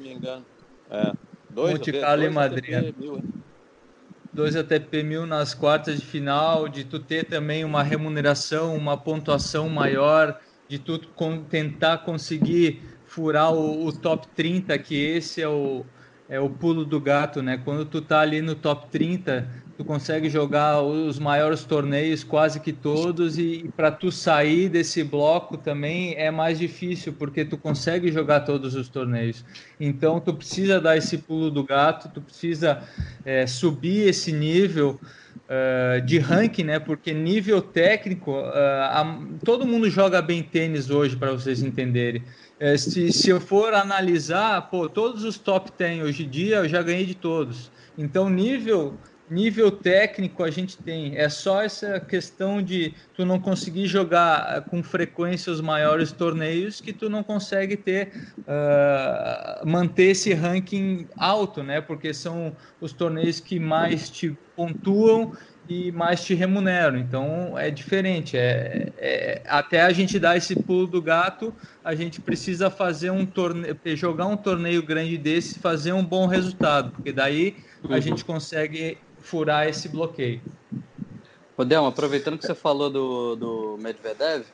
É. 0.91 1.13
Dois, 1.51 1.75
Monte 1.75 1.93
Carlo 1.93 2.25
e 2.25 2.31
Madrid. 2.31 2.75
ATP, 2.75 2.95
mil, 2.99 3.25
dois 4.33 4.57
ATP 4.57 5.03
mil 5.03 5.27
nas 5.27 5.55
quartas 5.55 6.01
de 6.01 6.05
final, 6.05 6.69
de 6.69 6.85
tu 6.85 6.99
ter 6.99 7.25
também 7.25 7.65
uma 7.65 7.83
remuneração, 7.83 8.77
uma 8.77 8.97
pontuação 8.97 9.69
maior 9.69 10.41
de 10.69 10.79
tu 10.79 10.99
tentar 11.49 11.99
conseguir 11.99 12.83
furar 13.07 13.53
o, 13.53 13.87
o, 13.87 13.93
top 13.93 14.27
30, 14.35 14.77
que 14.79 14.97
esse 14.97 15.41
é 15.41 15.49
o, 15.49 15.85
é 16.29 16.41
o 16.41 16.51
pulo 16.51 16.85
do 16.85 17.01
gato, 17.01 17.43
né? 17.43 17.61
Quando 17.65 17.85
tu 17.85 18.01
tá 18.01 18.21
ali 18.21 18.41
no 18.41 18.55
top 18.55 18.89
30, 18.91 19.49
tu 19.77 19.85
consegue 19.85 20.29
jogar 20.29 20.81
os 20.83 21.19
maiores 21.19 21.65
torneios, 21.65 22.23
quase 22.23 22.61
que 22.61 22.73
todos, 22.73 23.39
e 23.39 23.71
para 23.77 23.91
tu 23.91 24.11
sair 24.13 24.69
desse 24.69 25.03
bloco 25.03 25.57
também 25.57 26.15
é 26.17 26.31
mais 26.31 26.59
difícil, 26.59 27.13
porque 27.13 27.45
tu 27.45 27.59
consegue 27.59 28.13
jogar 28.13 28.41
todos 28.41 28.75
os 28.75 28.89
torneios. 28.89 29.45
Então 29.79 30.21
tu 30.21 30.33
precisa 30.33 30.81
dar 30.81 30.97
esse 30.97 31.19
pulo 31.19 31.51
do 31.51 31.65
gato, 31.65 32.09
tu 32.13 32.21
precisa 32.21 32.83
é, 33.25 33.47
subir 33.47 34.09
esse 34.09 34.33
nível. 34.33 34.99
Uh, 35.45 36.01
de 36.01 36.19
ranking, 36.19 36.65
né? 36.65 36.79
Porque 36.79 37.13
nível 37.13 37.61
técnico, 37.61 38.31
uh, 38.31 38.51
a, 38.55 39.21
todo 39.45 39.67
mundo 39.67 39.91
joga 39.91 40.23
bem 40.23 40.43
tênis 40.43 40.89
hoje, 40.89 41.17
para 41.17 41.33
vocês 41.33 41.63
entenderem. 41.63 42.23
Se, 42.79 43.13
se 43.13 43.29
eu 43.29 43.41
for 43.41 43.75
analisar, 43.75 44.71
pô, 44.71 44.89
todos 44.89 45.23
os 45.23 45.37
top 45.37 45.71
10 45.77 46.05
hoje 46.05 46.25
em 46.25 46.29
dia 46.31 46.57
eu 46.59 46.69
já 46.69 46.81
ganhei 46.81 47.05
de 47.05 47.15
todos. 47.15 47.71
Então, 47.99 48.31
nível 48.31 48.95
nível 49.31 49.71
técnico 49.71 50.43
a 50.45 50.51
gente 50.51 50.77
tem. 50.77 51.17
É 51.17 51.29
só 51.29 51.63
essa 51.63 51.99
questão 51.99 52.63
de 52.63 52.95
tu 53.15 53.25
não 53.25 53.41
conseguir 53.41 53.87
jogar 53.87 54.63
com 54.63 54.83
frequência 54.83 55.53
os 55.53 55.61
maiores 55.61 56.13
torneios 56.13 56.81
que 56.81 56.93
tu 56.93 57.09
não 57.09 57.23
consegue 57.23 57.77
ter 57.77 58.13
uh, 58.41 59.67
manter 59.67 60.11
esse 60.11 60.35
ranking 60.35 61.07
alto, 61.17 61.63
né? 61.63 61.81
Porque 61.81 62.13
são 62.13 62.55
os 62.81 62.93
torneios 62.93 63.41
que 63.41 63.59
mais 63.59 64.11
te 64.11 64.37
pontuam 64.55 65.33
e 65.69 65.91
mais 65.93 66.23
te 66.23 66.35
remuneram. 66.35 66.99
Então 66.99 67.59
é 67.59 67.71
diferente. 67.71 68.37
É, 68.37 68.93
é, 68.99 69.43
até 69.47 69.83
a 69.83 69.93
gente 69.93 70.19
dar 70.19 70.37
esse 70.37 70.55
pulo 70.55 70.87
do 70.87 71.01
gato, 71.01 71.55
a 71.83 71.95
gente 71.95 72.21
precisa 72.21 72.71
fazer 72.71 73.11
um 73.11 73.25
torneio, 73.25 73.77
jogar 73.97 74.27
um 74.27 74.37
torneio 74.37 74.83
grande 74.83 75.17
desse, 75.17 75.59
fazer 75.59 75.93
um 75.93 76.05
bom 76.05 76.27
resultado, 76.27 76.91
porque 76.93 77.13
daí 77.13 77.57
a 77.89 77.95
uhum. 77.95 78.01
gente 78.01 78.25
consegue 78.25 78.99
furar 79.25 79.67
esse 79.67 79.89
bloqueio. 79.89 80.41
Delma, 81.67 81.89
aproveitando 81.89 82.39
que 82.39 82.47
você 82.47 82.55
falou 82.55 82.91
do, 82.91 83.37
do 83.37 83.77
Medvedev, 83.79 84.45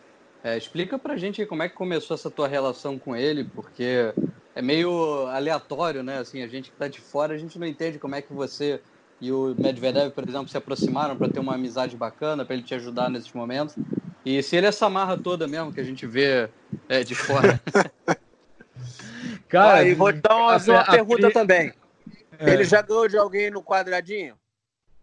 é, 0.44 0.56
explica 0.56 0.98
pra 0.98 1.16
gente 1.16 1.44
como 1.44 1.62
é 1.62 1.68
que 1.68 1.74
começou 1.74 2.14
essa 2.14 2.30
tua 2.30 2.46
relação 2.46 2.98
com 2.98 3.16
ele, 3.16 3.44
porque 3.44 4.12
é 4.54 4.62
meio 4.62 5.26
aleatório, 5.26 6.02
né? 6.02 6.18
Assim, 6.18 6.42
a 6.42 6.46
gente 6.46 6.70
que 6.70 6.76
tá 6.76 6.88
de 6.88 7.00
fora, 7.00 7.34
a 7.34 7.38
gente 7.38 7.58
não 7.58 7.66
entende 7.66 7.98
como 7.98 8.14
é 8.14 8.22
que 8.22 8.32
você 8.32 8.80
e 9.20 9.30
o 9.30 9.54
Medvedev, 9.58 10.12
por 10.12 10.26
exemplo, 10.26 10.48
se 10.48 10.56
aproximaram 10.56 11.14
para 11.14 11.28
ter 11.28 11.40
uma 11.40 11.54
amizade 11.54 11.94
bacana, 11.94 12.44
para 12.44 12.54
ele 12.54 12.62
te 12.62 12.74
ajudar 12.74 13.10
nesses 13.10 13.30
momentos. 13.32 13.76
E 14.24 14.42
se 14.42 14.56
ele 14.56 14.66
é 14.66 14.70
essa 14.70 14.88
marra 14.88 15.18
toda 15.18 15.46
mesmo 15.46 15.72
que 15.72 15.80
a 15.80 15.84
gente 15.84 16.06
vê 16.06 16.48
é, 16.88 17.04
de 17.04 17.14
fora. 17.14 17.60
Cara, 19.48 19.78
ah, 19.78 19.84
e 19.84 19.94
vou 19.94 20.12
dar 20.12 20.36
uma, 20.36 20.54
a, 20.54 20.58
uma 20.58 20.80
a, 20.80 20.90
pergunta 20.90 21.28
a... 21.28 21.32
também. 21.32 21.72
É. 22.38 22.50
Ele 22.50 22.64
já 22.64 22.80
ganhou 22.80 23.08
de 23.08 23.18
alguém 23.18 23.50
no 23.50 23.62
quadradinho? 23.62 24.39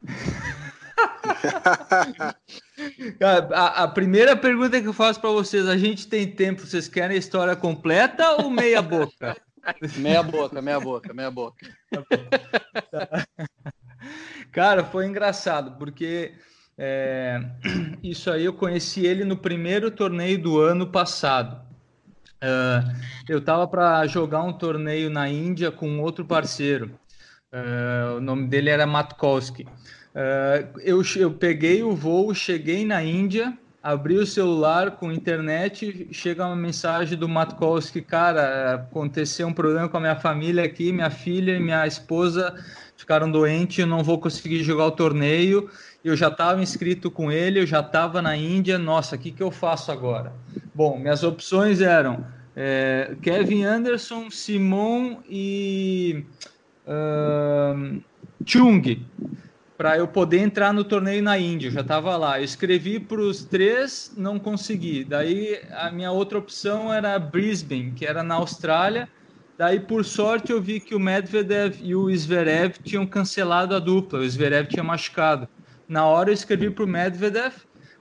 a, 3.54 3.84
a, 3.84 3.88
primeira 3.88 4.36
pergunta 4.36 4.82
que 4.82 4.88
eu 4.88 4.94
faço 4.94 5.20
para 5.20 5.32
vocês: 5.32 5.68
a 5.68 5.78
gente 5.78 6.08
tem 6.08 6.30
tempo? 6.30 6.62
Vocês 6.62 6.88
querem 6.88 7.16
a 7.16 7.20
história 7.20 7.56
completa 7.56 8.42
ou 8.42 8.50
meia 8.50 8.82
boca? 8.82 9.38
meia 9.98 10.24
boca, 10.24 10.62
meia 10.62 10.80
boca, 10.80 11.14
meia 11.14 11.32
boca. 11.32 11.68
Cara, 14.52 14.84
foi 14.84 15.06
engraçado 15.06 15.78
porque 15.78 16.34
é, 16.78 17.40
isso 18.04 18.32
aí 18.32 18.46
eu 18.46 18.54
conheci 18.54 19.06
ele 19.06 19.24
no 19.24 19.38
primeiro 19.38 19.90
torneio 19.90 20.42
do 20.42 20.60
ano 20.60 20.88
passado. 20.88 21.66
Uh, 22.38 22.96
eu 23.28 23.42
tava 23.42 23.68
para 23.68 24.06
jogar 24.06 24.44
um 24.44 24.54
torneio 24.54 25.10
na 25.10 25.28
Índia 25.28 25.72
com 25.72 26.00
outro 26.00 26.24
parceiro. 26.24 26.92
Uh, 27.52 28.18
o 28.18 28.22
nome 28.22 28.48
dele 28.48 28.70
era 28.70 28.86
Matkowski. 28.86 29.66
Uh, 30.18 30.80
eu, 30.80 31.04
eu 31.16 31.32
peguei 31.32 31.84
o 31.84 31.96
voo, 31.96 32.34
cheguei 32.34 32.84
na 32.84 33.04
Índia, 33.04 33.56
abri 33.84 34.18
o 34.18 34.26
celular 34.26 34.92
com 34.98 35.12
internet, 35.12 36.08
chega 36.12 36.44
uma 36.44 36.56
mensagem 36.56 37.16
do 37.16 37.30
Matkowski, 37.30 38.02
cara, 38.02 38.74
aconteceu 38.74 39.46
um 39.48 39.54
problema 39.54 39.88
com 39.88 39.98
a 39.98 40.00
minha 40.00 40.16
família 40.16 40.64
aqui, 40.64 40.92
minha 40.92 41.12
filha 41.12 41.56
e 41.56 41.60
minha 41.60 41.86
esposa 41.86 42.56
ficaram 42.98 43.30
doentes, 43.30 43.78
eu 43.78 43.86
não 43.86 44.04
vou 44.04 44.18
conseguir 44.20 44.64
jogar 44.64 44.88
o 44.88 44.92
torneio. 44.92 45.70
Eu 46.04 46.16
já 46.16 46.30
estava 46.30 46.64
inscrito 46.64 47.12
com 47.12 47.32
ele, 47.32 47.60
eu 47.60 47.68
já 47.68 47.82
estava 47.82 48.20
na 48.20 48.36
Índia. 48.36 48.80
Nossa, 48.80 49.16
o 49.16 49.20
que, 49.20 49.32
que 49.32 49.44
eu 49.44 49.52
faço 49.52 49.92
agora? 49.92 50.34
Bom, 50.74 50.98
minhas 50.98 51.24
opções 51.24 51.80
eram 51.80 52.26
é, 52.56 53.16
Kevin 53.22 53.66
Anderson, 53.66 54.32
Simon 54.32 55.18
e 55.30 56.24
uh, 56.88 58.02
Chung 58.44 58.82
para 59.78 59.96
eu 59.98 60.08
poder 60.08 60.40
entrar 60.40 60.74
no 60.74 60.84
torneio 60.84 61.22
na 61.22 61.38
Índia. 61.38 61.68
Eu 61.68 61.72
já 61.72 61.82
estava 61.82 62.18
lá. 62.18 62.40
Eu 62.40 62.44
escrevi 62.44 63.00
para 63.00 63.22
os 63.22 63.46
três, 63.46 64.12
não 64.18 64.40
consegui. 64.40 65.04
Daí 65.04 65.62
a 65.72 65.92
minha 65.92 66.12
outra 66.12 66.40
opção 66.40 66.92
era 66.92 67.18
Brisbane, 67.20 67.92
que 67.92 68.06
era 68.06 68.24
na 68.24 68.36
Austrália. 68.36 69.08
Daí, 69.56 69.80
por 69.80 70.04
sorte, 70.04 70.52
eu 70.52 70.62
vi 70.62 70.80
que 70.80 70.96
o 70.96 71.00
Medvedev 71.00 71.80
e 71.82 71.96
o 71.96 72.16
Zverev 72.16 72.76
tinham 72.84 73.06
cancelado 73.06 73.76
a 73.76 73.80
dupla. 73.80 74.20
O 74.20 74.30
Zverev 74.30 74.68
tinha 74.68 74.84
machucado. 74.84 75.48
Na 75.88 76.06
hora 76.06 76.30
eu 76.30 76.34
escrevi 76.34 76.70
para 76.70 76.84
o 76.84 76.88
Medvedev, 76.88 77.54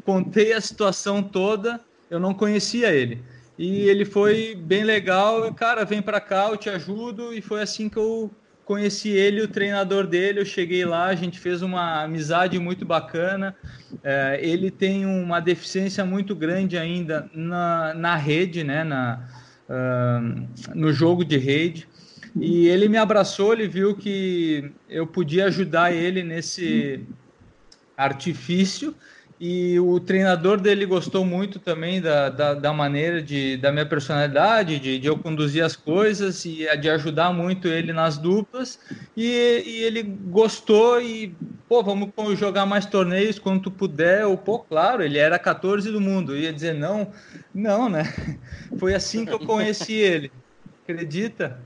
contei 0.05 0.53
a 0.53 0.61
situação 0.61 1.23
toda. 1.23 1.81
Eu 2.11 2.19
não 2.19 2.35
conhecia 2.35 2.93
ele. 2.93 3.23
E 3.59 3.89
ele 3.89 4.05
foi 4.05 4.55
bem 4.55 4.85
legal. 4.85 5.53
Cara, 5.55 5.85
vem 5.85 6.03
para 6.03 6.21
cá, 6.21 6.49
eu 6.49 6.57
te 6.57 6.69
ajudo. 6.69 7.33
E 7.33 7.41
foi 7.41 7.63
assim 7.63 7.89
que 7.89 7.97
eu 7.97 8.31
conheci 8.67 9.11
ele, 9.11 9.41
o 9.41 9.49
treinador 9.49 10.09
dele, 10.09 10.41
eu 10.41 10.45
cheguei 10.45 10.85
lá, 10.85 11.07
a 11.07 11.15
gente 11.15 11.39
fez 11.39 11.63
uma 11.63 12.03
amizade 12.03 12.59
muito 12.59 12.85
bacana. 12.85 13.55
É, 14.03 14.41
ele 14.43 14.73
tem 14.73 15.07
uma 15.07 15.39
deficiência 15.39 16.05
muito 16.05 16.35
grande 16.35 16.77
ainda 16.77 17.31
na, 17.33 17.95
na 17.95 18.17
rede, 18.17 18.65
né, 18.65 18.83
na, 18.83 19.25
uh, 19.71 20.49
no 20.75 20.93
jogo 20.93 21.25
de 21.25 21.39
rede. 21.39 21.87
E 22.35 22.67
ele 22.67 22.89
me 22.89 22.99
abraçou, 22.99 23.53
ele 23.53 23.69
viu 23.69 23.97
que 23.97 24.69
eu 24.89 25.07
podia 25.07 25.47
ajudar 25.47 25.93
ele 25.93 26.25
nesse 26.25 27.07
artifício 27.97 28.95
e 29.39 29.79
o 29.79 30.01
treinador 30.01 30.59
dele 30.59 30.87
gostou 30.87 31.23
muito 31.23 31.59
também 31.59 32.01
da, 32.01 32.31
da, 32.31 32.55
da 32.55 32.73
maneira 32.73 33.21
de, 33.21 33.59
da 33.59 33.71
minha 33.71 33.85
personalidade, 33.85 34.79
de, 34.79 34.99
de, 34.99 35.07
eu 35.07 35.19
conduzir 35.19 35.63
as 35.63 35.77
coisas 35.77 36.43
e 36.47 36.67
de 36.79 36.89
ajudar 36.89 37.35
muito 37.35 37.69
ele 37.69 37.93
nas 37.93 38.17
duplas. 38.17 38.79
E, 39.15 39.63
e, 39.67 39.83
ele 39.83 40.03
gostou 40.03 41.03
e, 41.03 41.37
pô, 41.69 41.83
vamos 41.83 42.39
jogar 42.39 42.65
mais 42.65 42.87
torneios 42.87 43.39
quando 43.39 43.65
tu 43.65 43.71
puder. 43.71 44.25
Ou, 44.25 44.39
pô, 44.39 44.61
claro, 44.61 45.03
ele 45.03 45.19
era 45.19 45.39
14 45.39 45.91
do 45.93 46.01
mundo. 46.01 46.35
Eu 46.35 46.41
ia 46.41 46.53
dizer 46.53 46.73
não, 46.73 47.13
não, 47.55 47.91
né? 47.91 48.05
Foi 48.79 48.95
assim 48.95 49.27
que 49.27 49.33
eu 49.33 49.41
conheci 49.41 49.93
ele. 49.93 50.33
Acredita? 50.83 51.61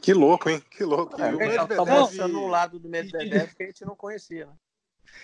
Que 0.00 0.14
louco, 0.14 0.48
hein? 0.48 0.62
Que 0.70 0.84
louco. 0.84 1.20
É, 1.20 1.56
tá, 1.56 1.66
tá 1.66 1.84
mostrando 1.84 2.38
um 2.38 2.46
lado 2.46 2.78
do 2.78 2.88
Medvedev 2.88 3.52
que 3.56 3.64
a 3.64 3.66
gente 3.66 3.84
não 3.84 3.96
conhecia, 3.96 4.46
né? 4.46 4.52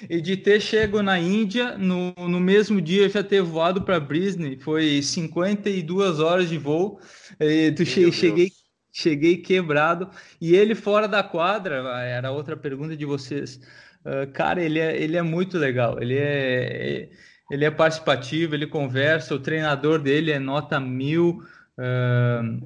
E 0.09 0.21
de 0.21 0.37
ter 0.37 0.61
chego 0.61 1.03
na 1.03 1.19
Índia, 1.19 1.77
no, 1.77 2.13
no 2.17 2.39
mesmo 2.39 2.81
dia 2.81 3.09
já 3.09 3.23
ter 3.23 3.43
voado 3.43 3.83
para 3.83 3.99
Brisbane, 3.99 4.59
foi 4.59 5.03
52 5.03 6.21
horas 6.21 6.49
de 6.49 6.57
voo. 6.57 7.01
E 7.41 7.73
tu 7.73 7.85
che, 7.85 8.13
cheguei, 8.13 8.53
cheguei 8.93 9.39
quebrado. 9.39 10.09
E 10.41 10.55
ele 10.55 10.75
fora 10.75 11.09
da 11.09 11.23
quadra, 11.23 11.77
era 12.03 12.31
outra 12.31 12.57
pergunta 12.57 12.97
de 12.97 13.05
vocês. 13.05 13.61
Uh, 14.05 14.31
cara, 14.33 14.63
ele 14.63 14.79
é, 14.79 15.01
ele 15.01 15.17
é 15.17 15.23
muito 15.23 15.59
legal. 15.59 16.01
Ele 16.01 16.17
é, 16.17 17.09
ele 17.51 17.65
é 17.65 17.71
participativo, 17.71 18.55
ele 18.55 18.67
conversa. 18.67 19.35
O 19.35 19.41
treinador 19.41 19.99
dele 19.99 20.31
é 20.31 20.39
nota 20.39 20.79
mil. 20.79 21.43
Uh, 21.77 22.65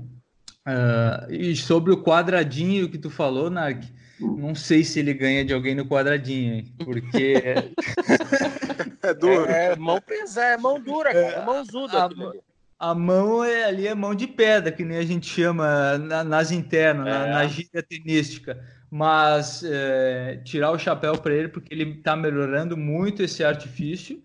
uh, 0.68 1.32
e 1.32 1.56
sobre 1.56 1.92
o 1.92 2.02
quadradinho 2.02 2.90
que 2.90 2.98
tu 2.98 3.08
falou, 3.08 3.48
Nark, 3.48 3.86
não 4.22 4.54
sei 4.54 4.84
se 4.84 5.00
ele 5.00 5.12
ganha 5.12 5.44
de 5.44 5.52
alguém 5.52 5.74
no 5.74 5.86
quadradinho, 5.86 6.64
porque. 6.78 7.34
é 9.02 9.14
duro. 9.14 9.50
É, 9.50 9.72
é 9.72 9.76
mão 9.76 10.00
pesada, 10.00 10.54
é 10.54 10.56
mão 10.56 10.80
dura, 10.80 11.12
cara, 11.12 11.26
é 11.26 11.44
mãozuda. 11.44 12.04
A, 12.04 12.90
a 12.90 12.94
mão 12.94 13.44
é, 13.44 13.64
ali 13.64 13.86
é 13.86 13.94
mão 13.94 14.14
de 14.14 14.26
pedra, 14.26 14.72
que 14.72 14.84
nem 14.84 14.98
a 14.98 15.04
gente 15.04 15.26
chama 15.26 15.98
na, 15.98 16.24
nas 16.24 16.50
internas, 16.50 17.06
é. 17.06 17.10
na, 17.10 17.26
na 17.26 17.46
gíria 17.46 17.82
tenística. 17.82 18.58
Mas 18.90 19.62
é, 19.64 20.40
tirar 20.44 20.70
o 20.70 20.78
chapéu 20.78 21.16
para 21.16 21.32
ele, 21.32 21.48
porque 21.48 21.72
ele 21.72 21.90
está 21.92 22.14
melhorando 22.14 22.76
muito 22.76 23.22
esse 23.22 23.42
artifício. 23.42 24.22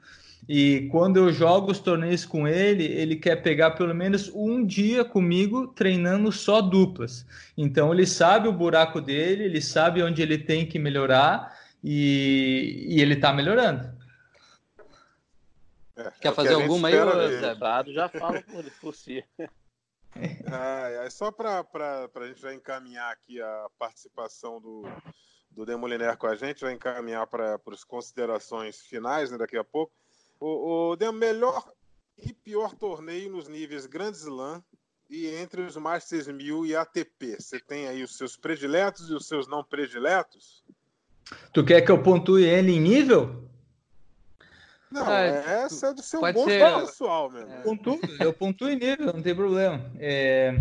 E 0.47 0.87
quando 0.91 1.17
eu 1.17 1.31
jogo 1.31 1.71
os 1.71 1.79
torneios 1.79 2.25
com 2.25 2.47
ele, 2.47 2.85
ele 2.85 3.15
quer 3.15 3.37
pegar 3.37 3.71
pelo 3.71 3.93
menos 3.93 4.31
um 4.33 4.65
dia 4.65 5.03
comigo 5.03 5.67
treinando 5.67 6.31
só 6.31 6.61
duplas. 6.61 7.25
Então 7.57 7.93
ele 7.93 8.05
sabe 8.05 8.47
o 8.47 8.53
buraco 8.53 9.01
dele, 9.01 9.43
ele 9.43 9.61
sabe 9.61 10.01
onde 10.01 10.21
ele 10.21 10.37
tem 10.37 10.65
que 10.65 10.79
melhorar 10.79 11.57
e, 11.83 12.85
e 12.89 13.01
ele 13.01 13.13
está 13.13 13.33
melhorando. 13.33 13.95
É, 15.97 16.11
Quer 16.21 16.29
é 16.29 16.31
fazer 16.31 16.53
alguma 16.53 16.87
aí, 16.87 16.93
Zé? 17.39 17.55
Dado 17.55 17.91
já 17.91 18.07
fala 18.07 18.41
por, 18.43 18.63
por 18.79 18.95
si. 18.95 19.23
Ah, 20.49 21.07
só 21.11 21.31
para 21.31 21.63
a 22.15 22.27
gente 22.27 22.41
já 22.41 22.53
encaminhar 22.53 23.11
aqui 23.11 23.41
a 23.41 23.67
participação 23.77 24.59
do, 24.59 24.83
do 25.51 25.65
Demoliner 25.65 26.17
com 26.17 26.27
a 26.27 26.35
gente, 26.35 26.61
vai 26.61 26.73
encaminhar 26.73 27.27
para 27.27 27.59
as 27.71 27.83
considerações 27.83 28.81
finais 28.81 29.31
né, 29.31 29.37
daqui 29.37 29.57
a 29.57 29.63
pouco. 29.63 29.93
O, 30.39 30.93
o 30.93 31.13
melhor 31.13 31.71
e 32.17 32.33
pior 32.33 32.73
torneio 32.73 33.31
nos 33.31 33.47
níveis 33.47 33.85
Grand 33.85 34.11
Slam 34.11 34.63
e 35.09 35.27
entre 35.27 35.61
os 35.61 35.77
Masters 35.77 36.27
1000 36.27 36.65
e 36.65 36.75
ATP. 36.75 37.37
Você 37.39 37.59
tem 37.59 37.87
aí 37.87 38.03
os 38.03 38.17
seus 38.17 38.35
prediletos 38.35 39.09
e 39.09 39.13
os 39.13 39.27
seus 39.27 39.47
não 39.47 39.63
prediletos? 39.63 40.63
Tu 41.53 41.63
quer 41.63 41.81
que 41.81 41.91
eu 41.91 42.01
pontue 42.01 42.43
ele 42.43 42.73
em 42.73 42.79
nível? 42.79 43.47
Não, 44.89 45.11
é, 45.11 45.63
essa 45.63 45.87
é 45.87 45.93
do 45.93 46.01
seu 46.01 46.21
gosto 46.21 46.45
ser... 46.45 46.79
pessoal 46.79 47.29
mesmo. 47.29 47.51
É. 47.51 47.61
Pontuo, 47.61 47.99
eu 48.19 48.33
pontuo 48.33 48.69
em 48.69 48.77
nível, 48.77 49.13
não 49.13 49.21
tem 49.21 49.35
problema. 49.35 49.83
É, 49.99 50.55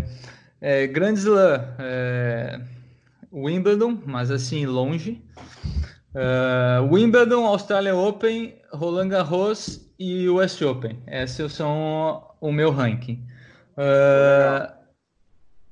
é, 0.59 0.87
Grand 0.87 1.13
Slam, 1.13 1.75
é, 1.79 2.61
Wimbledon, 3.31 4.01
mas 4.05 4.29
assim, 4.29 4.65
longe. 4.65 5.21
Uh, 6.13 6.91
Wimbledon, 6.91 7.45
Australia 7.45 7.95
Open, 7.95 8.56
Roland 8.71 9.09
Garros 9.09 9.89
e 9.99 10.27
US 10.29 10.61
Open. 10.61 11.01
Esses 11.07 11.53
são 11.53 12.23
o 12.39 12.51
meu 12.51 12.71
ranking. 12.71 13.25
Uh, 13.77 14.71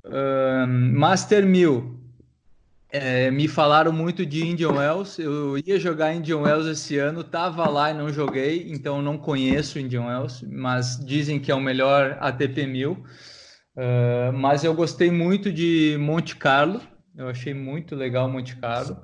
uh, 0.05 0.67
Master 0.67 1.45
1000. 1.45 1.95
É, 2.91 3.29
me 3.29 3.47
falaram 3.47 3.91
muito 3.91 4.25
de 4.25 4.45
Indian 4.47 4.71
Wells. 4.71 5.19
Eu 5.19 5.57
ia 5.57 5.77
jogar 5.77 6.13
Indian 6.13 6.37
Wells 6.37 6.67
esse 6.67 6.97
ano, 6.97 7.25
tava 7.25 7.67
lá 7.67 7.91
e 7.91 7.93
não 7.93 8.09
joguei, 8.09 8.71
então 8.71 9.01
não 9.01 9.17
conheço 9.17 9.77
Indian 9.77 10.05
Wells, 10.05 10.47
mas 10.49 10.97
dizem 11.05 11.37
que 11.37 11.51
é 11.51 11.55
o 11.55 11.59
melhor 11.59 12.17
ATP 12.21 12.65
1000. 12.65 12.91
Uh, 12.93 14.31
mas 14.33 14.63
eu 14.63 14.73
gostei 14.73 15.11
muito 15.11 15.51
de 15.51 15.97
Monte 15.99 16.37
Carlo. 16.37 16.79
Eu 17.17 17.27
achei 17.27 17.53
muito 17.53 17.95
legal 17.95 18.29
Monte 18.29 18.55
Carlo. 18.55 18.97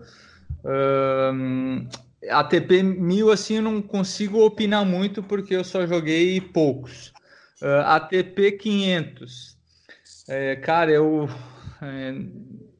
Uh, 0.63 1.85
ATP 2.29 2.83
1000, 2.83 3.31
assim, 3.31 3.55
eu 3.55 3.61
não 3.61 3.81
consigo 3.81 4.45
opinar 4.45 4.85
muito 4.85 5.23
porque 5.23 5.55
eu 5.55 5.63
só 5.63 5.85
joguei 5.87 6.39
poucos. 6.39 7.11
Uh, 7.61 7.81
ATP 7.85 8.53
500. 8.53 9.57
É, 10.27 10.55
cara, 10.55 10.91
eu, 10.91 11.27
é, 11.81 12.15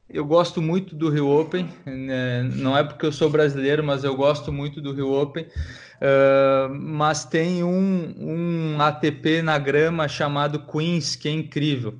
eu 0.08 0.24
gosto 0.24 0.62
muito 0.62 0.94
do 0.94 1.08
Rio 1.08 1.28
Open. 1.28 1.68
Né? 1.84 2.44
Não 2.54 2.76
é 2.76 2.84
porque 2.84 3.04
eu 3.04 3.12
sou 3.12 3.28
brasileiro, 3.28 3.82
mas 3.82 4.04
eu 4.04 4.16
gosto 4.16 4.52
muito 4.52 4.80
do 4.80 4.92
Rio 4.92 5.12
Open. 5.12 5.44
Uh, 5.44 6.74
mas 6.74 7.24
tem 7.24 7.62
um, 7.62 8.14
um 8.18 8.80
ATP 8.80 9.42
na 9.42 9.58
grama 9.58 10.08
chamado 10.08 10.64
Queens, 10.66 11.16
que 11.16 11.28
é 11.28 11.32
incrível. 11.32 11.94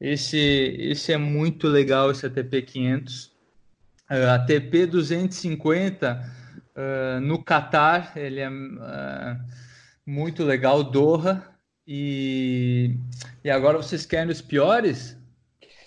Esse, 0.00 0.38
esse 0.78 1.12
é 1.12 1.16
muito 1.16 1.66
legal, 1.66 2.10
esse 2.10 2.24
ATP 2.26 2.62
500. 2.62 3.24
Uh, 4.10 4.30
ATP 4.34 4.86
250 4.86 6.37
uh, 6.78 7.20
no 7.20 7.42
Catar, 7.42 8.16
ele 8.16 8.40
é 8.40 8.48
uh, 8.48 9.38
muito 10.06 10.44
legal, 10.44 10.84
Doha. 10.84 11.44
E, 11.86 12.96
e 13.42 13.50
agora 13.50 13.78
vocês 13.78 14.06
querem 14.06 14.30
os 14.30 14.40
piores? 14.40 15.16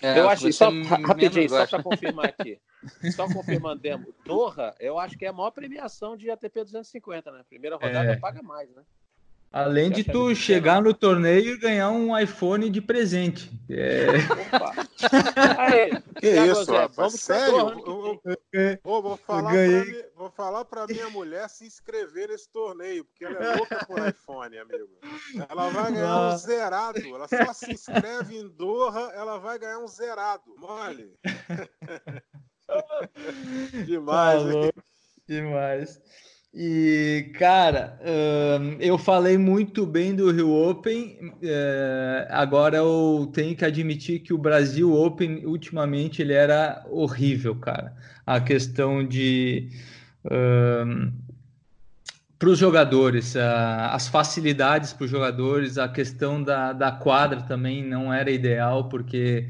É, 0.02 0.18
eu 0.18 0.28
acho, 0.28 0.52
só 0.52 0.68
rapidinho, 1.06 1.48
só 1.48 1.66
para 1.66 1.82
confirmar 1.82 2.26
aqui. 2.26 2.60
Só 3.14 3.32
confirmando, 3.32 3.80
Doha, 4.24 4.74
eu 4.80 4.98
acho 4.98 5.16
que 5.16 5.24
é 5.24 5.28
a 5.28 5.32
maior 5.32 5.52
premiação 5.52 6.16
de 6.16 6.28
ATP 6.28 6.64
250, 6.64 7.30
né? 7.30 7.44
Primeira 7.48 7.76
rodada 7.76 8.10
é. 8.10 8.16
paga 8.16 8.42
mais, 8.42 8.68
né? 8.74 8.82
Além 9.52 9.90
de 9.90 10.02
tu 10.02 10.34
chegar 10.34 10.80
no 10.80 10.94
torneio 10.94 11.54
e 11.54 11.58
ganhar 11.58 11.90
um 11.90 12.18
iPhone 12.18 12.70
de 12.70 12.80
presente. 12.80 13.50
É... 13.68 14.06
Opa! 14.56 14.72
Aí, 15.58 15.90
que 16.18 16.30
isso, 16.30 16.72
rapaz? 16.72 17.12
Sério? 17.14 17.58
Eu, 17.58 18.20
eu, 18.24 18.38
eu, 18.52 19.02
vou, 19.02 19.16
falar 19.16 19.50
pra, 19.50 20.08
vou 20.16 20.30
falar 20.30 20.64
pra 20.64 20.86
minha 20.86 21.10
mulher 21.10 21.48
se 21.50 21.66
inscrever 21.66 22.28
nesse 22.28 22.48
torneio, 22.50 23.04
porque 23.04 23.24
ela 23.24 23.44
é 23.44 23.56
louca 23.56 23.84
por 23.84 24.08
iPhone, 24.08 24.58
amigo. 24.58 24.88
Ela 25.48 25.68
vai 25.68 25.92
ganhar 25.92 26.34
um 26.34 26.36
zerado. 26.38 27.00
Ela 27.00 27.28
só 27.28 27.52
se 27.52 27.72
inscreve 27.72 28.38
em 28.38 28.48
Doha, 28.48 29.12
ela 29.14 29.38
vai 29.38 29.58
ganhar 29.58 29.78
um 29.80 29.86
zerado. 29.88 30.54
Mole. 30.56 31.12
Demais, 33.86 34.42
Falou. 34.42 34.64
hein? 34.64 34.72
Demais. 35.26 36.00
E, 36.54 37.30
cara, 37.38 37.98
eu 38.78 38.98
falei 38.98 39.38
muito 39.38 39.86
bem 39.86 40.14
do 40.14 40.30
Rio 40.30 40.50
Open. 40.52 41.16
Uh, 41.42 42.26
agora 42.28 42.76
eu 42.76 43.30
tenho 43.32 43.56
que 43.56 43.64
admitir 43.64 44.20
que 44.20 44.34
o 44.34 44.38
Brasil 44.38 44.92
Open, 44.92 45.46
ultimamente, 45.46 46.20
ele 46.20 46.34
era 46.34 46.84
horrível, 46.90 47.54
cara. 47.56 47.94
A 48.26 48.38
questão 48.38 49.06
de. 49.06 49.70
para 52.38 52.48
os 52.50 52.58
jogadores, 52.58 53.34
as 53.34 54.08
facilidades 54.08 54.92
para 54.92 55.04
os 55.04 55.10
jogadores, 55.10 55.78
a 55.78 55.88
questão 55.88 56.42
da, 56.42 56.74
da 56.74 56.92
quadra 56.92 57.40
também 57.40 57.82
não 57.82 58.12
era 58.12 58.30
ideal, 58.30 58.90
porque 58.90 59.48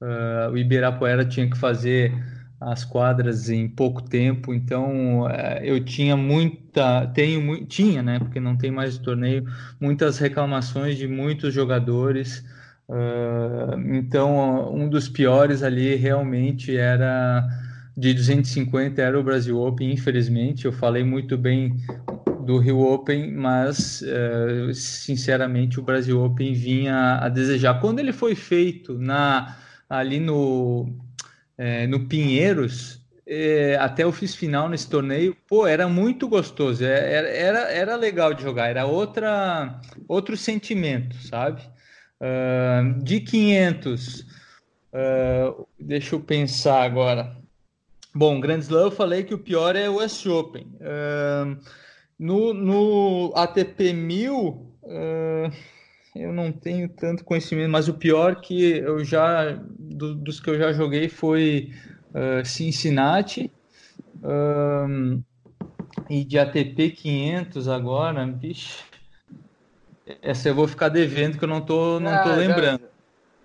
uh, 0.00 0.50
o 0.50 0.56
Ibirapuera 0.56 1.26
tinha 1.26 1.48
que 1.50 1.58
fazer 1.58 2.37
as 2.60 2.84
quadras 2.84 3.48
em 3.48 3.68
pouco 3.68 4.02
tempo, 4.02 4.52
então 4.52 5.28
é, 5.30 5.60
eu 5.62 5.84
tinha 5.84 6.16
muita, 6.16 7.06
tenho 7.08 7.64
tinha, 7.66 8.02
né, 8.02 8.18
porque 8.18 8.40
não 8.40 8.56
tem 8.56 8.70
mais 8.70 8.96
o 8.96 9.02
torneio, 9.02 9.44
muitas 9.80 10.18
reclamações 10.18 10.96
de 10.96 11.06
muitos 11.06 11.54
jogadores. 11.54 12.44
Uh, 12.88 13.94
então, 13.94 14.74
um 14.74 14.88
dos 14.88 15.08
piores 15.08 15.62
ali 15.62 15.94
realmente 15.94 16.76
era 16.76 17.46
de 17.96 18.14
250 18.14 19.02
era 19.02 19.18
o 19.18 19.22
Brasil 19.22 19.60
Open, 19.60 19.92
infelizmente. 19.92 20.64
Eu 20.64 20.72
falei 20.72 21.04
muito 21.04 21.36
bem 21.36 21.76
do 22.46 22.58
Rio 22.58 22.80
Open, 22.80 23.30
mas 23.32 24.02
uh, 24.02 24.72
sinceramente 24.72 25.78
o 25.78 25.82
Brasil 25.82 26.22
Open 26.22 26.54
vinha 26.54 27.18
a 27.20 27.28
desejar. 27.28 27.80
Quando 27.80 27.98
ele 27.98 28.12
foi 28.12 28.34
feito 28.34 28.98
na 28.98 29.56
ali 29.90 30.20
no 30.20 31.07
é, 31.58 31.86
no 31.86 32.06
Pinheiros, 32.06 33.02
é, 33.26 33.76
até 33.76 34.04
eu 34.04 34.12
fiz 34.12 34.34
final 34.34 34.68
nesse 34.68 34.88
torneio, 34.88 35.36
pô, 35.46 35.66
era 35.66 35.86
muito 35.86 36.26
gostoso, 36.28 36.82
é, 36.84 37.12
era, 37.12 37.28
era, 37.28 37.58
era 37.72 37.96
legal 37.96 38.32
de 38.32 38.42
jogar, 38.42 38.68
era 38.68 38.86
outra, 38.86 39.80
outro 40.06 40.36
sentimento, 40.36 41.14
sabe? 41.26 41.60
Uh, 42.20 43.00
de 43.02 43.20
500, 43.20 44.20
uh, 44.20 44.24
ah, 44.92 45.64
deixa 45.78 46.14
eu 46.16 46.20
pensar 46.20 46.82
agora. 46.82 47.36
Bom, 48.14 48.40
Grand 48.40 48.58
Slam 48.58 48.86
eu 48.86 48.90
falei 48.90 49.22
que 49.22 49.34
o 49.34 49.38
pior 49.38 49.76
é 49.76 49.88
o 49.88 49.96
West 49.96 50.26
Open. 50.26 50.66
Uh, 50.80 51.56
no, 52.18 52.52
no 52.52 53.32
ATP 53.36 53.92
1000, 53.92 54.66
eu 56.14 56.32
não 56.32 56.52
tenho 56.52 56.88
tanto 56.88 57.24
conhecimento, 57.24 57.70
mas 57.70 57.88
o 57.88 57.94
pior 57.94 58.40
que 58.40 58.78
eu 58.78 59.04
já 59.04 59.52
do, 59.78 60.14
dos 60.14 60.40
que 60.40 60.50
eu 60.50 60.58
já 60.58 60.72
joguei 60.72 61.08
foi 61.08 61.72
uh, 62.10 62.44
Cincinnati 62.44 63.52
um, 64.22 65.22
e 66.08 66.24
de 66.24 66.38
ATP 66.38 66.90
500 66.90 67.68
agora, 67.68 68.26
bicho. 68.26 68.84
Essa 70.22 70.48
eu 70.48 70.54
vou 70.54 70.66
ficar 70.66 70.88
devendo 70.88 71.38
que 71.38 71.44
eu 71.44 71.48
não 71.48 71.60
tô, 71.60 72.00
não 72.00 72.14
ah, 72.14 72.22
tô 72.22 72.34
lembrando. 72.34 72.88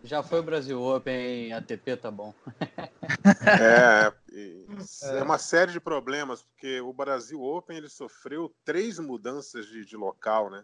Já, 0.04 0.18
já 0.18 0.24
foi 0.24 0.40
o 0.40 0.44
Brasil 0.44 0.82
Open 0.82 1.52
ATP, 1.52 1.98
tá 1.98 2.10
bom. 2.10 2.34
é, 3.60 4.14
é 5.18 5.24
uma 5.24 5.38
série 5.38 5.72
de 5.72 5.80
problemas, 5.80 6.42
porque 6.42 6.80
o 6.80 6.94
Brasil 6.94 7.42
Open 7.42 7.78
ele 7.78 7.90
sofreu 7.90 8.54
três 8.64 8.98
mudanças 8.98 9.66
de, 9.68 9.86
de 9.86 9.98
local, 9.98 10.50
né? 10.50 10.64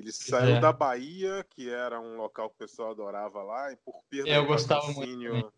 Ele 0.00 0.12
saiu 0.12 0.56
é. 0.56 0.60
da 0.60 0.72
Bahia, 0.72 1.44
que 1.50 1.70
era 1.70 2.00
um 2.00 2.16
local 2.16 2.48
que 2.48 2.56
o 2.56 2.58
pessoal 2.58 2.90
adorava 2.90 3.42
lá, 3.42 3.72
e 3.72 3.76
por 3.76 4.02
perda 4.08 4.30
Eu 4.30 4.42
de 4.42 4.66
patrocínio, 4.66 5.32
muito 5.32 5.52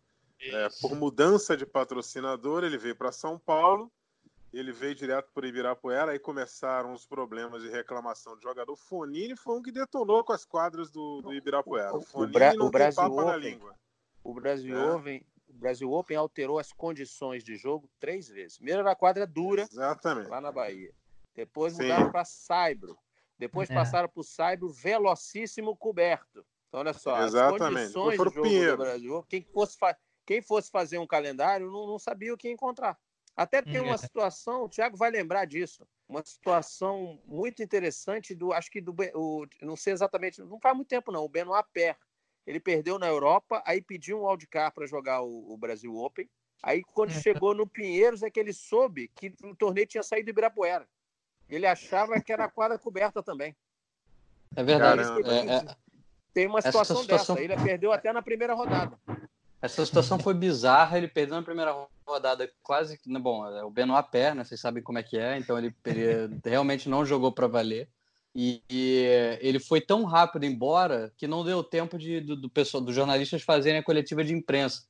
é, 0.51 0.67
por 0.81 0.95
mudança 0.95 1.55
de 1.55 1.65
patrocinador, 1.65 2.63
ele 2.63 2.77
veio 2.77 2.95
para 2.95 3.11
São 3.11 3.39
Paulo, 3.39 3.91
ele 4.51 4.71
veio 4.71 4.93
direto 4.93 5.29
para 5.33 5.47
Ibirapuera, 5.47 6.11
aí 6.11 6.19
começaram 6.19 6.93
os 6.93 7.05
problemas 7.05 7.63
de 7.63 7.69
reclamação 7.69 8.35
de 8.35 8.43
jogador. 8.43 8.75
Fonini 8.75 9.35
foi 9.35 9.57
um 9.57 9.61
que 9.61 9.71
detonou 9.71 10.23
com 10.23 10.33
as 10.33 10.45
quadras 10.45 10.91
do, 10.91 11.21
do 11.21 11.33
Ibirapuera. 11.33 11.95
O, 11.95 12.01
Fonini 12.01 12.29
o, 12.29 12.33
Bra 12.33 12.53
não 12.53 12.67
o 12.67 12.69
Brasil 12.69 13.03
Open, 13.05 13.25
na 13.25 13.37
língua. 13.37 13.75
O 14.23 14.33
Brasil, 14.33 14.77
é. 14.77 14.95
Open, 14.95 15.25
o 15.47 15.53
Brasil 15.53 15.91
Open 15.91 16.17
alterou 16.17 16.59
as 16.59 16.71
condições 16.71 17.43
de 17.43 17.55
jogo 17.55 17.89
três 17.99 18.27
vezes. 18.27 18.57
Primeiro 18.57 18.81
era 18.81 18.91
a 18.91 18.95
quadra 18.95 19.25
dura, 19.25 19.63
Exatamente. 19.63 20.29
lá 20.29 20.41
na 20.41 20.51
Bahia. 20.51 20.93
Depois 21.33 21.77
mudaram 21.77 22.11
para 22.11 22.25
Saibro. 22.25 22.97
Depois 23.37 23.69
é. 23.69 23.73
passaram 23.73 24.07
para 24.07 24.21
o 24.21 24.23
Saibro 24.23 24.69
velocíssimo 24.69 25.75
coberto. 25.75 26.45
Então, 26.67 26.79
olha 26.79 26.93
só, 26.93 27.21
Exatamente. 27.23 27.87
as 27.87 27.93
condições 27.93 28.17
do 28.17 28.23
jogo 28.31 28.71
do 28.71 28.77
Brasil, 28.77 29.23
quem 29.29 29.43
fosse, 29.43 29.77
quem 30.25 30.41
fosse 30.41 30.71
fazer 30.71 30.97
um 30.97 31.07
calendário 31.07 31.69
não, 31.71 31.85
não 31.85 31.99
sabia 31.99 32.33
o 32.33 32.37
que 32.37 32.49
encontrar. 32.49 32.97
Até 33.35 33.61
tem 33.61 33.79
uma 33.79 33.97
situação, 33.97 34.63
o 34.63 34.69
Thiago 34.69 34.95
vai 34.95 35.09
lembrar 35.09 35.45
disso, 35.45 35.87
uma 36.07 36.23
situação 36.23 37.19
muito 37.25 37.63
interessante 37.63 38.35
do, 38.35 38.53
acho 38.53 38.69
que 38.69 38.79
do, 38.79 38.95
o, 39.15 39.45
não 39.61 39.75
sei 39.75 39.93
exatamente, 39.93 40.39
não 40.41 40.59
faz 40.59 40.75
muito 40.75 40.87
tempo 40.87 41.11
não, 41.11 41.25
o 41.25 41.29
Benoit 41.29 41.65
Per. 41.73 41.97
Ele 42.45 42.59
perdeu 42.59 42.99
na 42.99 43.07
Europa, 43.07 43.63
aí 43.65 43.81
pediu 43.81 44.19
um 44.19 44.27
wildcard 44.27 44.75
para 44.75 44.85
jogar 44.85 45.21
o, 45.21 45.53
o, 45.53 45.57
Brasil 45.57 45.95
Open. 45.95 46.29
Aí 46.61 46.83
quando 46.83 47.11
é. 47.11 47.21
chegou 47.21 47.55
no 47.55 47.65
Pinheiros 47.65 48.21
é 48.21 48.29
que 48.29 48.39
ele 48.39 48.53
soube 48.53 49.09
que 49.15 49.33
o 49.43 49.55
torneio 49.55 49.87
tinha 49.87 50.03
saído 50.03 50.25
do 50.25 50.29
Ibirapuera. 50.29 50.87
Ele 51.49 51.65
achava 51.65 52.19
que 52.19 52.31
era 52.31 52.45
a 52.45 52.49
quadra 52.49 52.77
coberta 52.77 53.21
também. 53.21 53.55
É 54.55 54.63
verdade. 54.63 55.01
É, 55.27 55.55
é, 55.55 55.75
tem 56.33 56.47
uma 56.47 56.61
situação, 56.61 56.97
situação, 56.97 57.35
dessa. 57.35 57.43
Ele 57.43 57.55
perdeu 57.57 57.91
até 57.91 58.11
na 58.11 58.21
primeira 58.21 58.53
rodada. 58.53 58.97
Essa 59.61 59.85
situação 59.85 60.19
foi 60.19 60.33
bizarra. 60.33 60.97
Ele 60.97 61.07
perdeu 61.07 61.35
na 61.35 61.43
primeira 61.43 61.75
rodada 62.05 62.49
quase. 62.61 62.99
Bom, 63.05 63.47
é 63.47 63.63
o 63.63 63.69
Benoit 63.69 64.09
Pé, 64.09 64.33
né? 64.33 64.43
Vocês 64.43 64.59
sabem 64.59 64.83
como 64.83 64.97
é 64.97 65.03
que 65.03 65.17
é. 65.17 65.37
Então 65.37 65.57
ele, 65.57 65.73
ele 65.85 66.39
realmente 66.43 66.89
não 66.89 67.05
jogou 67.05 67.31
para 67.31 67.47
valer. 67.47 67.87
E, 68.35 68.63
e, 68.67 69.37
ele 69.41 69.59
foi 69.59 69.79
tão 69.79 70.05
rápido 70.05 70.43
embora 70.43 71.13
que 71.17 71.27
não 71.27 71.43
deu 71.45 71.63
tempo 71.63 71.99
de, 71.99 72.19
do, 72.19 72.35
do 72.35 72.49
pessoal, 72.49 72.83
dos 72.83 72.95
jornalistas 72.95 73.43
fazerem 73.43 73.79
a 73.79 73.83
coletiva 73.83 74.23
de 74.23 74.33
imprensa. 74.33 74.83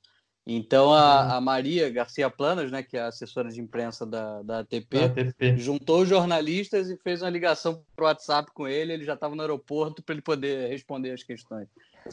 Então 0.46 0.94
a, 0.94 1.24
uhum. 1.24 1.32
a, 1.32 1.42
Maria 1.42 1.90
Garcia 1.90 2.30
Planas, 2.30 2.70
né, 2.70 2.84
que 2.84 2.98
é 2.98 3.02
a 3.02 3.08
assessora 3.08 3.50
de 3.50 3.62
imprensa 3.62 4.06
da, 4.06 4.42
da 4.42 4.60
ATP, 4.60 4.98
ATP. 4.98 5.58
juntou 5.58 6.02
os 6.02 6.10
jornalistas 6.10 6.90
e 6.90 6.98
fez 6.98 7.22
uma 7.22 7.30
ligação 7.30 7.82
para 7.96 8.04
o 8.04 8.08
WhatsApp 8.08 8.52
com 8.54 8.68
ele. 8.68 8.92
Ele 8.92 9.06
já 9.06 9.14
estava 9.14 9.36
no 9.36 9.42
aeroporto 9.42 10.04
para 10.04 10.14
ele 10.14 10.22
poder 10.22 10.68
responder 10.70 11.12
as 11.12 11.24
questões. 11.24 11.70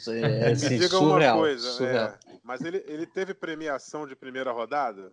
É, 0.08 0.52
assim, 0.52 0.68
diga 0.68 0.88
surreal, 0.88 1.36
uma 1.36 1.42
coisa, 1.42 1.70
surreal. 1.72 2.06
É, 2.06 2.18
mas 2.44 2.60
ele, 2.62 2.84
ele 2.86 3.04
teve 3.04 3.34
premiação 3.34 4.06
de 4.06 4.14
primeira 4.14 4.52
rodada? 4.52 5.12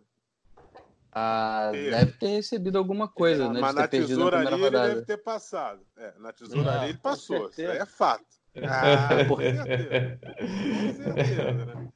Ah, 1.11 1.72
deve 1.74 2.11
ter 2.11 2.28
recebido 2.28 2.78
alguma 2.78 3.07
coisa, 3.07 3.45
é, 3.45 3.49
né? 3.49 3.59
Mas 3.59 3.74
na 3.74 3.88
tesouraria 3.88 4.55
ele 4.55 4.70
deve 4.70 5.01
ter 5.05 5.18
passado. 5.18 5.82
É, 5.97 6.13
na 6.20 6.32
tesouraria 6.32 6.82
ah, 6.82 6.89
ele 6.89 6.99
passou. 6.99 7.49
Isso 7.49 7.61
é 7.61 7.86
fato. 7.86 8.26
Ah, 8.59 9.24
com 9.28 9.38
certeza. 9.38 10.20
Com 10.36 11.03
certeza, 11.03 11.65
né? 11.65 11.88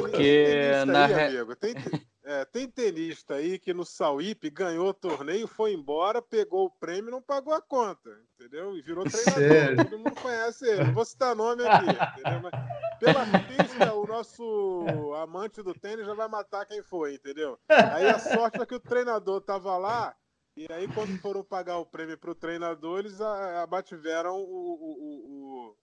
Porque 0.00 0.84
na 0.86 1.06
aí, 1.06 1.36
amigo, 1.36 1.56
tem, 1.56 1.74
é, 2.24 2.44
tem 2.44 2.68
tenista 2.68 3.34
aí 3.34 3.58
que 3.58 3.74
no 3.74 3.84
Sauípe 3.84 4.50
ganhou 4.50 4.88
o 4.88 4.94
torneio, 4.94 5.46
foi 5.46 5.72
embora, 5.72 6.22
pegou 6.22 6.66
o 6.66 6.70
prêmio 6.70 7.08
e 7.08 7.10
não 7.10 7.22
pagou 7.22 7.52
a 7.52 7.60
conta, 7.60 8.10
entendeu? 8.34 8.76
E 8.76 8.82
virou 8.82 9.04
treinador. 9.04 9.34
Sério? 9.34 9.76
Todo 9.76 9.98
mundo 9.98 10.14
conhece 10.14 10.68
ele. 10.68 10.84
Não 10.84 10.94
vou 10.94 11.04
citar 11.04 11.36
nome 11.36 11.66
aqui, 11.66 11.86
entendeu? 12.20 12.40
Mas 12.42 12.52
pela 12.98 13.26
pista, 13.26 13.94
o 13.94 14.06
nosso 14.06 15.14
amante 15.22 15.62
do 15.62 15.74
tênis 15.74 16.06
já 16.06 16.14
vai 16.14 16.28
matar 16.28 16.66
quem 16.66 16.82
foi, 16.82 17.14
entendeu? 17.14 17.58
Aí 17.68 18.06
a 18.06 18.18
sorte 18.18 18.60
é 18.60 18.66
que 18.66 18.74
o 18.74 18.80
treinador 18.80 19.40
tava 19.40 19.76
lá 19.76 20.14
e 20.54 20.66
aí, 20.70 20.86
quando 20.88 21.18
foram 21.18 21.42
pagar 21.42 21.78
o 21.78 21.86
prêmio 21.86 22.18
para 22.18 22.30
o 22.30 22.34
treinador, 22.34 22.98
eles 22.98 23.20
abativeram 23.20 24.36
o, 24.36 24.42
o, 24.42 24.92
o, 25.00 25.68
o 25.68 25.76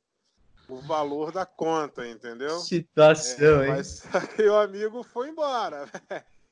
valor 0.78 1.32
da 1.32 1.46
conta, 1.46 2.08
entendeu? 2.08 2.60
Situação, 2.60 3.62
é, 3.62 3.68
hein? 3.68 3.74
Mas 3.76 4.04
aí 4.40 4.48
o 4.48 4.56
amigo 4.56 5.04
foi 5.04 5.30
embora. 5.30 5.88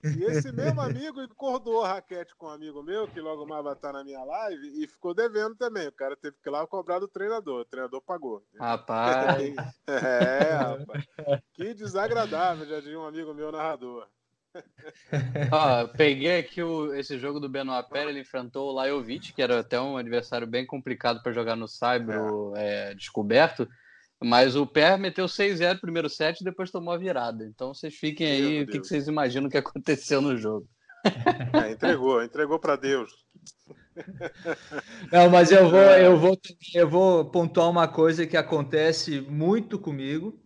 E 0.03 0.23
esse 0.25 0.51
mesmo 0.51 0.79
amigo 0.79 1.21
encordou 1.21 1.83
a 1.83 1.93
raquete 1.93 2.35
com 2.35 2.45
um 2.45 2.51
amigo 2.51 2.83
meu, 2.83 3.07
que 3.07 3.19
logo 3.19 3.47
mais 3.47 3.63
vai 3.63 3.73
estar 3.73 3.91
na 3.91 4.03
minha 4.03 4.23
live, 4.23 4.83
e 4.83 4.87
ficou 4.87 5.13
devendo 5.13 5.55
também. 5.55 5.87
O 5.87 5.91
cara 5.91 6.15
teve 6.15 6.35
que 6.41 6.49
ir 6.49 6.51
lá 6.51 6.65
cobrar 6.67 6.99
do 6.99 7.07
treinador. 7.07 7.61
O 7.61 7.65
treinador 7.65 8.01
pagou. 8.01 8.43
Rapaz. 8.59 9.55
é, 9.87 10.53
rapaz. 10.53 11.05
Que 11.53 11.73
desagradável, 11.73 12.67
já 12.67 12.79
dizia 12.79 12.99
um 12.99 13.05
amigo 13.05 13.33
meu 13.33 13.51
narrador. 13.51 14.07
Ó, 15.51 15.87
peguei 15.89 16.39
aqui 16.39 16.61
o, 16.61 16.93
esse 16.95 17.17
jogo 17.17 17.39
do 17.39 17.49
Benoit 17.49 17.87
Pérez, 17.89 18.09
ele 18.09 18.21
enfrentou 18.21 18.69
o 18.69 18.73
Lajovic, 18.73 19.33
que 19.33 19.41
era 19.41 19.59
até 19.59 19.79
um 19.79 19.97
adversário 19.97 20.47
bem 20.47 20.65
complicado 20.65 21.21
para 21.21 21.31
jogar 21.31 21.55
no 21.55 21.67
Saibro 21.67 22.55
é. 22.55 22.91
É, 22.91 22.93
descoberto. 22.95 23.67
Mas 24.23 24.55
o 24.55 24.65
Pé 24.65 24.97
meteu 24.97 25.25
6-0 25.25 25.75
no 25.75 25.81
primeiro 25.81 26.09
set 26.09 26.41
e 26.41 26.43
depois 26.43 26.71
tomou 26.71 26.93
a 26.93 26.97
virada. 26.97 27.45
Então 27.45 27.73
vocês 27.73 27.93
fiquem 27.95 28.27
aí, 28.27 28.63
o 28.63 28.65
que, 28.65 28.79
que, 28.79 28.87
vocês 28.87 29.07
imaginam 29.07 29.49
que 29.49 29.57
aconteceu 29.57 30.21
no 30.21 30.35
jogo? 30.35 30.67
É, 31.53 31.71
entregou, 31.71 32.23
entregou 32.23 32.59
para 32.59 32.75
Deus. 32.75 33.11
Não, 35.11 35.29
mas 35.29 35.51
eu 35.51 35.69
vou, 35.69 35.79
é. 35.79 36.05
eu 36.05 36.17
vou, 36.17 36.37
eu 36.73 36.89
vou 36.89 37.25
pontuar 37.25 37.69
uma 37.69 37.87
coisa 37.87 38.25
que 38.25 38.37
acontece 38.37 39.21
muito 39.21 39.79
comigo, 39.79 40.39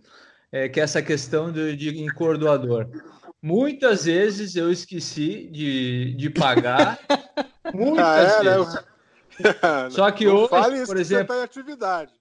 é, 0.51 0.69
que 0.69 0.79
é 0.79 0.83
essa 0.83 1.01
questão 1.01 1.51
de, 1.51 1.75
de 1.75 2.01
encordoador. 2.01 2.87
Muitas 3.41 4.05
vezes 4.05 4.55
eu 4.55 4.71
esqueci 4.71 5.49
de, 5.51 6.13
de 6.15 6.29
pagar. 6.29 6.99
Muitas 7.73 8.05
ah, 8.05 8.39
é, 8.39 8.43
né? 8.43 8.57
vezes. 8.57 8.73
Né? 8.73 8.81
Só 9.89 10.11
que 10.11 10.25
Não 10.25 10.43
hoje, 10.43 10.85
por 10.85 10.97
exemplo, 10.97 11.27
tá 11.27 11.39
em 11.39 11.43
atividade. 11.43 12.20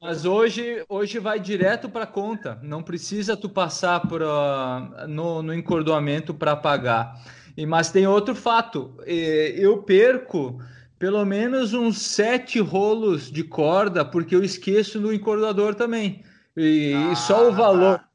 Mas 0.00 0.24
hoje, 0.24 0.84
hoje 0.88 1.18
vai 1.18 1.38
direto 1.38 1.88
para 1.88 2.06
conta. 2.06 2.58
Não 2.62 2.82
precisa 2.82 3.36
tu 3.36 3.48
passar 3.48 4.00
por, 4.00 4.22
uh, 4.22 5.06
no, 5.08 5.42
no 5.42 5.54
encordoamento 5.54 6.34
para 6.34 6.56
pagar. 6.56 7.14
E, 7.56 7.66
mas 7.66 7.90
tem 7.90 8.06
outro 8.06 8.34
fato. 8.34 8.94
Eu 9.06 9.82
perco 9.82 10.58
pelo 10.98 11.24
menos 11.24 11.74
uns 11.74 12.00
sete 12.00 12.60
rolos 12.60 13.30
de 13.30 13.42
corda 13.42 14.04
porque 14.04 14.36
eu 14.36 14.44
esqueço 14.44 15.00
no 15.00 15.12
encordoador 15.12 15.74
também. 15.74 16.22
E, 16.56 16.92
ah, 16.94 17.12
e 17.12 17.16
só 17.16 17.48
o 17.48 17.52
valor. 17.52 17.98
Tá. 17.98 18.08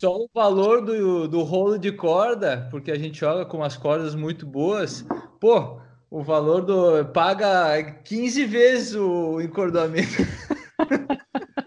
Só 0.00 0.16
o 0.16 0.28
valor 0.34 0.84
do, 0.84 1.28
do 1.28 1.42
rolo 1.42 1.78
de 1.78 1.92
corda, 1.92 2.66
porque 2.68 2.90
a 2.90 2.98
gente 2.98 3.20
joga 3.20 3.46
com 3.46 3.58
umas 3.58 3.76
cordas 3.76 4.16
muito 4.16 4.44
boas, 4.44 5.06
pô, 5.38 5.80
o 6.10 6.22
valor 6.24 6.62
do. 6.62 7.04
paga 7.12 7.80
15 8.02 8.44
vezes 8.44 8.94
o 8.96 9.40
encordoamento. 9.40 10.10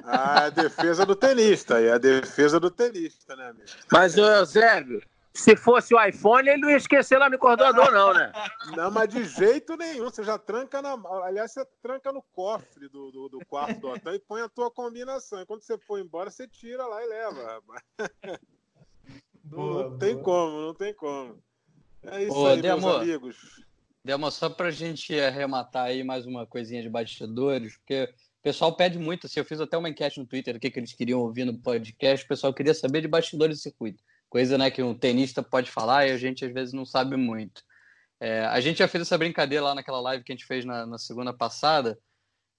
A 0.03 0.49
defesa 0.49 1.05
do 1.05 1.16
tenista, 1.16 1.82
é 1.82 1.93
a 1.93 1.97
defesa 1.97 2.59
do 2.59 2.70
tenista, 2.70 3.36
né, 3.36 3.49
amigo? 3.49 3.66
Mas, 3.91 4.16
Eusébio, 4.18 5.01
se 5.36 5.55
fosse 5.55 5.93
o 5.93 6.01
iPhone, 6.01 6.47
ele 6.47 6.61
não 6.61 6.70
ia 6.70 6.78
esquecer 6.78 7.18
lá 7.18 7.30
no 7.30 7.38
cordoador, 7.38 7.91
não, 7.91 8.13
né? 8.13 8.32
Não, 8.76 8.89
mas 8.89 9.09
de 9.09 9.26
jeito 9.26 9.76
nenhum. 9.76 10.05
Você 10.05 10.24
já 10.24 10.38
tranca 10.38 10.82
na. 10.82 10.93
Aliás, 11.24 11.51
você 11.51 11.66
tranca 11.82 12.13
no 12.13 12.24
cofre 12.34 12.88
do, 12.88 13.11
do, 13.11 13.30
do 13.30 13.45
quarto 13.45 13.80
do 13.82 13.89
hotel 13.89 14.16
e 14.16 14.20
põe 14.20 14.41
a 14.41 14.47
tua 14.47 14.72
combinação. 14.72 15.41
E 15.41 15.45
quando 15.45 15.61
você 15.61 15.78
for 15.78 15.99
embora, 15.99 16.32
você 16.32 16.47
tira 16.47 16.86
lá 16.86 17.03
e 17.03 17.07
leva. 17.07 17.61
Boa, 19.43 19.89
não, 19.89 19.97
tem 19.97 20.18
como, 20.22 20.61
não 20.61 20.74
tem 20.74 20.93
como. 20.93 21.38
É 22.03 22.24
isso 22.24 22.38
Ô, 22.38 22.47
aí, 22.47 22.61
Demo, 22.61 22.82
meus 22.82 23.01
amigos. 23.01 23.66
Demo, 24.03 24.32
só 24.32 24.49
pra 24.49 24.72
gente 24.72 25.20
arrematar 25.20 25.88
aí 25.88 26.03
mais 26.03 26.26
uma 26.26 26.47
coisinha 26.47 26.82
de 26.82 26.89
bastidores, 26.89 27.76
porque 27.78 28.09
pessoal 28.45 28.75
pede 28.75 28.99
muito, 28.99 29.25
assim, 29.25 29.39
eu 29.39 29.45
fiz 29.45 29.59
até 29.59 29.75
uma 29.75 29.89
enquete 29.89 30.19
no 30.19 30.25
Twitter, 30.27 30.55
o 30.55 30.59
que, 30.59 30.69
que 30.69 30.77
eles 30.77 30.93
queriam 30.93 31.19
ouvir 31.19 31.45
no 31.45 31.57
podcast, 31.57 32.23
o 32.23 32.27
pessoal 32.27 32.53
queria 32.53 32.75
saber 32.75 33.01
de 33.01 33.07
bastidores 33.07 33.57
de 33.57 33.63
circuito, 33.63 34.03
coisa 34.29 34.55
né, 34.55 34.69
que 34.69 34.83
um 34.83 34.93
tenista 34.93 35.41
pode 35.41 35.71
falar 35.71 36.05
e 36.05 36.11
a 36.11 36.17
gente 36.17 36.45
às 36.45 36.53
vezes 36.53 36.71
não 36.71 36.85
sabe 36.85 37.17
muito. 37.17 37.63
É, 38.19 38.41
a 38.41 38.59
gente 38.59 38.77
já 38.77 38.87
fez 38.87 39.01
essa 39.01 39.17
brincadeira 39.17 39.65
lá 39.65 39.73
naquela 39.73 39.99
live 39.99 40.23
que 40.23 40.31
a 40.31 40.35
gente 40.35 40.45
fez 40.45 40.63
na, 40.63 40.85
na 40.85 40.99
segunda 40.99 41.33
passada. 41.33 41.97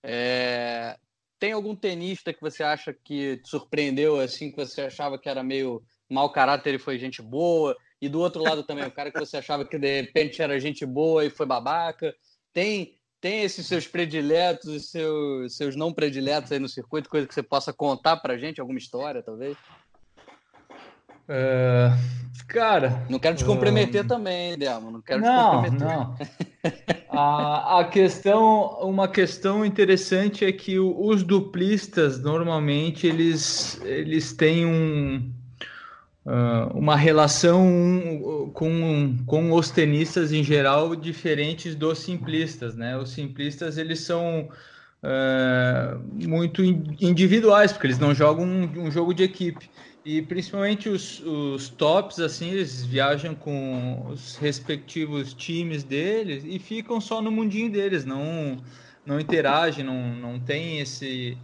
É, 0.03 0.99
tem 1.39 1.53
algum 1.53 1.77
tenista 1.77 2.35
que 2.35 2.41
você 2.41 2.65
acha 2.65 2.93
que 2.93 3.37
te 3.37 3.49
surpreendeu, 3.49 4.19
assim, 4.19 4.51
que 4.51 4.57
você 4.57 4.83
achava 4.83 5.17
que 5.17 5.29
era 5.29 5.45
meio 5.45 5.85
mau 6.11 6.33
caráter 6.33 6.75
e 6.75 6.81
foi 6.81 6.99
gente 6.99 7.23
boa? 7.23 7.77
E 8.03 8.09
do 8.09 8.19
outro 8.19 8.43
lado 8.43 8.65
também, 8.65 8.85
o 8.85 8.91
cara 8.91 9.13
que 9.13 9.21
você 9.21 9.37
achava 9.37 9.65
que 9.65 9.79
de 9.79 10.01
repente 10.01 10.43
era 10.43 10.59
gente 10.59 10.85
boa 10.85 11.25
e 11.25 11.31
foi 11.31 11.47
babaca? 11.47 12.13
Tem 12.53 12.96
tem 13.27 13.43
esses 13.43 13.67
seus 13.67 13.89
prediletos 13.89 14.73
e 14.73 14.79
seus, 14.79 15.57
seus 15.57 15.75
não 15.75 15.93
prediletos 15.93 16.53
aí 16.53 16.61
no 16.61 16.69
circuito, 16.69 17.11
coisa 17.11 17.27
que 17.27 17.35
você 17.35 17.43
possa 17.43 17.73
contar 17.73 18.19
pra 18.19 18.39
gente, 18.39 18.61
alguma 18.61 18.79
história, 18.79 19.21
talvez? 19.21 19.57
Uh, 21.29 21.91
cara. 22.47 23.05
Não 23.11 23.19
quero 23.19 23.35
te 23.35 23.45
comprometer 23.45 24.05
uh, 24.05 24.07
também, 24.07 24.57
Delmo. 24.57 24.93
Não 24.93 25.03
quero 25.03 25.23
não, 25.23 25.65
te 25.65 25.71
comprometer. 25.71 25.89
Não. 25.89 26.17
a, 27.11 27.81
a 27.81 27.85
questão, 27.89 28.79
uma 28.81 29.09
questão 29.09 29.65
interessante 29.65 30.45
é 30.45 30.53
que 30.53 30.79
os 30.79 31.25
duplistas 31.25 32.23
normalmente 32.23 33.09
eles, 33.09 33.81
eles 33.83 34.33
têm 34.35 34.65
um, 34.65 35.35
uh, 36.27 36.77
uma 36.77 36.97
relação 36.97 38.51
com, 38.53 39.17
com 39.25 39.53
os 39.53 39.71
tenistas 39.71 40.33
em 40.33 40.43
geral 40.43 40.95
diferentes 40.97 41.75
dos 41.75 42.01
simplistas, 42.01 42.75
né? 42.75 42.99
Os 42.99 43.11
simplistas 43.11 43.79
eles 43.79 44.01
são 44.01 44.49
uh, 45.03 46.29
muito 46.29 46.63
individuais 46.65 47.73
porque 47.73 47.87
eles 47.87 47.99
não 47.99 48.15
jogam 48.15 48.45
um, 48.45 48.87
um 48.87 48.91
jogo 48.91 49.15
de 49.15 49.23
equipe 49.23 49.71
e 50.05 50.23
principalmente 50.23 50.89
os, 50.89 51.21
os, 51.21 51.69
tops 51.69 52.21
assim 52.21 52.51
eles 52.51 52.85
viajam 52.85 53.35
com 53.35 54.07
os 54.09 54.37
respectivos 54.37 55.35
times 55.35 55.83
deles 55.83 56.45
e 56.47 56.59
ficam 56.59 57.01
só 57.01 57.21
no 57.23 57.31
mundinho 57.31 57.71
deles, 57.71 58.05
não 58.05 58.59
não 59.05 59.21
interagem, 59.21 59.85
não, 59.85 60.15
não 60.17 60.41
tem 60.41 60.81
esse 60.81 61.39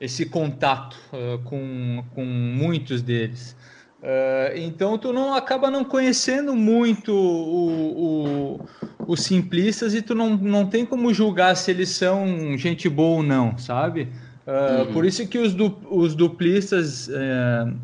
esse 0.00 0.26
contato 0.26 0.96
uh, 1.12 1.38
com, 1.44 2.04
com 2.14 2.24
muitos 2.24 3.00
deles. 3.00 3.56
Uh, 4.04 4.58
então 4.58 4.98
tu 4.98 5.14
não 5.14 5.32
acaba 5.32 5.70
não 5.70 5.82
conhecendo 5.82 6.54
muito 6.54 7.10
o, 7.10 8.58
o, 8.58 8.68
os 9.06 9.22
simplistas 9.22 9.94
e 9.94 10.02
tu 10.02 10.14
não, 10.14 10.36
não 10.36 10.66
tem 10.66 10.84
como 10.84 11.14
julgar 11.14 11.56
se 11.56 11.70
eles 11.70 11.88
são 11.88 12.54
gente 12.58 12.86
boa 12.86 13.16
ou 13.16 13.22
não, 13.22 13.56
sabe? 13.56 14.10
Uh, 14.46 14.80
uhum. 14.80 14.92
Por 14.92 15.06
isso 15.06 15.26
que 15.26 15.38
os, 15.38 15.54
du, 15.54 15.78
os 15.90 16.14
duplistas, 16.14 17.08
uh, 17.08 17.74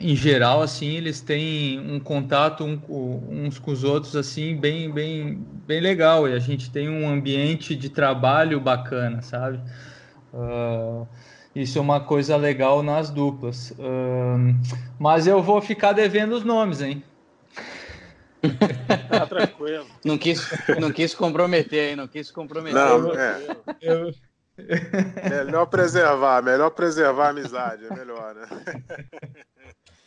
em 0.00 0.14
geral, 0.14 0.62
assim, 0.62 0.90
eles 0.90 1.20
têm 1.20 1.80
um 1.80 1.98
contato 1.98 2.64
um, 2.64 2.78
uns 3.28 3.58
com 3.58 3.72
os 3.72 3.82
outros 3.82 4.14
assim 4.14 4.56
bem, 4.56 4.88
bem, 4.92 5.44
bem 5.66 5.80
legal 5.80 6.28
e 6.28 6.32
a 6.32 6.38
gente 6.38 6.70
tem 6.70 6.88
um 6.88 7.08
ambiente 7.08 7.74
de 7.74 7.88
trabalho 7.88 8.60
bacana, 8.60 9.20
sabe? 9.20 9.58
Uh, 10.32 11.08
isso 11.54 11.78
é 11.78 11.80
uma 11.80 12.00
coisa 12.00 12.36
legal 12.36 12.82
nas 12.82 13.10
duplas. 13.10 13.72
Um, 13.78 14.60
mas 14.98 15.26
eu 15.26 15.42
vou 15.42 15.60
ficar 15.62 15.92
devendo 15.92 16.32
os 16.32 16.44
nomes, 16.44 16.80
hein? 16.80 17.02
Tá 19.08 19.26
tranquilo. 19.26 19.86
Não 20.04 20.18
quis, 20.18 20.46
não 20.78 20.92
quis 20.92 21.14
comprometer, 21.14 21.90
hein? 21.90 21.96
Não 21.96 22.06
quis 22.06 22.30
comprometer. 22.30 22.78
Não, 22.78 23.14
é. 23.14 23.56
Eu... 23.80 24.12
Melhor 25.30 25.66
preservar, 25.66 26.42
melhor 26.42 26.70
preservar 26.70 27.26
a 27.26 27.30
amizade, 27.30 27.86
é 27.86 27.94
melhor, 27.94 28.34
né? 28.34 28.46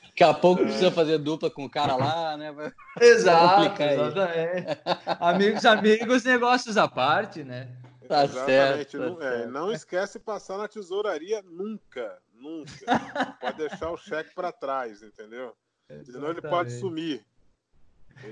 Daqui 0.04 0.24
a 0.24 0.34
pouco 0.34 0.64
precisa 0.64 0.90
fazer 0.90 1.18
dupla 1.18 1.50
com 1.50 1.66
o 1.66 1.70
cara 1.70 1.96
lá, 1.96 2.38
né? 2.38 2.56
Exato, 3.00 3.84
exatamente. 3.84 4.80
Amigos, 5.20 5.66
amigos, 5.66 6.24
negócios 6.24 6.78
à 6.78 6.88
parte, 6.88 7.44
né? 7.44 7.68
Tá 8.10 8.24
Exatamente. 8.24 8.92
Certo, 8.92 8.92
tá 8.92 8.98
não, 8.98 9.22
é, 9.22 9.46
não 9.48 9.72
esquece 9.72 10.20
passar 10.20 10.58
na 10.58 10.68
tesouraria 10.68 11.42
nunca. 11.42 12.22
Nunca. 12.34 13.38
pode 13.42 13.58
deixar 13.58 13.92
o 13.92 13.98
cheque 13.98 14.34
para 14.34 14.52
trás, 14.52 15.02
entendeu? 15.02 15.56
Exatamente. 15.90 16.12
Senão 16.12 16.30
ele 16.30 16.42
pode 16.42 16.72
sumir. 16.72 17.26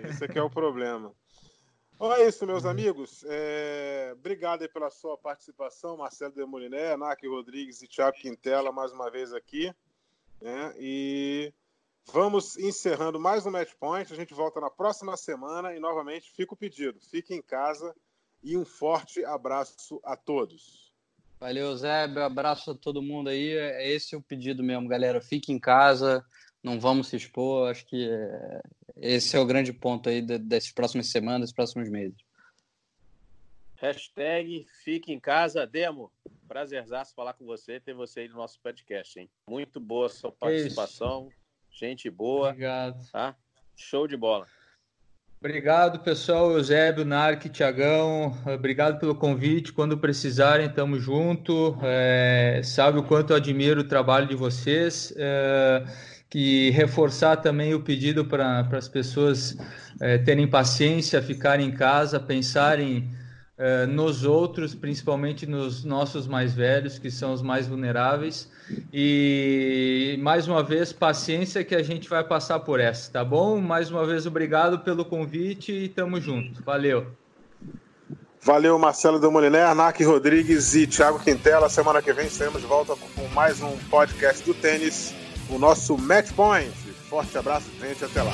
Esse 0.04 0.24
aqui 0.24 0.40
é 0.40 0.42
o 0.42 0.50
problema. 0.50 1.14
Olha 1.98 2.22
é 2.22 2.28
isso, 2.28 2.46
meus 2.46 2.66
amigos. 2.66 3.24
É... 3.28 4.12
Obrigado 4.14 4.68
pela 4.70 4.90
sua 4.90 5.18
participação, 5.18 5.98
Marcelo 5.98 6.34
Demoliné, 6.34 6.98
Naki 6.98 7.28
Rodrigues 7.28 7.82
e 7.82 7.88
Thiago 7.88 8.18
Quintela, 8.18 8.72
mais 8.72 8.92
uma 8.92 9.10
vez 9.10 9.34
aqui. 9.34 9.74
Né? 10.42 10.74
E 10.78 11.54
vamos 12.06 12.58
encerrando 12.58 13.20
mais 13.20 13.46
um 13.46 13.52
Match 13.52 13.74
Point. 13.80 14.12
A 14.12 14.16
gente 14.16 14.34
volta 14.34 14.60
na 14.60 14.70
próxima 14.70 15.16
semana 15.16 15.74
e, 15.74 15.80
novamente, 15.80 16.32
fica 16.32 16.54
o 16.54 16.58
pedido. 16.58 17.00
Fique 17.00 17.34
em 17.34 17.42
casa 17.42 17.96
e 18.46 18.56
um 18.56 18.64
forte 18.64 19.26
abraço 19.26 20.00
a 20.04 20.16
todos. 20.16 20.94
Valeu, 21.40 21.76
Zé. 21.76 22.04
Abraço 22.04 22.72
a 22.72 22.76
todo 22.76 23.02
mundo 23.02 23.30
aí. 23.30 23.50
É 23.50 23.90
esse 23.90 24.16
o 24.16 24.22
pedido 24.22 24.64
mesmo, 24.64 24.88
galera. 24.88 25.20
Fique 25.20 25.52
em 25.52 25.60
casa, 25.60 26.24
não 26.64 26.80
vamos 26.80 27.08
se 27.08 27.16
expor. 27.16 27.70
Acho 27.70 27.84
que 27.88 28.08
é, 28.08 28.62
esse 28.98 29.36
é 29.36 29.40
o 29.40 29.46
grande 29.46 29.74
ponto 29.74 30.08
aí 30.08 30.22
dessas 30.22 30.72
próximas 30.72 31.10
semanas, 31.10 31.52
próximos 31.52 31.90
meses. 31.90 32.16
Hashtag 33.78 34.66
Fique 34.84 35.12
em 35.12 35.20
Casa, 35.20 35.66
Demo. 35.66 36.12
Prazerzaço 36.48 37.16
falar 37.16 37.34
com 37.34 37.46
você, 37.46 37.80
ter 37.80 37.94
você 37.94 38.22
aí 38.22 38.30
no 38.30 38.36
nosso 38.36 38.60
podcast, 38.62 39.20
hein? 39.20 39.28
Muito 39.50 39.80
boa 39.80 40.08
sua 40.08 40.32
participação, 40.32 41.30
Isso. 41.30 41.80
gente 41.80 42.10
boa. 42.12 42.50
Obrigado. 42.50 43.10
Tá? 43.12 43.36
Show 43.76 44.08
de 44.08 44.16
bola. 44.16 44.48
Obrigado, 45.46 46.00
pessoal. 46.00 46.54
Eusébio, 46.54 47.06
Narc, 47.06 47.48
Tiagão, 47.50 48.36
obrigado 48.48 49.00
pelo 49.00 49.14
convite. 49.14 49.72
Quando 49.72 49.96
precisarem, 49.96 50.66
estamos 50.66 51.04
junto. 51.04 51.78
É, 51.84 52.62
sabe 52.64 52.98
o 52.98 53.04
quanto 53.04 53.30
eu 53.30 53.38
admiro 53.38 53.82
o 53.82 53.88
trabalho 53.88 54.28
de 54.28 54.36
vocês. 54.36 55.14
É, 55.16 55.84
que 56.32 56.72
reforçar 56.72 57.38
também 57.38 57.76
o 57.76 57.80
pedido 57.80 58.26
para 58.26 58.68
as 58.72 58.88
pessoas 58.88 59.56
é, 60.02 60.18
terem 60.18 60.48
paciência, 60.48 61.22
ficarem 61.22 61.68
em 61.68 61.72
casa, 61.72 62.20
pensarem 62.20 63.08
é, 63.58 63.86
nos 63.86 64.24
outros, 64.24 64.76
principalmente 64.76 65.46
nos 65.46 65.84
nossos 65.84 66.28
mais 66.28 66.54
velhos, 66.54 67.00
que 67.00 67.10
são 67.10 67.34
os 67.34 67.42
mais 67.42 67.68
vulneráveis. 67.68 68.50
E 68.92 70.18
mais 70.22 70.48
uma 70.48 70.64
vez, 70.64 70.92
paciência 70.92 71.64
que 71.64 71.76
a 71.76 71.84
gente 71.84 72.10
vai 72.10 72.24
passar 72.24 72.60
por 72.60 72.80
essa, 72.80 73.12
tá 73.12 73.24
bom? 73.24 73.62
Mais 73.62 73.90
uma 73.92 74.06
vez, 74.06 74.26
obrigado 74.26 74.80
pelo 74.80 75.06
convite 75.06 75.72
e 75.72 75.90
tamo 75.90 76.20
junto. 76.20 76.64
Valeu. 76.64 77.08
Valeu, 78.42 78.78
Marcelo 78.78 79.20
Demoliné, 79.20 79.64
Arnac 79.64 80.04
Rodrigues 80.04 80.76
e 80.76 80.86
Thiago 80.86 81.20
Quintela. 81.20 81.68
Semana 81.68 82.00
que 82.00 82.14
vem 82.14 82.28
estaremos 82.28 82.62
de 82.62 82.68
volta 82.68 82.96
com 83.16 83.28
mais 83.30 83.60
um 83.62 83.76
podcast 83.90 84.44
do 84.44 84.54
tênis, 84.54 85.16
o 85.50 85.58
nosso 85.58 85.98
Match 85.98 86.32
Point. 86.34 86.72
Forte 87.10 87.36
abraço, 87.38 87.72
gente, 87.80 88.06
até 88.06 88.22
lá. 88.22 88.34